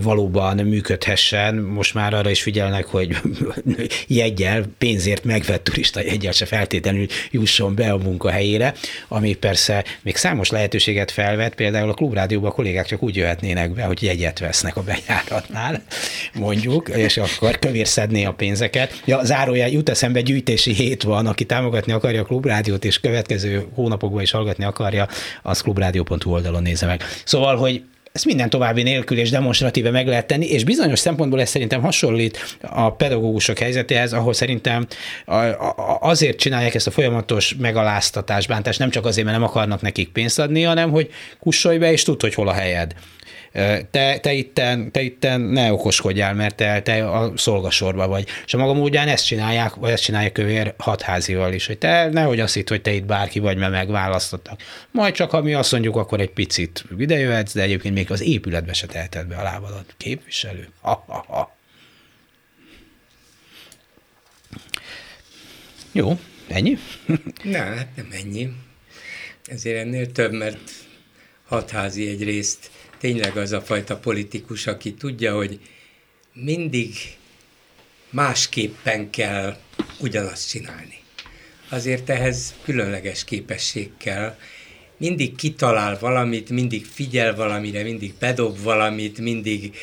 valóban 0.00 0.56
működhessen. 0.56 1.54
Most 1.54 1.94
már 1.94 2.14
arra 2.14 2.30
is 2.30 2.42
figyelnek, 2.42 2.84
hogy 2.84 3.16
jegyel, 4.06 4.64
pénzért 4.78 5.24
megvett 5.24 5.64
turista 5.64 6.00
jegyel 6.00 6.32
se 6.32 6.46
feltétlenül 6.46 7.06
jusson 7.30 7.74
be 7.74 7.92
a 7.92 7.96
munkahelyére 7.96 8.73
ami 9.08 9.34
persze 9.34 9.84
még 10.02 10.16
számos 10.16 10.50
lehetőséget 10.50 11.10
felvet, 11.10 11.54
például 11.54 11.90
a 11.90 11.94
klubrádióban 11.94 12.50
a 12.50 12.54
kollégák 12.54 12.86
csak 12.86 13.02
úgy 13.02 13.16
jöhetnének 13.16 13.70
be, 13.70 13.82
hogy 13.82 14.02
jegyet 14.02 14.38
vesznek 14.38 14.76
a 14.76 14.82
bejáratnál, 14.82 15.82
mondjuk, 16.34 16.88
és 16.88 17.16
akkor 17.16 17.58
kövérszedné 17.58 18.24
a 18.24 18.32
pénzeket. 18.32 19.02
Ja, 19.04 19.24
zárójel 19.24 19.68
jut 19.68 19.88
eszembe, 19.88 20.20
gyűjtési 20.20 20.72
hét 20.72 21.02
van, 21.02 21.26
aki 21.26 21.44
támogatni 21.44 21.92
akarja 21.92 22.20
a 22.20 22.24
klubrádiót, 22.24 22.84
és 22.84 23.00
következő 23.00 23.66
hónapokban 23.74 24.22
is 24.22 24.30
hallgatni 24.30 24.64
akarja, 24.64 25.08
az 25.42 25.60
klubradio.hu 25.60 26.30
oldalon 26.30 26.62
nézze 26.62 26.86
meg. 26.86 27.02
Szóval, 27.24 27.56
hogy 27.56 27.82
ezt 28.14 28.24
minden 28.24 28.50
további 28.50 28.82
nélkül 28.82 29.18
és 29.18 29.30
demonstratíve 29.30 29.90
meg 29.90 30.06
lehet 30.06 30.26
tenni, 30.26 30.46
és 30.46 30.64
bizonyos 30.64 30.98
szempontból 30.98 31.40
ez 31.40 31.48
szerintem 31.48 31.82
hasonlít 31.82 32.56
a 32.60 32.92
pedagógusok 32.92 33.58
helyzetéhez, 33.58 34.12
ahol 34.12 34.32
szerintem 34.32 34.86
azért 36.00 36.38
csinálják 36.38 36.74
ezt 36.74 36.86
a 36.86 36.90
folyamatos 36.90 37.54
megaláztatás, 37.58 38.46
bántást, 38.46 38.78
nem 38.78 38.90
csak 38.90 39.06
azért, 39.06 39.26
mert 39.26 39.38
nem 39.38 39.48
akarnak 39.48 39.80
nekik 39.80 40.08
pénzt 40.08 40.38
adni, 40.38 40.62
hanem 40.62 40.90
hogy 40.90 41.10
kussolj 41.40 41.78
be, 41.78 41.92
és 41.92 42.02
tudd, 42.02 42.20
hogy 42.20 42.34
hol 42.34 42.48
a 42.48 42.52
helyed 42.52 42.94
te, 43.90 44.18
te, 44.20 44.32
itten, 44.32 44.92
te 44.92 45.00
itten 45.00 45.40
ne 45.40 45.72
okoskodjál, 45.72 46.34
mert 46.34 46.54
te, 46.54 46.82
te 46.82 47.10
a 47.10 47.32
szolgasorba 47.36 48.06
vagy. 48.06 48.28
És 48.46 48.54
a 48.54 48.58
magam 48.58 48.76
módján 48.76 49.08
ezt 49.08 49.26
csinálják, 49.26 49.74
vagy 49.74 49.90
ezt 49.90 50.02
csinálja 50.02 50.32
kövér 50.32 50.74
hatházival 50.78 51.52
is, 51.52 51.66
hogy 51.66 51.78
te 51.78 52.08
nehogy 52.10 52.40
azt 52.40 52.54
hitt, 52.54 52.68
hogy 52.68 52.82
te 52.82 52.92
itt 52.92 53.04
bárki 53.04 53.38
vagy, 53.38 53.56
mert 53.56 53.72
megválasztottak. 53.72 54.60
Majd 54.90 55.14
csak, 55.14 55.30
ha 55.30 55.42
mi 55.42 55.54
azt 55.54 55.72
mondjuk, 55.72 55.96
akkor 55.96 56.20
egy 56.20 56.30
picit 56.30 56.84
idejöhetsz, 56.98 57.52
de 57.52 57.62
egyébként 57.62 57.94
még 57.94 58.10
az 58.10 58.20
épületbe 58.20 58.72
se 58.72 58.86
teheted 58.86 59.26
be 59.26 59.36
a 59.36 59.42
lábadat. 59.42 59.94
Képviselő. 59.96 60.68
Ha, 60.80 61.04
ha, 61.06 61.24
ha. 61.28 61.56
Jó, 65.92 66.18
ennyi? 66.48 66.78
Na, 67.42 67.58
hát 67.58 67.88
nem 67.96 68.08
ennyi. 68.12 68.52
Ezért 69.44 69.78
ennél 69.78 70.12
több, 70.12 70.32
mert 70.32 70.70
hatházi 71.44 72.08
egyrészt 72.08 72.70
tényleg 73.04 73.36
az 73.36 73.52
a 73.52 73.60
fajta 73.60 73.96
politikus, 73.96 74.66
aki 74.66 74.94
tudja, 74.94 75.34
hogy 75.34 75.60
mindig 76.32 76.94
másképpen 78.10 79.10
kell 79.10 79.56
ugyanazt 80.00 80.48
csinálni. 80.48 80.98
Azért 81.68 82.10
ehhez 82.10 82.54
különleges 82.62 83.24
képesség 83.24 83.90
kell. 83.96 84.36
Mindig 84.96 85.36
kitalál 85.36 85.98
valamit, 85.98 86.50
mindig 86.50 86.86
figyel 86.86 87.34
valamire, 87.34 87.82
mindig 87.82 88.14
bedob 88.18 88.62
valamit, 88.62 89.18
mindig 89.18 89.76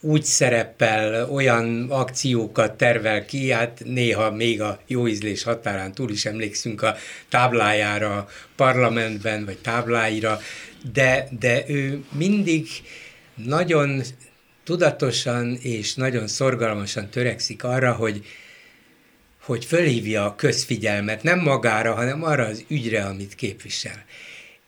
úgy 0.00 0.24
szerepel, 0.24 1.30
olyan 1.30 1.90
akciókat 1.90 2.76
tervel 2.76 3.24
ki, 3.24 3.50
hát 3.50 3.82
néha 3.84 4.30
még 4.30 4.60
a 4.60 4.80
jó 4.86 5.06
ízlés 5.06 5.42
határán 5.42 5.92
túl 5.92 6.10
is 6.10 6.24
emlékszünk 6.24 6.82
a 6.82 6.96
táblájára 7.28 8.28
parlamentben, 8.56 9.44
vagy 9.44 9.58
tábláira, 9.58 10.40
de, 10.92 11.28
de 11.38 11.64
ő 11.68 12.04
mindig 12.12 12.68
nagyon 13.34 14.02
tudatosan 14.64 15.58
és 15.60 15.94
nagyon 15.94 16.28
szorgalmasan 16.28 17.08
törekszik 17.10 17.64
arra, 17.64 17.92
hogy, 17.92 18.24
hogy 19.42 19.64
fölhívja 19.64 20.24
a 20.24 20.34
közfigyelmet, 20.34 21.22
nem 21.22 21.38
magára, 21.38 21.94
hanem 21.94 22.24
arra 22.24 22.44
az 22.44 22.64
ügyre, 22.68 23.04
amit 23.04 23.34
képvisel. 23.34 24.04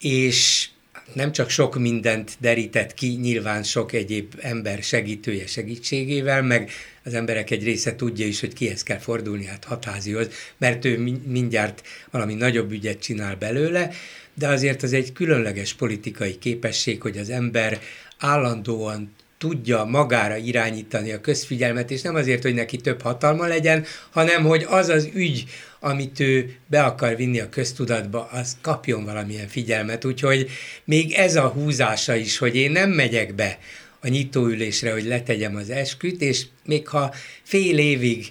És 0.00 0.68
nem 1.14 1.32
csak 1.32 1.50
sok 1.50 1.78
mindent 1.78 2.36
derített 2.40 2.94
ki, 2.94 3.06
nyilván 3.06 3.62
sok 3.62 3.92
egyéb 3.92 4.34
ember 4.40 4.82
segítője 4.82 5.46
segítségével, 5.46 6.42
meg 6.42 6.70
az 7.04 7.14
emberek 7.14 7.50
egy 7.50 7.64
része 7.64 7.96
tudja 7.96 8.26
is, 8.26 8.40
hogy 8.40 8.52
kihez 8.52 8.82
kell 8.82 8.98
fordulni, 8.98 9.44
hát 9.44 9.64
hatházihoz, 9.64 10.28
mert 10.58 10.84
ő 10.84 11.18
mindjárt 11.26 11.82
valami 12.10 12.34
nagyobb 12.34 12.72
ügyet 12.72 13.00
csinál 13.00 13.36
belőle, 13.36 13.90
de 14.34 14.48
azért 14.48 14.82
az 14.82 14.92
egy 14.92 15.12
különleges 15.12 15.74
politikai 15.74 16.38
képesség, 16.38 17.02
hogy 17.02 17.18
az 17.18 17.30
ember 17.30 17.80
állandóan 18.18 19.12
tudja 19.38 19.84
magára 19.84 20.36
irányítani 20.36 21.12
a 21.12 21.20
közfigyelmet, 21.20 21.90
és 21.90 22.02
nem 22.02 22.14
azért, 22.14 22.42
hogy 22.42 22.54
neki 22.54 22.76
több 22.76 23.02
hatalma 23.02 23.46
legyen, 23.46 23.84
hanem 24.10 24.44
hogy 24.44 24.66
az 24.68 24.88
az 24.88 25.08
ügy, 25.14 25.44
amit 25.80 26.20
ő 26.20 26.54
be 26.66 26.82
akar 26.82 27.16
vinni 27.16 27.40
a 27.40 27.48
köztudatba, 27.48 28.28
az 28.32 28.56
kapjon 28.60 29.04
valamilyen 29.04 29.48
figyelmet. 29.48 30.04
Úgyhogy 30.04 30.50
még 30.84 31.12
ez 31.12 31.36
a 31.36 31.48
húzása 31.48 32.14
is, 32.14 32.38
hogy 32.38 32.56
én 32.56 32.70
nem 32.70 32.90
megyek 32.90 33.34
be 33.34 33.58
a 34.00 34.08
nyitóülésre, 34.08 34.92
hogy 34.92 35.04
letegyem 35.04 35.56
az 35.56 35.70
esküt, 35.70 36.20
és 36.20 36.46
még 36.64 36.88
ha 36.88 37.14
fél 37.42 37.78
évig 37.78 38.30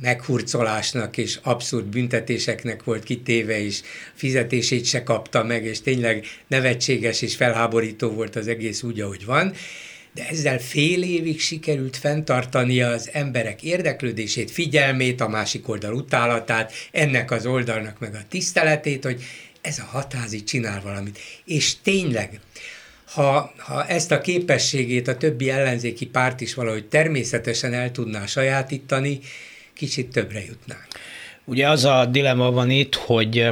meghurcolásnak 0.00 1.16
és 1.16 1.38
abszurd 1.42 1.86
büntetéseknek 1.86 2.84
volt 2.84 3.02
kitéve, 3.02 3.64
és 3.64 3.80
fizetését 4.14 4.84
se 4.84 5.02
kapta 5.02 5.44
meg, 5.44 5.64
és 5.64 5.80
tényleg 5.80 6.24
nevetséges 6.46 7.22
és 7.22 7.36
felháborító 7.36 8.10
volt 8.10 8.36
az 8.36 8.48
egész 8.48 8.82
úgy, 8.82 9.00
ahogy 9.00 9.24
van, 9.24 9.52
de 10.14 10.28
ezzel 10.28 10.58
fél 10.58 11.02
évig 11.02 11.40
sikerült 11.40 11.96
fenntartani 11.96 12.82
az 12.82 13.10
emberek 13.12 13.62
érdeklődését, 13.62 14.50
figyelmét, 14.50 15.20
a 15.20 15.28
másik 15.28 15.68
oldal 15.68 15.94
utálatát, 15.94 16.72
ennek 16.92 17.30
az 17.30 17.46
oldalnak 17.46 17.98
meg 17.98 18.14
a 18.14 18.24
tiszteletét, 18.28 19.04
hogy 19.04 19.22
ez 19.60 19.78
a 19.78 19.84
hatázi 19.84 20.42
csinál 20.42 20.80
valamit. 20.80 21.18
És 21.44 21.80
tényleg, 21.82 22.40
ha, 23.04 23.54
ha 23.56 23.86
ezt 23.86 24.10
a 24.10 24.20
képességét 24.20 25.08
a 25.08 25.16
többi 25.16 25.50
ellenzéki 25.50 26.06
párt 26.06 26.40
is 26.40 26.54
valahogy 26.54 26.88
természetesen 26.88 27.74
el 27.74 27.90
tudná 27.90 28.26
sajátítani, 28.26 29.20
kicsit 29.80 30.10
többre 30.10 30.40
jutnánk. 30.40 30.86
Ugye 31.44 31.68
az 31.68 31.84
a 31.84 32.06
dilemma 32.06 32.50
van 32.50 32.70
itt, 32.70 32.94
hogy 32.94 33.50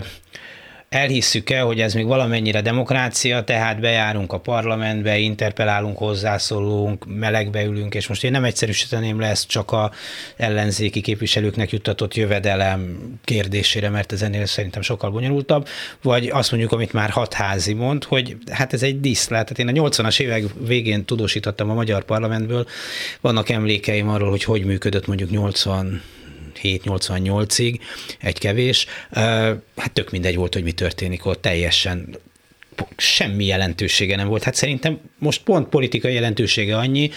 elhisszük-e, 0.88 1.60
hogy 1.60 1.80
ez 1.80 1.94
még 1.94 2.06
valamennyire 2.06 2.60
demokrácia, 2.60 3.44
tehát 3.44 3.80
bejárunk 3.80 4.32
a 4.32 4.38
parlamentbe, 4.38 5.18
interpelálunk, 5.18 5.98
hozzászólunk, 5.98 7.04
melegbe 7.06 7.64
ülünk, 7.64 7.94
és 7.94 8.06
most 8.06 8.24
én 8.24 8.30
nem 8.30 8.44
egyszerűsíteném 8.44 9.20
le 9.20 9.26
ezt 9.26 9.48
csak 9.48 9.70
a 9.72 9.90
ellenzéki 10.36 11.00
képviselőknek 11.00 11.70
juttatott 11.70 12.14
jövedelem 12.14 12.98
kérdésére, 13.24 13.88
mert 13.88 14.12
ez 14.12 14.22
ennél 14.22 14.46
szerintem 14.46 14.82
sokkal 14.82 15.10
bonyolultabb, 15.10 15.68
vagy 16.02 16.28
azt 16.28 16.50
mondjuk, 16.50 16.72
amit 16.72 16.92
már 16.92 17.10
hatházi 17.10 17.72
mond, 17.72 18.04
hogy 18.04 18.36
hát 18.50 18.72
ez 18.72 18.82
egy 18.82 19.00
diszlát. 19.00 19.54
Tehát 19.54 19.72
én 19.72 19.80
a 19.80 19.88
80-as 19.88 20.20
évek 20.20 20.44
végén 20.66 21.04
tudósítottam 21.04 21.70
a 21.70 21.74
magyar 21.74 22.04
parlamentből, 22.04 22.66
vannak 23.20 23.48
emlékeim 23.48 24.08
arról, 24.08 24.30
hogy 24.30 24.44
hogy 24.44 24.64
működött 24.64 25.06
mondjuk 25.06 25.30
80 25.30 26.02
87-88-ig, 26.62 27.80
egy 28.20 28.38
kevés. 28.38 28.86
Hát 29.76 29.92
tök 29.92 30.10
mindegy 30.10 30.36
volt, 30.36 30.54
hogy 30.54 30.62
mi 30.62 30.72
történik 30.72 31.26
ott, 31.26 31.40
teljesen 31.42 32.18
semmi 32.96 33.44
jelentősége 33.44 34.16
nem 34.16 34.28
volt. 34.28 34.42
Hát 34.42 34.54
szerintem 34.54 34.98
most 35.18 35.42
pont 35.42 35.68
politikai 35.68 36.12
jelentősége 36.12 36.76
annyi, 36.76 37.10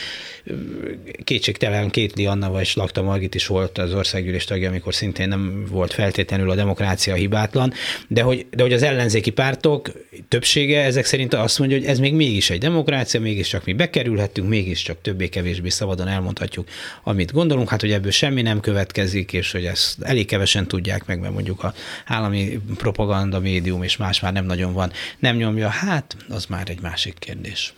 kétségtelen 1.23 1.89
Kétli 1.89 2.25
Anna 2.25 2.49
vagy 2.49 2.65
Slakta 2.65 3.01
Margit 3.01 3.35
is 3.35 3.47
volt 3.47 3.77
az 3.77 3.93
országgyűlés 3.93 4.45
tagja, 4.45 4.69
amikor 4.69 4.93
szintén 4.93 5.27
nem 5.27 5.65
volt 5.69 5.93
feltétlenül 5.93 6.49
a 6.49 6.55
demokrácia 6.55 7.13
hibátlan, 7.13 7.73
de 8.07 8.21
hogy, 8.21 8.45
de 8.49 8.63
hogy 8.63 8.73
az 8.73 8.83
ellenzéki 8.83 9.29
pártok 9.29 9.91
többsége 10.27 10.83
ezek 10.83 11.05
szerint 11.05 11.33
azt 11.33 11.59
mondja, 11.59 11.77
hogy 11.77 11.85
ez 11.85 11.99
még 11.99 12.13
mégis 12.13 12.49
egy 12.49 12.59
demokrácia, 12.59 13.19
mégiscsak 13.19 13.65
mi 13.65 13.73
bekerülhetünk, 13.73 14.49
mégiscsak 14.49 15.01
többé-kevésbé 15.01 15.69
szabadon 15.69 16.07
elmondhatjuk, 16.07 16.67
amit 17.03 17.31
gondolunk, 17.31 17.69
hát 17.69 17.81
hogy 17.81 17.91
ebből 17.91 18.11
semmi 18.11 18.41
nem 18.41 18.59
következik, 18.59 19.33
és 19.33 19.51
hogy 19.51 19.65
ezt 19.65 20.01
elég 20.01 20.25
kevesen 20.25 20.67
tudják 20.67 21.05
meg, 21.05 21.19
mert 21.19 21.33
mondjuk 21.33 21.63
a 21.63 21.73
állami 22.05 22.59
propaganda 22.77 23.39
médium 23.39 23.83
és 23.83 23.97
más 23.97 24.19
már 24.19 24.33
nem 24.33 24.45
nagyon 24.45 24.73
van, 24.73 24.91
nem 25.19 25.37
nyomja, 25.51 25.69
hát 25.69 26.15
az 26.29 26.45
már 26.45 26.69
egy 26.69 26.81
másik 26.81 27.19
kérdés. 27.19 27.73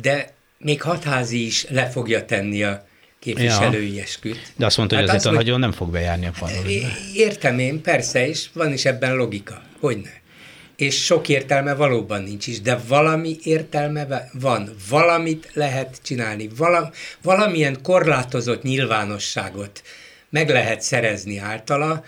De 0.00 0.32
még 0.58 0.82
hatházi 0.82 1.46
is 1.46 1.66
le 1.68 1.88
fogja 1.88 2.24
tenni 2.24 2.62
a 2.62 2.86
képviselői 3.18 3.94
ja. 3.94 4.02
esküt. 4.02 4.52
De 4.56 4.66
azt 4.66 4.76
mondta, 4.76 4.96
hogy 4.96 5.08
hát 5.08 5.16
azért 5.16 5.34
az, 5.34 5.38
a 5.38 5.42
nagyon 5.42 5.58
nem 5.58 5.72
fog 5.72 5.90
bejárni 5.90 6.26
a 6.26 6.32
parlamentbe. 6.38 6.96
Értem 7.14 7.58
én, 7.58 7.80
persze, 7.82 8.28
és 8.28 8.48
van 8.52 8.72
is 8.72 8.84
ebben 8.84 9.14
logika. 9.14 9.62
Hogyne. 9.80 10.20
És 10.76 11.04
sok 11.04 11.28
értelme 11.28 11.74
valóban 11.74 12.22
nincs 12.22 12.46
is, 12.46 12.60
de 12.60 12.80
valami 12.88 13.36
értelme 13.42 14.28
van. 14.32 14.70
Valamit 14.88 15.50
lehet 15.52 15.98
csinálni. 16.02 16.48
Vala, 16.56 16.92
valamilyen 17.22 17.82
korlátozott 17.82 18.62
nyilvánosságot 18.62 19.82
meg 20.30 20.48
lehet 20.48 20.82
szerezni 20.82 21.38
általa, 21.38 22.04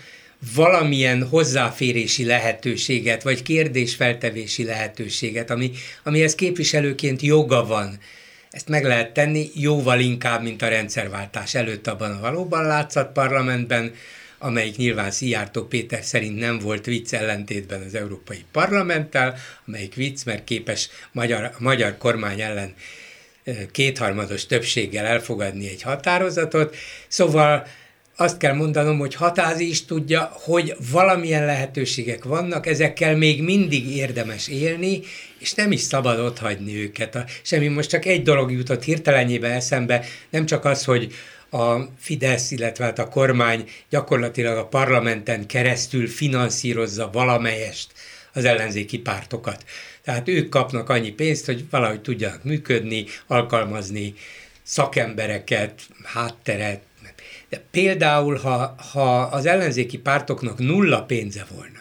valamilyen 0.54 1.26
hozzáférési 1.28 2.24
lehetőséget, 2.24 3.22
vagy 3.22 3.42
kérdésfeltevési 3.42 4.64
lehetőséget, 4.64 5.50
ami, 5.50 5.70
amihez 6.02 6.34
képviselőként 6.34 7.22
joga 7.22 7.66
van. 7.66 7.98
Ezt 8.50 8.68
meg 8.68 8.84
lehet 8.84 9.12
tenni 9.12 9.50
jóval 9.54 10.00
inkább, 10.00 10.42
mint 10.42 10.62
a 10.62 10.68
rendszerváltás 10.68 11.54
előtt 11.54 11.86
abban 11.86 12.10
a 12.10 12.20
valóban 12.20 12.66
látszat 12.66 13.12
parlamentben, 13.12 13.94
amelyik 14.38 14.76
nyilván 14.76 15.10
Szijjártó 15.10 15.64
Péter 15.64 16.04
szerint 16.04 16.38
nem 16.38 16.58
volt 16.58 16.84
vicc 16.84 17.12
ellentétben 17.12 17.82
az 17.82 17.94
Európai 17.94 18.44
Parlamenttel, 18.52 19.36
amelyik 19.66 19.94
vicc, 19.94 20.24
mert 20.24 20.44
képes 20.44 20.88
magyar, 21.12 21.50
magyar 21.58 21.98
kormány 21.98 22.40
ellen 22.40 22.74
kétharmados 23.72 24.46
többséggel 24.46 25.06
elfogadni 25.06 25.68
egy 25.68 25.82
határozatot. 25.82 26.76
Szóval 27.08 27.66
azt 28.20 28.36
kell 28.36 28.54
mondanom, 28.54 28.98
hogy 28.98 29.14
hatázi 29.14 29.68
is 29.68 29.84
tudja, 29.84 30.30
hogy 30.32 30.76
valamilyen 30.90 31.44
lehetőségek 31.44 32.24
vannak, 32.24 32.66
ezekkel 32.66 33.16
még 33.16 33.42
mindig 33.42 33.96
érdemes 33.96 34.48
élni, 34.48 35.00
és 35.38 35.54
nem 35.54 35.72
is 35.72 35.80
szabad 35.80 36.18
otthagyni 36.18 36.76
őket. 36.76 37.14
A, 37.14 37.24
semmi, 37.42 37.68
most 37.68 37.88
csak 37.88 38.04
egy 38.04 38.22
dolog 38.22 38.52
jutott 38.52 38.82
hirtelenjében 38.82 39.50
eszembe, 39.50 40.04
nem 40.30 40.46
csak 40.46 40.64
az, 40.64 40.84
hogy 40.84 41.12
a 41.50 41.76
Fidesz, 41.98 42.50
illetve 42.50 42.84
hát 42.84 42.98
a 42.98 43.08
kormány 43.08 43.64
gyakorlatilag 43.90 44.56
a 44.56 44.66
parlamenten 44.66 45.46
keresztül 45.46 46.08
finanszírozza 46.08 47.10
valamelyest 47.12 47.92
az 48.32 48.44
ellenzéki 48.44 48.98
pártokat. 48.98 49.64
Tehát 50.04 50.28
ők 50.28 50.48
kapnak 50.48 50.88
annyi 50.88 51.10
pénzt, 51.10 51.46
hogy 51.46 51.64
valahogy 51.70 52.00
tudjanak 52.00 52.44
működni, 52.44 53.04
alkalmazni 53.26 54.14
szakembereket, 54.62 55.80
hátteret, 56.04 56.82
de 57.50 57.62
például, 57.70 58.36
ha, 58.36 58.74
ha 58.92 59.20
az 59.20 59.46
ellenzéki 59.46 59.98
pártoknak 59.98 60.58
nulla 60.58 61.02
pénze 61.02 61.46
volna, 61.54 61.78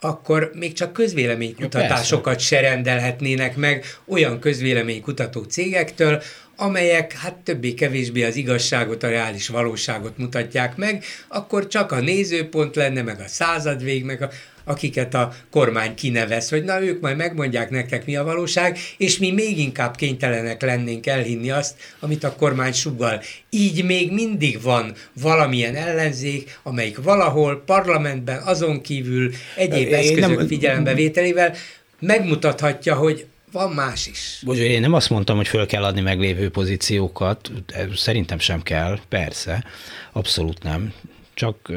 akkor 0.00 0.50
még 0.54 0.72
csak 0.72 0.92
közvéleménykutatásokat 0.92 2.40
se 2.40 2.60
rendelhetnének 2.60 3.56
meg 3.56 3.84
olyan 4.06 4.38
közvéleménykutató 4.38 5.42
cégektől, 5.42 6.22
amelyek 6.60 7.12
hát 7.12 7.34
többé-kevésbé 7.34 8.24
az 8.24 8.36
igazságot, 8.36 9.02
a 9.02 9.08
reális 9.08 9.48
valóságot 9.48 10.18
mutatják 10.18 10.76
meg, 10.76 11.04
akkor 11.28 11.66
csak 11.66 11.92
a 11.92 12.00
nézőpont 12.00 12.76
lenne, 12.76 13.02
meg 13.02 13.20
a 13.20 13.28
századvég, 13.28 14.04
meg 14.04 14.22
a, 14.22 14.30
akiket 14.64 15.14
a 15.14 15.34
kormány 15.50 15.94
kinevez, 15.94 16.48
hogy 16.48 16.64
na 16.64 16.82
ők 16.82 17.00
majd 17.00 17.16
megmondják 17.16 17.70
nektek 17.70 18.06
mi 18.06 18.16
a 18.16 18.24
valóság, 18.24 18.78
és 18.96 19.18
mi 19.18 19.30
még 19.30 19.58
inkább 19.58 19.96
kénytelenek 19.96 20.62
lennénk 20.62 21.06
elhinni 21.06 21.50
azt, 21.50 21.76
amit 22.00 22.24
a 22.24 22.34
kormány 22.34 22.72
sugal. 22.72 23.22
Így 23.50 23.84
még 23.84 24.12
mindig 24.12 24.62
van 24.62 24.94
valamilyen 25.22 25.74
ellenzék, 25.74 26.58
amelyik 26.62 27.02
valahol 27.02 27.62
parlamentben 27.66 28.42
azon 28.42 28.80
kívül 28.80 29.32
egyéb 29.56 29.92
eszközök 29.92 30.48
figyelembevételével 30.48 31.54
megmutathatja, 32.00 32.94
hogy 32.94 33.26
van 33.52 33.72
más 33.72 34.06
is. 34.06 34.42
Bocs, 34.44 34.58
én 34.58 34.80
nem 34.80 34.92
azt 34.92 35.10
mondtam, 35.10 35.36
hogy 35.36 35.48
föl 35.48 35.66
kell 35.66 35.84
adni 35.84 36.00
meglévő 36.00 36.50
pozíciókat, 36.50 37.50
szerintem 37.94 38.38
sem 38.38 38.62
kell, 38.62 38.98
persze, 39.08 39.64
abszolút 40.12 40.62
nem. 40.62 40.92
Csak... 41.34 41.72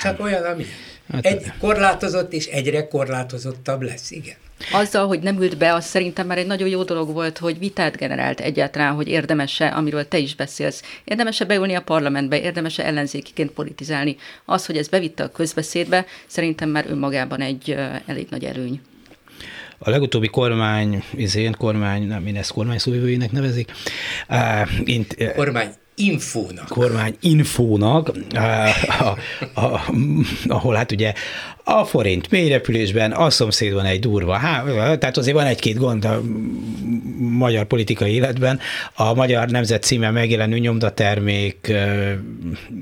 Csak 0.00 0.20
olyan, 0.20 0.44
ami... 0.44 0.64
Hát, 1.12 1.26
egy 1.26 1.52
korlátozott 1.58 2.32
és 2.32 2.46
egyre 2.46 2.88
korlátozottabb 2.88 3.82
lesz, 3.82 4.10
igen. 4.10 4.36
Azzal, 4.72 5.06
hogy 5.06 5.20
nem 5.20 5.42
ült 5.42 5.58
be, 5.58 5.74
az 5.74 5.84
szerintem 5.84 6.26
már 6.26 6.38
egy 6.38 6.46
nagyon 6.46 6.68
jó 6.68 6.82
dolog 6.82 7.12
volt, 7.12 7.38
hogy 7.38 7.58
vitát 7.58 7.96
generált 7.96 8.40
egyáltalán, 8.40 8.94
hogy 8.94 9.08
érdemese, 9.08 9.66
amiről 9.66 10.08
te 10.08 10.18
is 10.18 10.34
beszélsz, 10.34 10.82
érdemese 11.04 11.44
beülni 11.44 11.74
a 11.74 11.82
parlamentbe, 11.82 12.40
érdemese 12.40 12.84
ellenzékiként 12.84 13.50
politizálni. 13.50 14.16
Az, 14.44 14.66
hogy 14.66 14.76
ez 14.76 14.88
bevitte 14.88 15.22
a 15.24 15.30
közbeszédbe, 15.30 16.06
szerintem 16.26 16.68
már 16.68 16.84
önmagában 16.88 17.40
egy 17.40 17.76
elég 18.06 18.26
nagy 18.30 18.44
előny. 18.44 18.80
A 19.84 19.90
legutóbbi 19.90 20.28
kormány, 20.28 21.02
izén 21.14 21.54
kormány, 21.58 22.06
nem, 22.06 22.26
én 22.26 22.36
ezt 22.36 22.52
kormány 22.52 22.78
szóvivőjének 22.78 23.32
nevezik. 23.32 23.72
Uh, 24.28 24.68
int, 24.84 25.16
uh, 25.18 25.34
kormány 25.34 25.70
infónak. 25.94 26.68
Kormány 26.68 27.16
infónak, 27.20 28.12
uh, 28.34 29.06
a, 29.06 29.16
a, 29.60 29.92
ahol 30.46 30.74
hát 30.74 30.92
ugye 30.92 31.12
a 31.64 31.84
forint 31.84 32.30
mélyrepülésben, 32.30 33.12
a 33.12 33.30
szomszédban 33.30 33.84
egy 33.84 34.00
durva, 34.00 34.32
há, 34.32 34.62
tehát 34.96 35.16
azért 35.16 35.36
van 35.36 35.46
egy-két 35.46 35.76
gond 35.76 36.04
a 36.04 36.22
magyar 37.18 37.64
politikai 37.64 38.12
életben. 38.12 38.60
A 38.94 39.14
Magyar 39.14 39.48
Nemzet 39.48 39.82
címe 39.82 40.10
megjelenő 40.10 40.58
nyomdatermék 40.58 41.66
ö, 41.68 42.12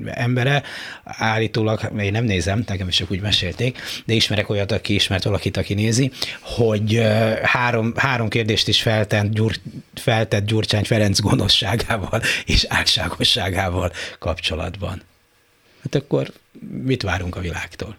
embere, 0.05 0.63
állítólag, 1.03 1.91
én 1.99 2.11
nem 2.11 2.23
nézem, 2.23 2.63
nekem 2.67 2.87
is 2.87 2.95
csak 2.95 3.11
úgy 3.11 3.21
mesélték, 3.21 3.79
de 4.05 4.13
ismerek 4.13 4.49
olyat, 4.49 4.71
aki 4.71 4.93
ismert 4.93 5.23
valakit, 5.23 5.57
aki 5.57 5.73
nézi, 5.73 6.11
hogy 6.41 7.01
három, 7.43 7.93
három 7.95 8.27
kérdést 8.27 8.67
is 8.67 8.81
feltett, 8.81 9.33
Gyur, 9.33 9.55
feltett 9.93 10.45
Gyurcsány 10.45 10.83
Ferenc 10.83 11.19
gonoszságával 11.19 12.21
és 12.45 12.65
álságosságával 12.69 13.91
kapcsolatban. 14.19 15.01
Hát 15.83 15.95
akkor 15.95 16.31
mit 16.83 17.01
várunk 17.01 17.35
a 17.35 17.39
világtól? 17.39 17.95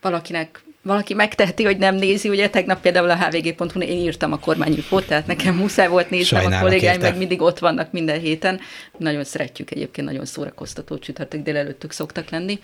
Valakinek 0.00 0.62
valaki 0.82 1.14
megteheti, 1.14 1.64
hogy 1.64 1.78
nem 1.78 1.94
nézi, 1.94 2.28
ugye 2.28 2.50
tegnap 2.50 2.80
például 2.80 3.10
a 3.10 3.16
hvg.hu 3.16 3.80
én 3.80 3.98
írtam 3.98 4.32
a 4.32 4.38
kormányinfót, 4.38 5.06
tehát 5.06 5.26
nekem 5.26 5.54
muszáj 5.54 5.88
volt 5.88 6.24
Sajnálok 6.24 6.58
a 6.58 6.60
kollégáim 6.60 6.94
érte. 6.94 7.08
meg 7.08 7.18
mindig 7.18 7.40
ott 7.40 7.58
vannak 7.58 7.92
minden 7.92 8.20
héten. 8.20 8.60
Nagyon 8.98 9.24
szeretjük 9.24 9.70
egyébként, 9.70 10.06
nagyon 10.06 10.24
szórakoztató 10.24 10.98
csütörtök 10.98 11.42
délelőttük 11.42 11.92
szoktak 11.92 12.30
lenni. 12.30 12.58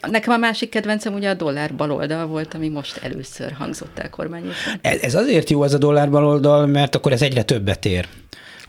Nekem 0.00 0.32
a 0.32 0.36
másik 0.36 0.68
kedvencem 0.68 1.14
ugye 1.14 1.28
a 1.28 1.34
dollár 1.34 1.74
baloldal 1.74 2.26
volt, 2.26 2.54
ami 2.54 2.68
most 2.68 2.96
először 2.96 3.52
hangzott 3.52 3.98
el 3.98 4.10
kormányosan. 4.10 4.78
Ez 4.82 5.14
azért 5.14 5.50
jó 5.50 5.62
az 5.62 5.74
a 5.74 5.78
dollár 5.78 6.10
baloldal, 6.10 6.66
mert 6.66 6.94
akkor 6.94 7.12
ez 7.12 7.22
egyre 7.22 7.42
többet 7.42 7.84
ér. 7.84 8.08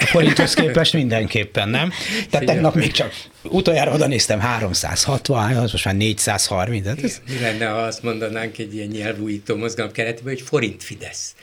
Forinthoz 0.05 0.53
képest 0.53 0.93
mindenképpen, 0.93 1.69
nem? 1.69 1.91
Tehát 2.29 2.45
tegnap 2.45 2.75
még 2.75 2.91
csak 2.91 3.13
utoljára 3.43 3.93
oda 3.93 4.07
néztem 4.07 4.39
360, 4.39 5.53
most 5.53 5.85
már 5.85 5.95
430. 5.95 6.87
Hát 6.87 7.03
ez... 7.03 7.21
Mi 7.27 7.39
lenne, 7.39 7.65
ha 7.65 7.77
azt 7.77 8.03
mondanánk 8.03 8.57
egy 8.57 8.75
ilyen 8.75 8.87
nyelvújító 8.87 9.55
mozgalom 9.55 9.91
keretében, 9.91 10.33
hogy 10.33 10.41
forint 10.41 10.83
Fidesz? 10.83 11.35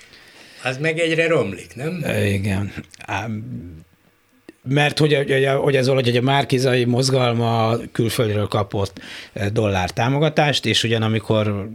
Az 0.63 0.79
meg 0.79 0.99
egyre 0.99 1.29
romlik, 1.29 1.75
nem? 1.75 2.05
Igen 2.27 2.73
mert 4.69 4.99
hogy, 4.99 5.15
hogy, 5.15 5.49
hogy 5.63 5.77
ez 5.77 5.87
hogy 5.87 6.17
a 6.17 6.21
Márkizai 6.21 6.85
mozgalma 6.85 7.77
külföldről 7.93 8.49
kapott 8.49 9.01
eh, 9.33 9.47
dollár 9.47 9.91
támogatást, 9.91 10.67
és 10.67 10.85
ugyan 10.85 11.03
amikor 11.03 11.69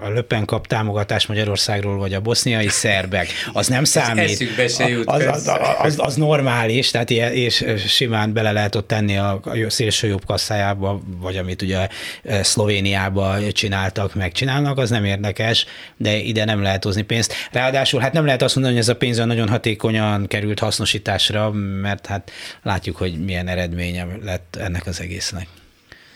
a 0.00 0.08
Löpen 0.08 0.44
kap 0.44 0.66
támogatást 0.66 1.28
Magyarországról, 1.28 1.98
vagy 1.98 2.14
a 2.14 2.20
boszniai 2.20 2.68
szerbek, 2.68 3.28
az 3.52 3.66
nem 3.66 3.84
számít. 3.84 4.68
se 4.68 4.88
jut, 4.88 5.08
az, 5.08 5.24
az, 5.26 5.50
az, 5.78 5.94
az, 5.98 6.14
normális, 6.14 6.90
tehát 6.90 7.10
ilyen, 7.10 7.32
és 7.32 7.64
simán 7.86 8.32
bele 8.32 8.52
lehet 8.52 8.74
ott 8.74 8.86
tenni 8.86 9.16
a, 9.16 9.40
a 9.42 9.70
szélső 9.70 10.06
jobb 10.06 10.24
kasszájába, 10.24 11.00
vagy 11.20 11.36
amit 11.36 11.62
ugye 11.62 11.88
eh, 12.22 12.42
Szlovéniába 12.42 13.52
csináltak, 13.52 14.14
megcsinálnak, 14.14 14.78
az 14.78 14.90
nem 14.90 15.04
érdekes, 15.04 15.66
de 15.96 16.16
ide 16.16 16.44
nem 16.44 16.62
lehet 16.62 16.84
hozni 16.84 17.02
pénzt. 17.02 17.34
Ráadásul 17.52 18.00
hát 18.00 18.12
nem 18.12 18.24
lehet 18.24 18.42
azt 18.42 18.54
mondani, 18.54 18.76
hogy 18.76 18.84
ez 18.84 18.90
a 18.90 18.96
pénz 18.96 19.16
nagyon 19.16 19.48
hatékonyan 19.48 20.26
került 20.26 20.58
hasznosításra, 20.58 21.50
mert 21.80 22.06
hát 22.06 22.25
látjuk, 22.62 22.96
hogy 22.96 23.24
milyen 23.24 23.48
eredménye 23.48 24.06
lett 24.22 24.56
ennek 24.56 24.86
az 24.86 25.00
egésznek. 25.00 25.46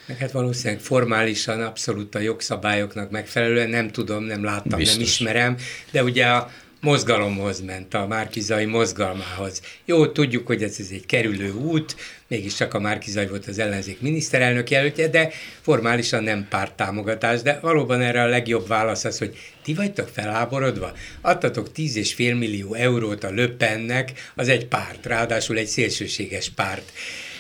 Meg 0.07 0.19
hát 0.19 0.31
valószínűleg 0.31 0.83
formálisan 0.83 1.61
abszolút 1.63 2.15
a 2.15 2.19
jogszabályoknak 2.19 3.11
megfelelően, 3.11 3.69
nem 3.69 3.91
tudom, 3.91 4.25
nem 4.25 4.45
láttam, 4.45 4.79
Biztos. 4.79 4.97
nem 4.97 5.05
ismerem, 5.05 5.57
de 5.91 6.03
ugye 6.03 6.27
a 6.27 6.51
mozgalomhoz 6.81 7.61
ment, 7.61 7.95
a 7.95 8.07
Márkizai 8.07 8.65
mozgalmához. 8.65 9.61
Jó, 9.85 10.07
tudjuk, 10.07 10.47
hogy 10.47 10.63
ez, 10.63 10.77
ez 10.79 10.89
egy 10.91 11.07
kerülő 11.07 11.53
út, 11.53 11.97
mégiscsak 12.31 12.74
a 12.74 12.81
Márkizai 12.81 13.26
volt 13.26 13.47
az 13.47 13.59
ellenzék 13.59 14.01
miniszterelnök 14.01 14.70
jelöltje, 14.70 15.09
de 15.09 15.31
formálisan 15.61 16.22
nem 16.22 16.47
párttámogatás, 16.49 17.43
de 17.43 17.59
valóban 17.62 18.01
erre 18.01 18.22
a 18.22 18.26
legjobb 18.26 18.66
válasz 18.66 19.05
az, 19.05 19.18
hogy 19.18 19.37
ti 19.62 19.74
vagytok 19.74 20.09
felháborodva? 20.09 20.93
Adtatok 21.20 21.68
10,5 21.76 22.39
millió 22.39 22.74
eurót 22.74 23.24
a 23.24 23.31
Löpennek, 23.31 24.12
az 24.35 24.49
egy 24.49 24.66
párt, 24.66 25.07
ráadásul 25.07 25.59
egy 25.59 25.66
szélsőséges 25.66 26.51
párt, 26.51 26.93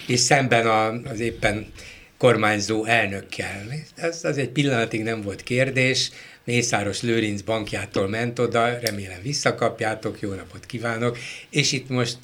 és 0.06 0.20
szemben 0.20 0.66
a, 0.66 1.10
az 1.10 1.20
éppen 1.20 1.72
kormányzó 2.18 2.84
elnökkel. 2.84 3.66
Ez 3.94 4.24
az 4.24 4.38
egy 4.38 4.48
pillanatig 4.48 5.02
nem 5.02 5.22
volt 5.22 5.42
kérdés, 5.42 6.10
Mészáros 6.44 7.02
Lőrinc 7.02 7.40
bankjától 7.40 8.08
ment 8.08 8.38
oda, 8.38 8.78
remélem 8.78 9.22
visszakapjátok, 9.22 10.20
jó 10.20 10.32
napot 10.32 10.66
kívánok, 10.66 11.18
és 11.50 11.72
itt 11.72 11.88
most 11.88 12.18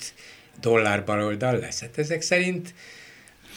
dollár 0.60 1.04
baloldal 1.04 1.58
lesz. 1.58 1.80
Hát 1.80 1.98
ezek 1.98 2.22
szerint 2.22 2.74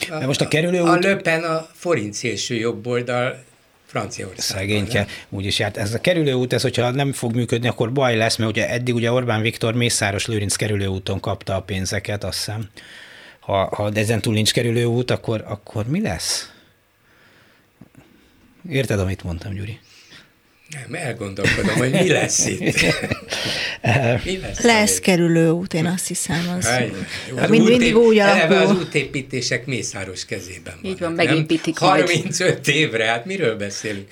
a, 0.09 0.17
De 0.17 0.25
most 0.25 0.41
a 0.41 0.47
kerülő 0.47 0.79
út... 0.81 0.87
A 0.87 0.95
Löpen 0.95 1.43
a 1.43 1.69
forint 1.73 2.13
szélső 2.13 2.55
jobb 2.55 2.87
oldal 2.87 3.43
Franciaország. 3.85 4.57
Szegényke, 4.57 5.07
úgyis 5.29 5.59
járt. 5.59 5.77
Ez 5.77 5.93
a 5.93 6.01
kerülőút, 6.01 6.53
ez 6.53 6.61
hogyha 6.61 6.91
nem 6.91 7.13
fog 7.13 7.35
működni, 7.35 7.67
akkor 7.67 7.91
baj 7.91 8.15
lesz, 8.15 8.35
mert 8.35 8.51
ugye 8.51 8.69
eddig 8.69 8.95
ugye 8.95 9.11
Orbán 9.11 9.41
Viktor 9.41 9.73
Mészáros 9.73 10.25
Lőrinc 10.25 10.55
kerülőúton 10.55 11.19
kapta 11.19 11.55
a 11.55 11.61
pénzeket, 11.61 12.23
azt 12.23 12.37
hiszem. 12.37 12.69
Ha, 13.39 13.75
ha 13.75 13.91
ezen 13.93 14.21
túl 14.21 14.33
nincs 14.33 14.53
kerülőút, 14.53 15.11
akkor, 15.11 15.43
akkor 15.47 15.87
mi 15.87 16.01
lesz? 16.01 16.51
Érted, 18.69 18.99
amit 18.99 19.23
mondtam, 19.23 19.53
Gyuri? 19.53 19.79
Nem, 20.69 21.01
elgondolkodom, 21.01 21.75
hogy 21.75 21.91
mi 21.91 22.09
lesz 22.09 22.45
itt. 22.45 22.61
mi 24.25 24.37
lesz, 24.37 24.61
lesz 24.61 24.99
kerülő 24.99 25.49
út, 25.49 25.73
én 25.73 25.85
azt 25.85 26.07
hiszem. 26.07 26.55
Az, 26.57 26.69
az 27.35 27.49
mind, 27.49 27.67
mindig 27.67 27.97
úgy 27.97 28.17
alakul. 28.17 28.55
az 28.55 28.71
útépítések 28.71 29.65
mészáros 29.65 30.25
kezében 30.25 30.73
van. 30.81 30.91
Így 30.91 30.99
van, 30.99 31.11
megépítik 31.11 31.77
35 31.77 32.65
majd. 32.65 32.77
évre, 32.77 33.05
hát 33.05 33.25
miről 33.25 33.55
beszélünk? 33.55 34.07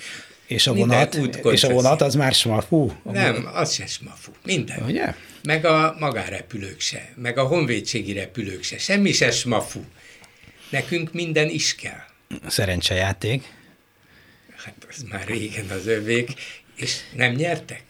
És 0.47 0.67
a 0.67 0.73
vonat, 0.73 1.19
és 1.43 1.63
a 1.63 1.69
vonat 1.69 2.01
az 2.01 2.15
már 2.15 2.33
smafú? 2.33 2.91
Nem, 3.03 3.49
az 3.53 3.73
se 3.73 3.85
smafú. 3.85 4.31
Minden. 4.45 4.83
Ugye? 4.85 5.13
Meg 5.43 5.65
a 5.65 5.95
magárepülők 5.99 6.79
se, 6.79 7.09
meg 7.15 7.37
a 7.37 7.43
honvédségi 7.43 8.13
repülők 8.13 8.63
se. 8.63 8.77
Semmi 8.77 9.11
se 9.11 9.31
smafú. 9.31 9.83
Nekünk 10.69 11.13
minden 11.13 11.49
is 11.49 11.75
kell. 11.75 12.03
Szerencsejáték 12.47 13.43
hát 14.57 14.87
az 14.89 15.03
már 15.09 15.27
régen 15.27 15.69
az 15.69 15.87
övék, 15.87 16.33
és 16.75 16.95
nem 17.15 17.31
nyertek? 17.31 17.83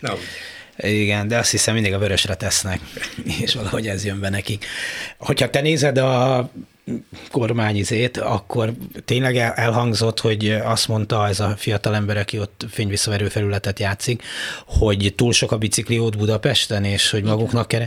Na 0.00 0.12
ugye. 0.12 0.22
Igen, 0.90 1.28
de 1.28 1.38
azt 1.38 1.50
hiszem 1.50 1.74
mindig 1.74 1.92
a 1.92 1.98
vörösre 1.98 2.34
tesznek, 2.34 2.80
és 3.42 3.54
valahogy 3.54 3.88
ez 3.88 4.04
jön 4.04 4.20
be 4.20 4.28
nekik. 4.28 4.64
Hogyha 5.18 5.50
te 5.50 5.60
nézed 5.60 5.98
a 5.98 6.50
kormányizét, 7.30 8.16
akkor 8.16 8.72
tényleg 9.04 9.36
elhangzott, 9.36 10.20
hogy 10.20 10.56
azt 10.64 10.88
mondta 10.88 11.28
ez 11.28 11.40
a 11.40 11.54
fiatal 11.56 11.94
ember, 11.94 12.16
aki 12.16 12.38
ott 12.38 12.66
fényvisszaverő 12.70 13.28
felületet 13.28 13.78
játszik, 13.78 14.22
hogy 14.66 15.12
túl 15.16 15.32
sok 15.32 15.52
a 15.52 15.58
bicikliót 15.58 16.16
Budapesten, 16.16 16.84
és 16.84 17.10
hogy 17.10 17.22
maguknak 17.22 17.68
kell. 17.68 17.86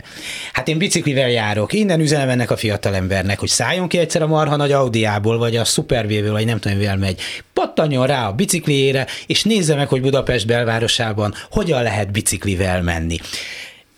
Hát 0.52 0.68
én 0.68 0.78
biciklivel 0.78 1.30
járok. 1.30 1.72
Innen 1.72 2.00
üzenem 2.00 2.28
ennek 2.28 2.50
a 2.50 2.56
fiatal 2.56 2.94
embernek, 2.94 3.38
hogy 3.38 3.48
szálljon 3.48 3.88
ki 3.88 3.98
egyszer 3.98 4.22
a 4.22 4.26
marha 4.26 4.56
nagy 4.56 4.72
Audiából, 4.72 5.38
vagy 5.38 5.56
a 5.56 5.64
Supervével, 5.64 6.32
vagy 6.32 6.44
nem 6.44 6.58
tudom, 6.58 6.78
mivel 6.78 6.96
megy. 6.96 7.20
Pattanjon 7.52 8.06
rá 8.06 8.28
a 8.28 8.32
bicikliére, 8.32 9.06
és 9.26 9.42
nézze 9.42 9.74
meg, 9.74 9.88
hogy 9.88 10.00
Budapest 10.00 10.46
belvárosában 10.46 11.34
hogyan 11.50 11.82
lehet 11.82 12.12
biciklivel 12.12 12.82
menni. 12.82 13.18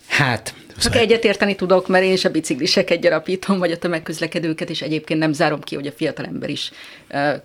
Hát, 0.07 0.53
csak 0.77 0.95
egyetérteni 0.95 1.55
tudok, 1.55 1.87
mert 1.87 2.03
én 2.03 2.11
is 2.11 2.25
a 2.25 2.29
bicikliseket 2.29 2.99
gyarapítom, 2.99 3.59
vagy 3.59 3.71
a 3.71 3.77
tömegközlekedőket, 3.77 4.69
és 4.69 4.81
egyébként 4.81 5.19
nem 5.19 5.33
zárom 5.33 5.61
ki, 5.61 5.75
hogy 5.75 5.87
a 5.87 5.91
fiatalember 5.91 6.49
is 6.49 6.71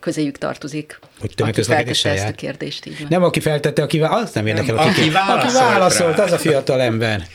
közéjük 0.00 0.38
tartozik. 0.38 0.98
Hogy 1.20 1.34
tömegközlekedéssel 1.34 2.12
ezt 2.12 2.28
a 2.28 2.32
kérdést, 2.32 2.86
így 2.86 2.98
van. 2.98 3.06
Nem 3.10 3.22
aki 3.22 3.40
feltette, 3.40 3.82
aki 3.82 4.00
az 4.00 4.32
nem 4.32 4.46
érdekel, 4.46 4.74
nem, 4.74 4.88
aki, 4.88 5.00
aki, 5.00 5.10
válaszolt, 5.10 5.44
aki 5.44 5.72
válaszolt 5.72 6.18
az 6.18 6.32
a 6.32 6.38
fiatalember. 6.38 7.26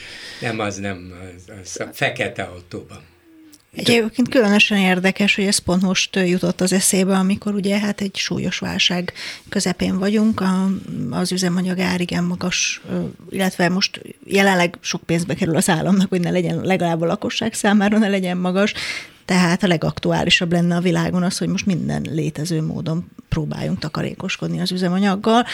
Nem, 0.41 0.59
az 0.59 0.75
nem, 0.75 1.13
az, 1.35 1.53
az 1.61 1.79
a 1.79 1.89
fekete 1.93 2.43
autóban. 2.43 3.13
Egyébként 3.75 4.29
különösen 4.29 4.77
érdekes, 4.77 5.35
hogy 5.35 5.45
ez 5.45 5.57
pont 5.57 5.81
most 5.81 6.15
jutott 6.15 6.61
az 6.61 6.73
eszébe, 6.73 7.15
amikor 7.15 7.53
ugye 7.53 7.79
hát 7.79 8.01
egy 8.01 8.15
súlyos 8.15 8.59
válság 8.59 9.13
közepén 9.49 9.99
vagyunk, 9.99 10.39
a, 10.39 10.69
az 11.09 11.31
üzemanyag 11.31 11.79
ár 11.79 12.01
igen 12.01 12.23
magas, 12.23 12.81
illetve 13.29 13.69
most 13.69 14.01
jelenleg 14.25 14.77
sok 14.81 15.03
pénzbe 15.03 15.33
kerül 15.33 15.55
az 15.55 15.69
államnak, 15.69 16.09
hogy 16.09 16.21
ne 16.21 16.29
legyen 16.29 16.61
legalább 16.61 17.01
a 17.01 17.05
lakosság 17.05 17.53
számára 17.53 17.97
ne 17.97 18.07
legyen 18.07 18.37
magas, 18.37 18.73
tehát 19.25 19.63
a 19.63 19.67
legaktuálisabb 19.67 20.51
lenne 20.51 20.75
a 20.75 20.81
világon 20.81 21.23
az, 21.23 21.37
hogy 21.37 21.47
most 21.47 21.65
minden 21.65 22.05
létező 22.11 22.61
módon 22.61 23.11
próbáljunk 23.29 23.79
takarékoskodni 23.79 24.59
az 24.59 24.71
üzemanyaggal, 24.71 25.45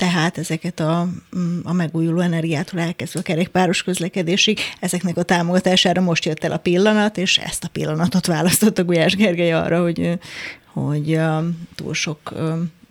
tehát 0.00 0.38
ezeket 0.38 0.80
a, 0.80 1.08
mm, 1.36 1.58
a 1.64 1.72
megújuló 1.72 2.20
energiától 2.20 2.80
elkezdve 2.80 3.20
a 3.20 3.22
kerékpáros 3.22 3.82
közlekedésig, 3.82 4.58
ezeknek 4.80 5.16
a 5.16 5.22
támogatására 5.22 6.00
most 6.00 6.24
jött 6.24 6.44
el 6.44 6.52
a 6.52 6.56
pillanat, 6.56 7.18
és 7.18 7.38
ezt 7.38 7.64
a 7.64 7.68
pillanatot 7.68 8.26
választotta 8.26 8.84
Gulyás 8.84 9.16
Gergely 9.16 9.52
arra, 9.52 9.82
hogy, 9.82 10.18
hogy 10.66 11.20
túl 11.74 11.94
sok 11.94 12.34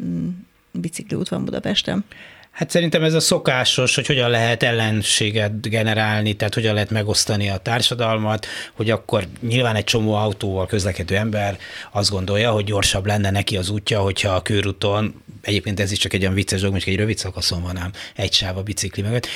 mm, 0.03 0.28
bicikliút 0.72 1.30
van 1.30 1.45
Budapesten. 1.45 2.05
Hát 2.52 2.70
szerintem 2.70 3.04
ez 3.04 3.14
a 3.14 3.20
szokásos, 3.20 3.95
hogy 3.95 4.06
hogyan 4.06 4.30
lehet 4.30 4.64
ellenséget 4.64 5.70
generálni, 5.70 6.34
tehát 6.34 6.54
hogyan 6.54 6.74
lehet 6.74 6.89
megosztani 6.89 7.50
a 7.50 7.58
társadalmat, 7.58 8.45
hogy 8.74 8.89
akkor 8.89 9.28
nyilván 9.41 9.76
egy 9.76 9.84
csomó 9.84 10.14
autóval 10.14 10.66
közlekedő 10.66 11.16
ember 11.16 11.58
azt 11.91 12.10
gondolja, 12.10 12.52
hogy 12.52 12.64
gyorsabb 12.64 13.06
lenne 13.06 13.32
neki 13.32 13.58
az 13.58 13.70
útja, 13.70 14.00
hogyha 14.00 14.36
a 14.36 14.41
körúton 14.41 15.24
Egyébként 15.41 15.80
ez 15.80 15.91
is 15.91 15.97
csak 15.97 16.14
egy 16.14 16.22
olyan 16.22 16.34
vicces 16.34 16.60
dolog, 16.60 16.74
hogy 16.74 16.93
egy 16.93 17.00
rövid 17.00 17.18
szakaszon 17.18 17.62
van 17.62 17.78
ám 17.78 17.91
egy 18.16 18.34
sáv 18.34 18.58
a 18.58 18.64
bicikli 18.64 19.02
mögött, 19.02 19.28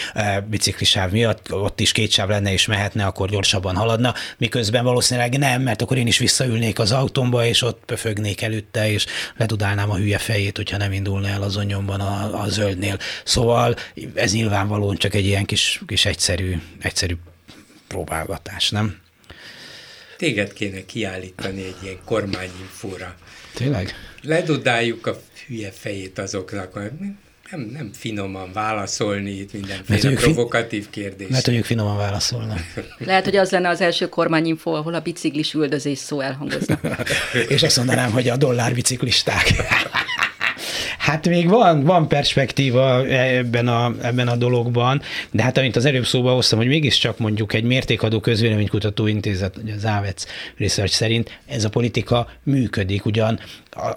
bicikli 0.48 0.86
sáv 0.86 1.12
miatt, 1.12 1.54
ott 1.54 1.80
is 1.80 1.92
két 1.92 2.12
sáv 2.12 2.30
lenne 2.30 2.52
és 2.52 2.66
mehetne, 2.66 3.06
akkor 3.06 3.30
gyorsabban 3.30 3.76
haladna, 3.76 4.14
miközben 4.38 4.84
valószínűleg 4.84 5.38
nem, 5.38 5.62
mert 5.62 5.82
akkor 5.82 5.98
én 5.98 6.08
is 6.08 6.18
visszaülnék 6.18 6.80
az 6.80 6.92
autómba, 6.92 7.46
és 7.46 7.62
ott 7.62 7.82
pöfögnék 7.86 8.42
előtte, 8.42 8.92
és 8.92 9.06
ledudálnám 9.38 9.92
a 9.92 9.96
hülye 9.96 10.18
fejét, 10.18 10.58
hogyha 10.58 10.78
nem 10.78 10.92
indulna 10.92 11.28
el 11.28 11.42
az 11.42 11.58
onyomban 11.58 12.00
a, 12.00 12.42
a 12.42 12.48
zöldnél. 12.48 12.98
Szóval 13.24 13.76
ez 14.14 14.34
nyilvánvalóan 14.34 14.96
csak 14.96 15.14
egy 15.14 15.26
ilyen 15.26 15.46
kis, 15.46 15.82
kis 15.88 16.06
egyszerű, 16.06 16.62
egyszerű 16.82 17.16
próbálgatás, 17.88 18.70
nem? 18.70 19.02
Téged 20.18 20.54
kéne 20.54 20.86
kiállítani 20.86 21.64
egy 21.64 21.76
ilyen 21.82 22.00
kormányinfóra. 22.06 23.16
Tényleg? 23.54 23.94
Ledudáljuk 24.22 25.08
a 25.08 25.22
hülye 25.48 25.72
fejét 25.72 26.20
azoknak, 26.20 26.76
nem, 27.52 27.70
nem 27.74 27.92
finoman 27.94 28.52
válaszolni 28.54 29.32
itt 29.32 29.54
mindenféle 29.54 30.10
mert 30.10 30.22
provokatív 30.22 30.90
kérdés. 30.90 31.28
Mert 31.30 31.48
ők 31.48 31.66
finoman 31.66 31.98
válaszolnak. 31.98 32.60
Lehet, 32.98 33.24
hogy 33.24 33.36
az 33.36 33.50
lenne 33.52 33.70
az 33.70 33.82
első 33.82 34.10
kormányinfo, 34.10 34.72
ahol 34.72 34.94
a 34.94 35.00
biciklis 35.00 35.54
üldözés 35.54 35.98
szó 35.98 36.20
elhangozna. 36.20 36.80
És 37.48 37.64
azt 37.64 37.78
mondanám, 37.78 38.12
hogy 38.12 38.30
a 38.30 38.38
dollár 38.38 38.74
biciklisták. 38.74 39.54
Hát 41.04 41.28
még 41.28 41.48
van, 41.48 41.84
van 41.84 42.08
perspektíva 42.08 43.06
ebben 43.08 43.68
a, 43.68 43.94
ebben 44.02 44.28
a 44.28 44.36
dologban, 44.36 45.02
de 45.32 45.44
hát 45.44 45.58
amint 45.58 45.76
az 45.76 45.86
előbb 45.86 46.06
szóba 46.06 46.32
hoztam, 46.32 46.60
hogy 46.60 46.68
mégiscsak 46.68 47.18
mondjuk 47.18 47.54
egy 47.54 47.64
mértékadó 47.64 48.20
közvéleménykutató 48.20 49.08
intézet, 49.08 49.56
az 49.78 49.86
AVEC 49.86 50.26
Research 50.58 50.94
szerint 50.94 51.40
ez 51.46 51.64
a 51.64 51.70
politika 51.70 52.28
működik, 52.44 53.06
ugyan 53.06 53.40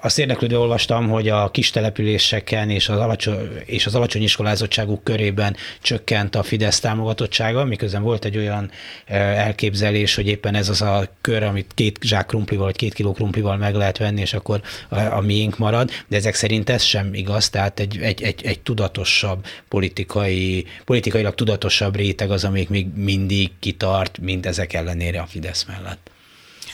azt 0.01 0.19
érdeklődve 0.19 0.57
olvastam, 0.57 1.09
hogy 1.09 1.29
a 1.29 1.51
kis 1.51 1.69
településeken 1.69 2.69
és 2.69 2.89
az, 2.89 2.97
alacsony, 2.97 3.49
és 3.65 3.85
az 3.85 3.95
alacsony 3.95 4.23
iskolázottságuk 4.23 5.03
körében 5.03 5.55
csökkent 5.81 6.35
a 6.35 6.43
Fidesz 6.43 6.79
támogatottsága, 6.79 7.65
miközben 7.65 8.01
volt 8.01 8.25
egy 8.25 8.37
olyan 8.37 8.71
elképzelés, 9.07 10.15
hogy 10.15 10.27
éppen 10.27 10.55
ez 10.55 10.69
az 10.69 10.81
a 10.81 11.07
kör, 11.21 11.43
amit 11.43 11.71
két 11.73 11.99
zsák 12.01 12.25
krumplival 12.25 12.65
vagy 12.65 12.75
két 12.75 12.93
kiló 12.93 13.11
krumplival 13.11 13.57
meg 13.57 13.75
lehet 13.75 13.97
venni, 13.97 14.21
és 14.21 14.33
akkor 14.33 14.61
a, 14.89 14.99
a 14.99 15.21
miénk 15.21 15.57
marad, 15.57 15.89
de 16.07 16.15
ezek 16.15 16.35
szerint 16.35 16.69
ez 16.69 16.83
sem 16.83 17.13
igaz, 17.13 17.49
tehát 17.49 17.79
egy, 17.79 17.97
egy, 18.01 18.23
egy, 18.23 18.45
egy 18.45 18.59
tudatosabb 18.59 19.45
politikai, 19.67 20.65
politikailag 20.85 21.35
tudatosabb 21.35 21.95
réteg 21.95 22.31
az, 22.31 22.43
amik 22.43 22.69
még 22.69 22.87
mindig 22.95 23.51
kitart, 23.59 24.17
mint 24.17 24.45
ezek 24.45 24.73
ellenére 24.73 25.19
a 25.19 25.25
Fidesz 25.25 25.65
mellett. 25.65 26.09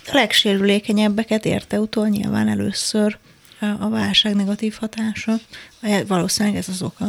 A 0.05 0.09
legsérülékenyebbeket 0.13 1.45
érte 1.45 1.79
utol 1.79 2.07
nyilván 2.07 2.47
először 2.47 3.17
a 3.79 3.89
válság 3.89 4.35
negatív 4.35 4.75
hatása. 4.79 5.35
Valószínűleg 6.07 6.57
ez 6.57 6.69
az 6.69 6.81
oka. 6.81 7.05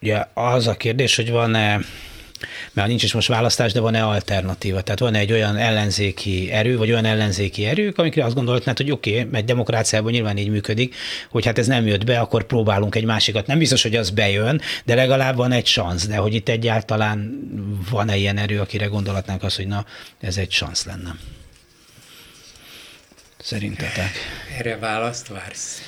Ugye 0.00 0.24
az 0.34 0.66
a 0.66 0.76
kérdés, 0.76 1.16
hogy 1.16 1.30
van-e 1.30 1.80
mert 2.72 2.88
nincs 2.88 3.02
is 3.02 3.12
most 3.12 3.28
választás, 3.28 3.72
de 3.72 3.80
van-e 3.80 4.04
alternatíva? 4.04 4.80
Tehát 4.80 5.00
van 5.00 5.14
egy 5.14 5.32
olyan 5.32 5.56
ellenzéki 5.56 6.50
erő, 6.50 6.76
vagy 6.76 6.90
olyan 6.90 7.04
ellenzéki 7.04 7.66
erők, 7.66 7.98
amikre 7.98 8.24
azt 8.24 8.34
gondolhatnád, 8.34 8.76
hogy 8.76 8.90
oké, 8.90 9.10
okay, 9.10 9.30
mert 9.30 9.44
demokráciában 9.44 10.12
nyilván 10.12 10.36
így 10.36 10.48
működik, 10.48 10.94
hogy 11.30 11.44
hát 11.44 11.58
ez 11.58 11.66
nem 11.66 11.86
jött 11.86 12.04
be, 12.04 12.18
akkor 12.18 12.44
próbálunk 12.44 12.94
egy 12.94 13.04
másikat. 13.04 13.46
Nem 13.46 13.58
biztos, 13.58 13.82
hogy 13.82 13.96
az 13.96 14.10
bejön, 14.10 14.60
de 14.84 14.94
legalább 14.94 15.36
van 15.36 15.52
egy 15.52 15.66
szansz. 15.66 16.06
De 16.06 16.16
hogy 16.16 16.34
itt 16.34 16.48
egyáltalán 16.48 17.40
van-e 17.90 18.16
ilyen 18.16 18.38
erő, 18.38 18.60
akire 18.60 18.86
gondolhatnánk 18.86 19.42
azt, 19.42 19.56
hogy 19.56 19.66
na, 19.66 19.86
ez 20.20 20.36
egy 20.36 20.50
szansz 20.50 20.84
lenne. 20.84 21.14
Szerintetek? 23.38 24.10
Erre 24.58 24.78
választ 24.78 25.28
vársz? 25.28 25.80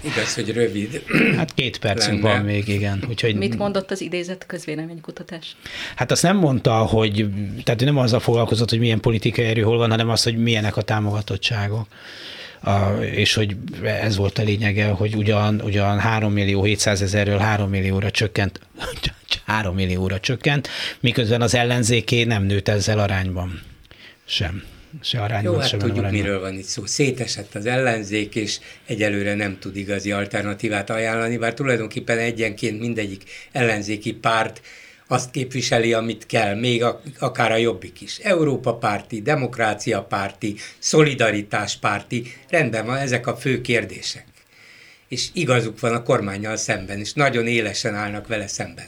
Igaz, 0.00 0.34
hogy 0.34 0.52
rövid. 0.52 1.02
Hát 1.36 1.54
két 1.54 1.78
percünk 1.78 2.22
lenne. 2.22 2.34
van 2.34 2.44
még, 2.44 2.68
igen. 2.68 3.04
Úgyhogy... 3.08 3.34
Mit 3.34 3.58
mondott 3.58 3.90
az 3.90 4.00
idézet 4.00 4.46
közvéleménykutatás? 4.46 5.56
Hát 5.96 6.10
azt 6.10 6.22
nem 6.22 6.36
mondta, 6.36 6.74
hogy, 6.74 7.26
tehát 7.64 7.80
nem 7.80 7.96
azzal 7.96 8.20
foglalkozott, 8.20 8.70
hogy 8.70 8.78
milyen 8.78 9.00
politikai 9.00 9.44
erő 9.44 9.62
hol 9.62 9.76
van, 9.76 9.90
hanem 9.90 10.08
az, 10.08 10.22
hogy 10.22 10.36
milyenek 10.36 10.76
a 10.76 10.82
támogatottságok. 10.82 11.86
A, 12.60 13.02
és 13.02 13.34
hogy 13.34 13.56
ez 13.82 14.16
volt 14.16 14.38
a 14.38 14.42
lényege, 14.42 14.86
hogy 14.86 15.14
ugyan, 15.14 15.60
ugyan 15.60 15.98
3 15.98 16.32
millió 16.32 16.62
700 16.62 17.02
ezerről 17.02 17.38
3 17.38 17.70
millióra 17.70 18.10
csökkent, 18.10 18.60
3 19.46 19.74
millióra 19.74 20.20
csökkent, 20.20 20.68
miközben 21.00 21.42
az 21.42 21.54
ellenzéké 21.54 22.24
nem 22.24 22.42
nőtt 22.42 22.68
ezzel 22.68 22.98
arányban 22.98 23.60
sem 24.24 24.62
se 25.00 25.20
arányban, 25.20 25.52
Jó, 25.52 25.58
hát 25.58 25.68
sem 25.68 25.78
tudjuk, 25.78 25.98
arányban. 25.98 26.20
miről 26.20 26.40
van 26.40 26.54
itt 26.54 26.64
szó. 26.64 26.86
Szétesett 26.86 27.54
az 27.54 27.66
ellenzék, 27.66 28.34
és 28.34 28.58
egyelőre 28.86 29.34
nem 29.34 29.58
tud 29.58 29.76
igazi 29.76 30.12
alternatívát 30.12 30.90
ajánlani, 30.90 31.36
bár 31.36 31.54
tulajdonképpen 31.54 32.18
egyenként 32.18 32.80
mindegyik 32.80 33.22
ellenzéki 33.52 34.12
párt 34.12 34.60
azt 35.06 35.30
képviseli, 35.30 35.92
amit 35.92 36.26
kell, 36.26 36.54
még 36.54 36.82
a, 36.82 37.00
akár 37.18 37.52
a 37.52 37.56
jobbik 37.56 38.00
is. 38.00 38.18
Európa 38.18 38.74
párti, 38.74 39.22
demokrácia 39.22 40.02
párti, 40.02 40.56
szolidaritás 40.78 41.76
párti, 41.76 42.32
rendben 42.48 42.86
van, 42.86 42.96
ezek 42.96 43.26
a 43.26 43.36
fő 43.36 43.60
kérdések. 43.60 44.24
És 45.08 45.28
igazuk 45.32 45.80
van 45.80 45.94
a 45.94 46.02
kormányjal 46.02 46.56
szemben, 46.56 46.98
és 46.98 47.12
nagyon 47.12 47.46
élesen 47.46 47.94
állnak 47.94 48.26
vele 48.26 48.46
szemben 48.46 48.86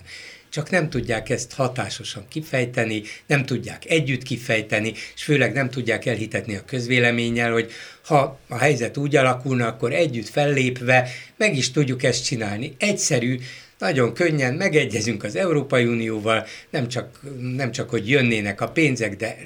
csak 0.51 0.71
nem 0.71 0.91
tudják 0.91 1.31
ezt 1.31 1.53
hatásosan 1.53 2.25
kifejteni, 2.29 3.03
nem 3.27 3.45
tudják 3.45 3.85
együtt 3.91 4.23
kifejteni, 4.23 4.93
és 5.15 5.23
főleg 5.23 5.53
nem 5.53 5.71
tudják 5.71 6.07
elhitetni 6.07 6.57
a 6.57 6.65
közvéleménnyel, 6.65 7.53
hogy 7.53 7.71
ha 8.05 8.39
a 8.49 8.59
helyzet 8.59 8.97
úgy 8.97 9.17
alakulna, 9.17 9.67
akkor 9.67 9.93
együtt 9.93 10.29
fellépve 10.29 11.09
meg 11.37 11.57
is 11.57 11.71
tudjuk 11.71 12.03
ezt 12.03 12.25
csinálni. 12.25 12.75
Egyszerű, 12.79 13.39
nagyon 13.79 14.15
könnyen 14.15 14.55
megegyezünk 14.55 15.25
az 15.25 15.37
Európai 15.37 15.85
Unióval, 15.85 16.47
nem 16.71 16.89
csak, 16.89 17.21
nem 17.57 17.73
csak 17.73 17.91
hogy 17.91 18.09
jönnének 18.09 18.61
a 18.61 18.69
pénzek, 18.69 19.17
de 19.17 19.37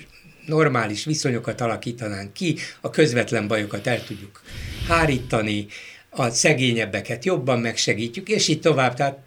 normális 0.47 1.05
viszonyokat 1.05 1.61
alakítanánk 1.61 2.33
ki, 2.33 2.57
a 2.81 2.91
közvetlen 2.91 3.49
bajokat 3.49 3.87
el 3.87 4.05
tudjuk 4.05 4.43
hárítani, 4.89 5.67
a 6.11 6.31
szegényebbeket 6.31 7.25
jobban 7.25 7.59
megsegítjük, 7.59 8.29
és 8.29 8.49
így 8.49 8.61
tovább. 8.61 8.95
Tehát 8.95 9.19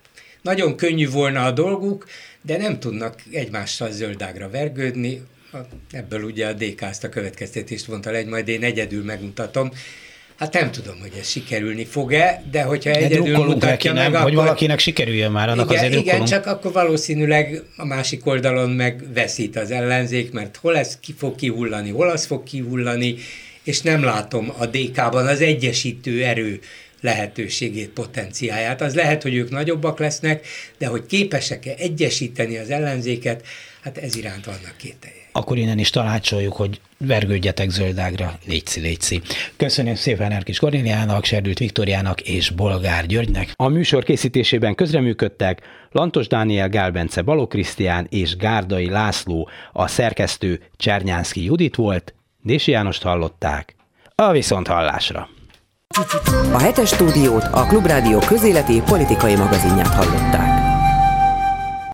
nagyon 0.44 0.76
könnyű 0.76 1.10
volna 1.10 1.46
a 1.46 1.52
dolguk, 1.52 2.08
de 2.42 2.58
nem 2.58 2.80
tudnak 2.80 3.22
egymással 3.32 3.92
zöldágra 3.92 4.50
vergődni. 4.50 5.22
Ebből 5.92 6.24
ugye 6.24 6.48
a 6.48 6.54
DK 6.54 6.82
azt 6.82 7.04
a 7.04 7.10
következtetést 7.10 7.86
vonta 7.86 8.12
le, 8.12 8.26
majd 8.26 8.48
én 8.48 8.64
egyedül 8.64 9.04
megmutatom. 9.04 9.72
Hát 10.36 10.54
nem 10.54 10.72
tudom, 10.72 11.00
hogy 11.00 11.12
ez 11.20 11.30
sikerülni 11.30 11.86
fog-e, 11.86 12.44
de 12.52 12.64
hogyha 12.64 12.92
de 12.92 12.98
egyedül 12.98 13.38
mutatja 13.38 13.64
neki, 13.64 13.88
meg, 13.88 13.96
nem, 13.96 14.12
akkor... 14.12 14.24
Hogy 14.24 14.34
valakinek 14.34 14.80
sikerüljön 14.80 15.32
már, 15.32 15.50
annak 15.50 15.72
igen, 15.72 15.86
azért 15.86 16.02
Igen, 16.02 16.26
csak 16.26 16.46
akkor 16.46 16.72
valószínűleg 16.72 17.64
a 17.78 17.86
másik 17.86 18.26
oldalon 18.26 18.70
meg 18.70 19.14
veszít 19.14 19.56
az 19.56 19.72
ellenzék, 19.72 20.32
mert 20.32 20.58
hol 20.58 20.78
ez 20.78 20.98
ki 21.00 21.14
fog 21.18 21.36
kihullani, 21.36 21.90
hol 21.90 22.10
az 22.10 22.26
fog 22.26 22.44
kihullani, 22.44 23.16
és 23.64 23.82
nem 23.82 24.04
látom 24.04 24.54
a 24.58 24.66
DK-ban 24.66 25.28
az 25.28 25.42
egyesítő 25.42 26.24
erő 26.24 26.60
lehetőségét, 27.04 27.90
potenciáját. 27.90 28.82
Az 28.82 28.96
lehet, 28.96 29.22
hogy 29.22 29.36
ők 29.36 29.50
nagyobbak 29.50 30.00
lesznek, 30.00 30.46
de 30.78 30.88
hogy 30.88 31.06
képesek-e 31.06 31.74
egyesíteni 31.78 32.58
az 32.58 32.70
ellenzéket, 32.70 33.46
hát 33.82 33.98
ez 33.98 34.16
iránt 34.16 34.46
vannak 34.46 34.74
kételje. 34.78 35.22
Akkor 35.32 35.58
innen 35.58 35.80
is 35.80 35.90
tanácsoljuk, 35.90 36.54
hogy 36.54 36.82
vergődjetek 36.98 37.70
zöldágra, 37.70 38.40
létszi, 38.46 38.80
létszi. 38.80 39.22
Köszönöm 39.58 39.96
szépen 39.96 40.32
Erkis 40.32 40.60
Kornéliának, 40.60 41.26
Serdült 41.26 41.60
Viktoriának 41.60 42.22
és 42.22 42.50
Bolgár 42.50 43.06
Györgynek. 43.06 43.52
A 43.56 43.68
műsor 43.68 44.04
készítésében 44.04 44.76
közreműködtek 44.76 45.62
Lantos 45.92 46.28
Dániel, 46.28 46.70
Gálbence 46.70 47.22
Baló 47.22 47.48
Krisztián 47.48 48.08
és 48.10 48.36
Gárdai 48.36 48.90
László, 48.90 49.50
a 49.74 49.88
szerkesztő 49.88 50.62
Csernyánszki 50.78 51.44
Judit 51.44 51.76
volt, 51.76 52.14
Dési 52.42 52.72
Jánost 52.72 53.02
hallották. 53.02 53.76
A 54.16 54.32
viszont 54.32 54.68
hallásra! 54.68 55.30
A 56.52 56.60
hetes 56.60 56.90
stúdiót 56.90 57.44
a 57.52 57.66
Klubrádió 57.66 58.20
közéleti 58.20 58.82
politikai 58.86 59.36
magazinját 59.36 59.94
hallották. 59.94 60.53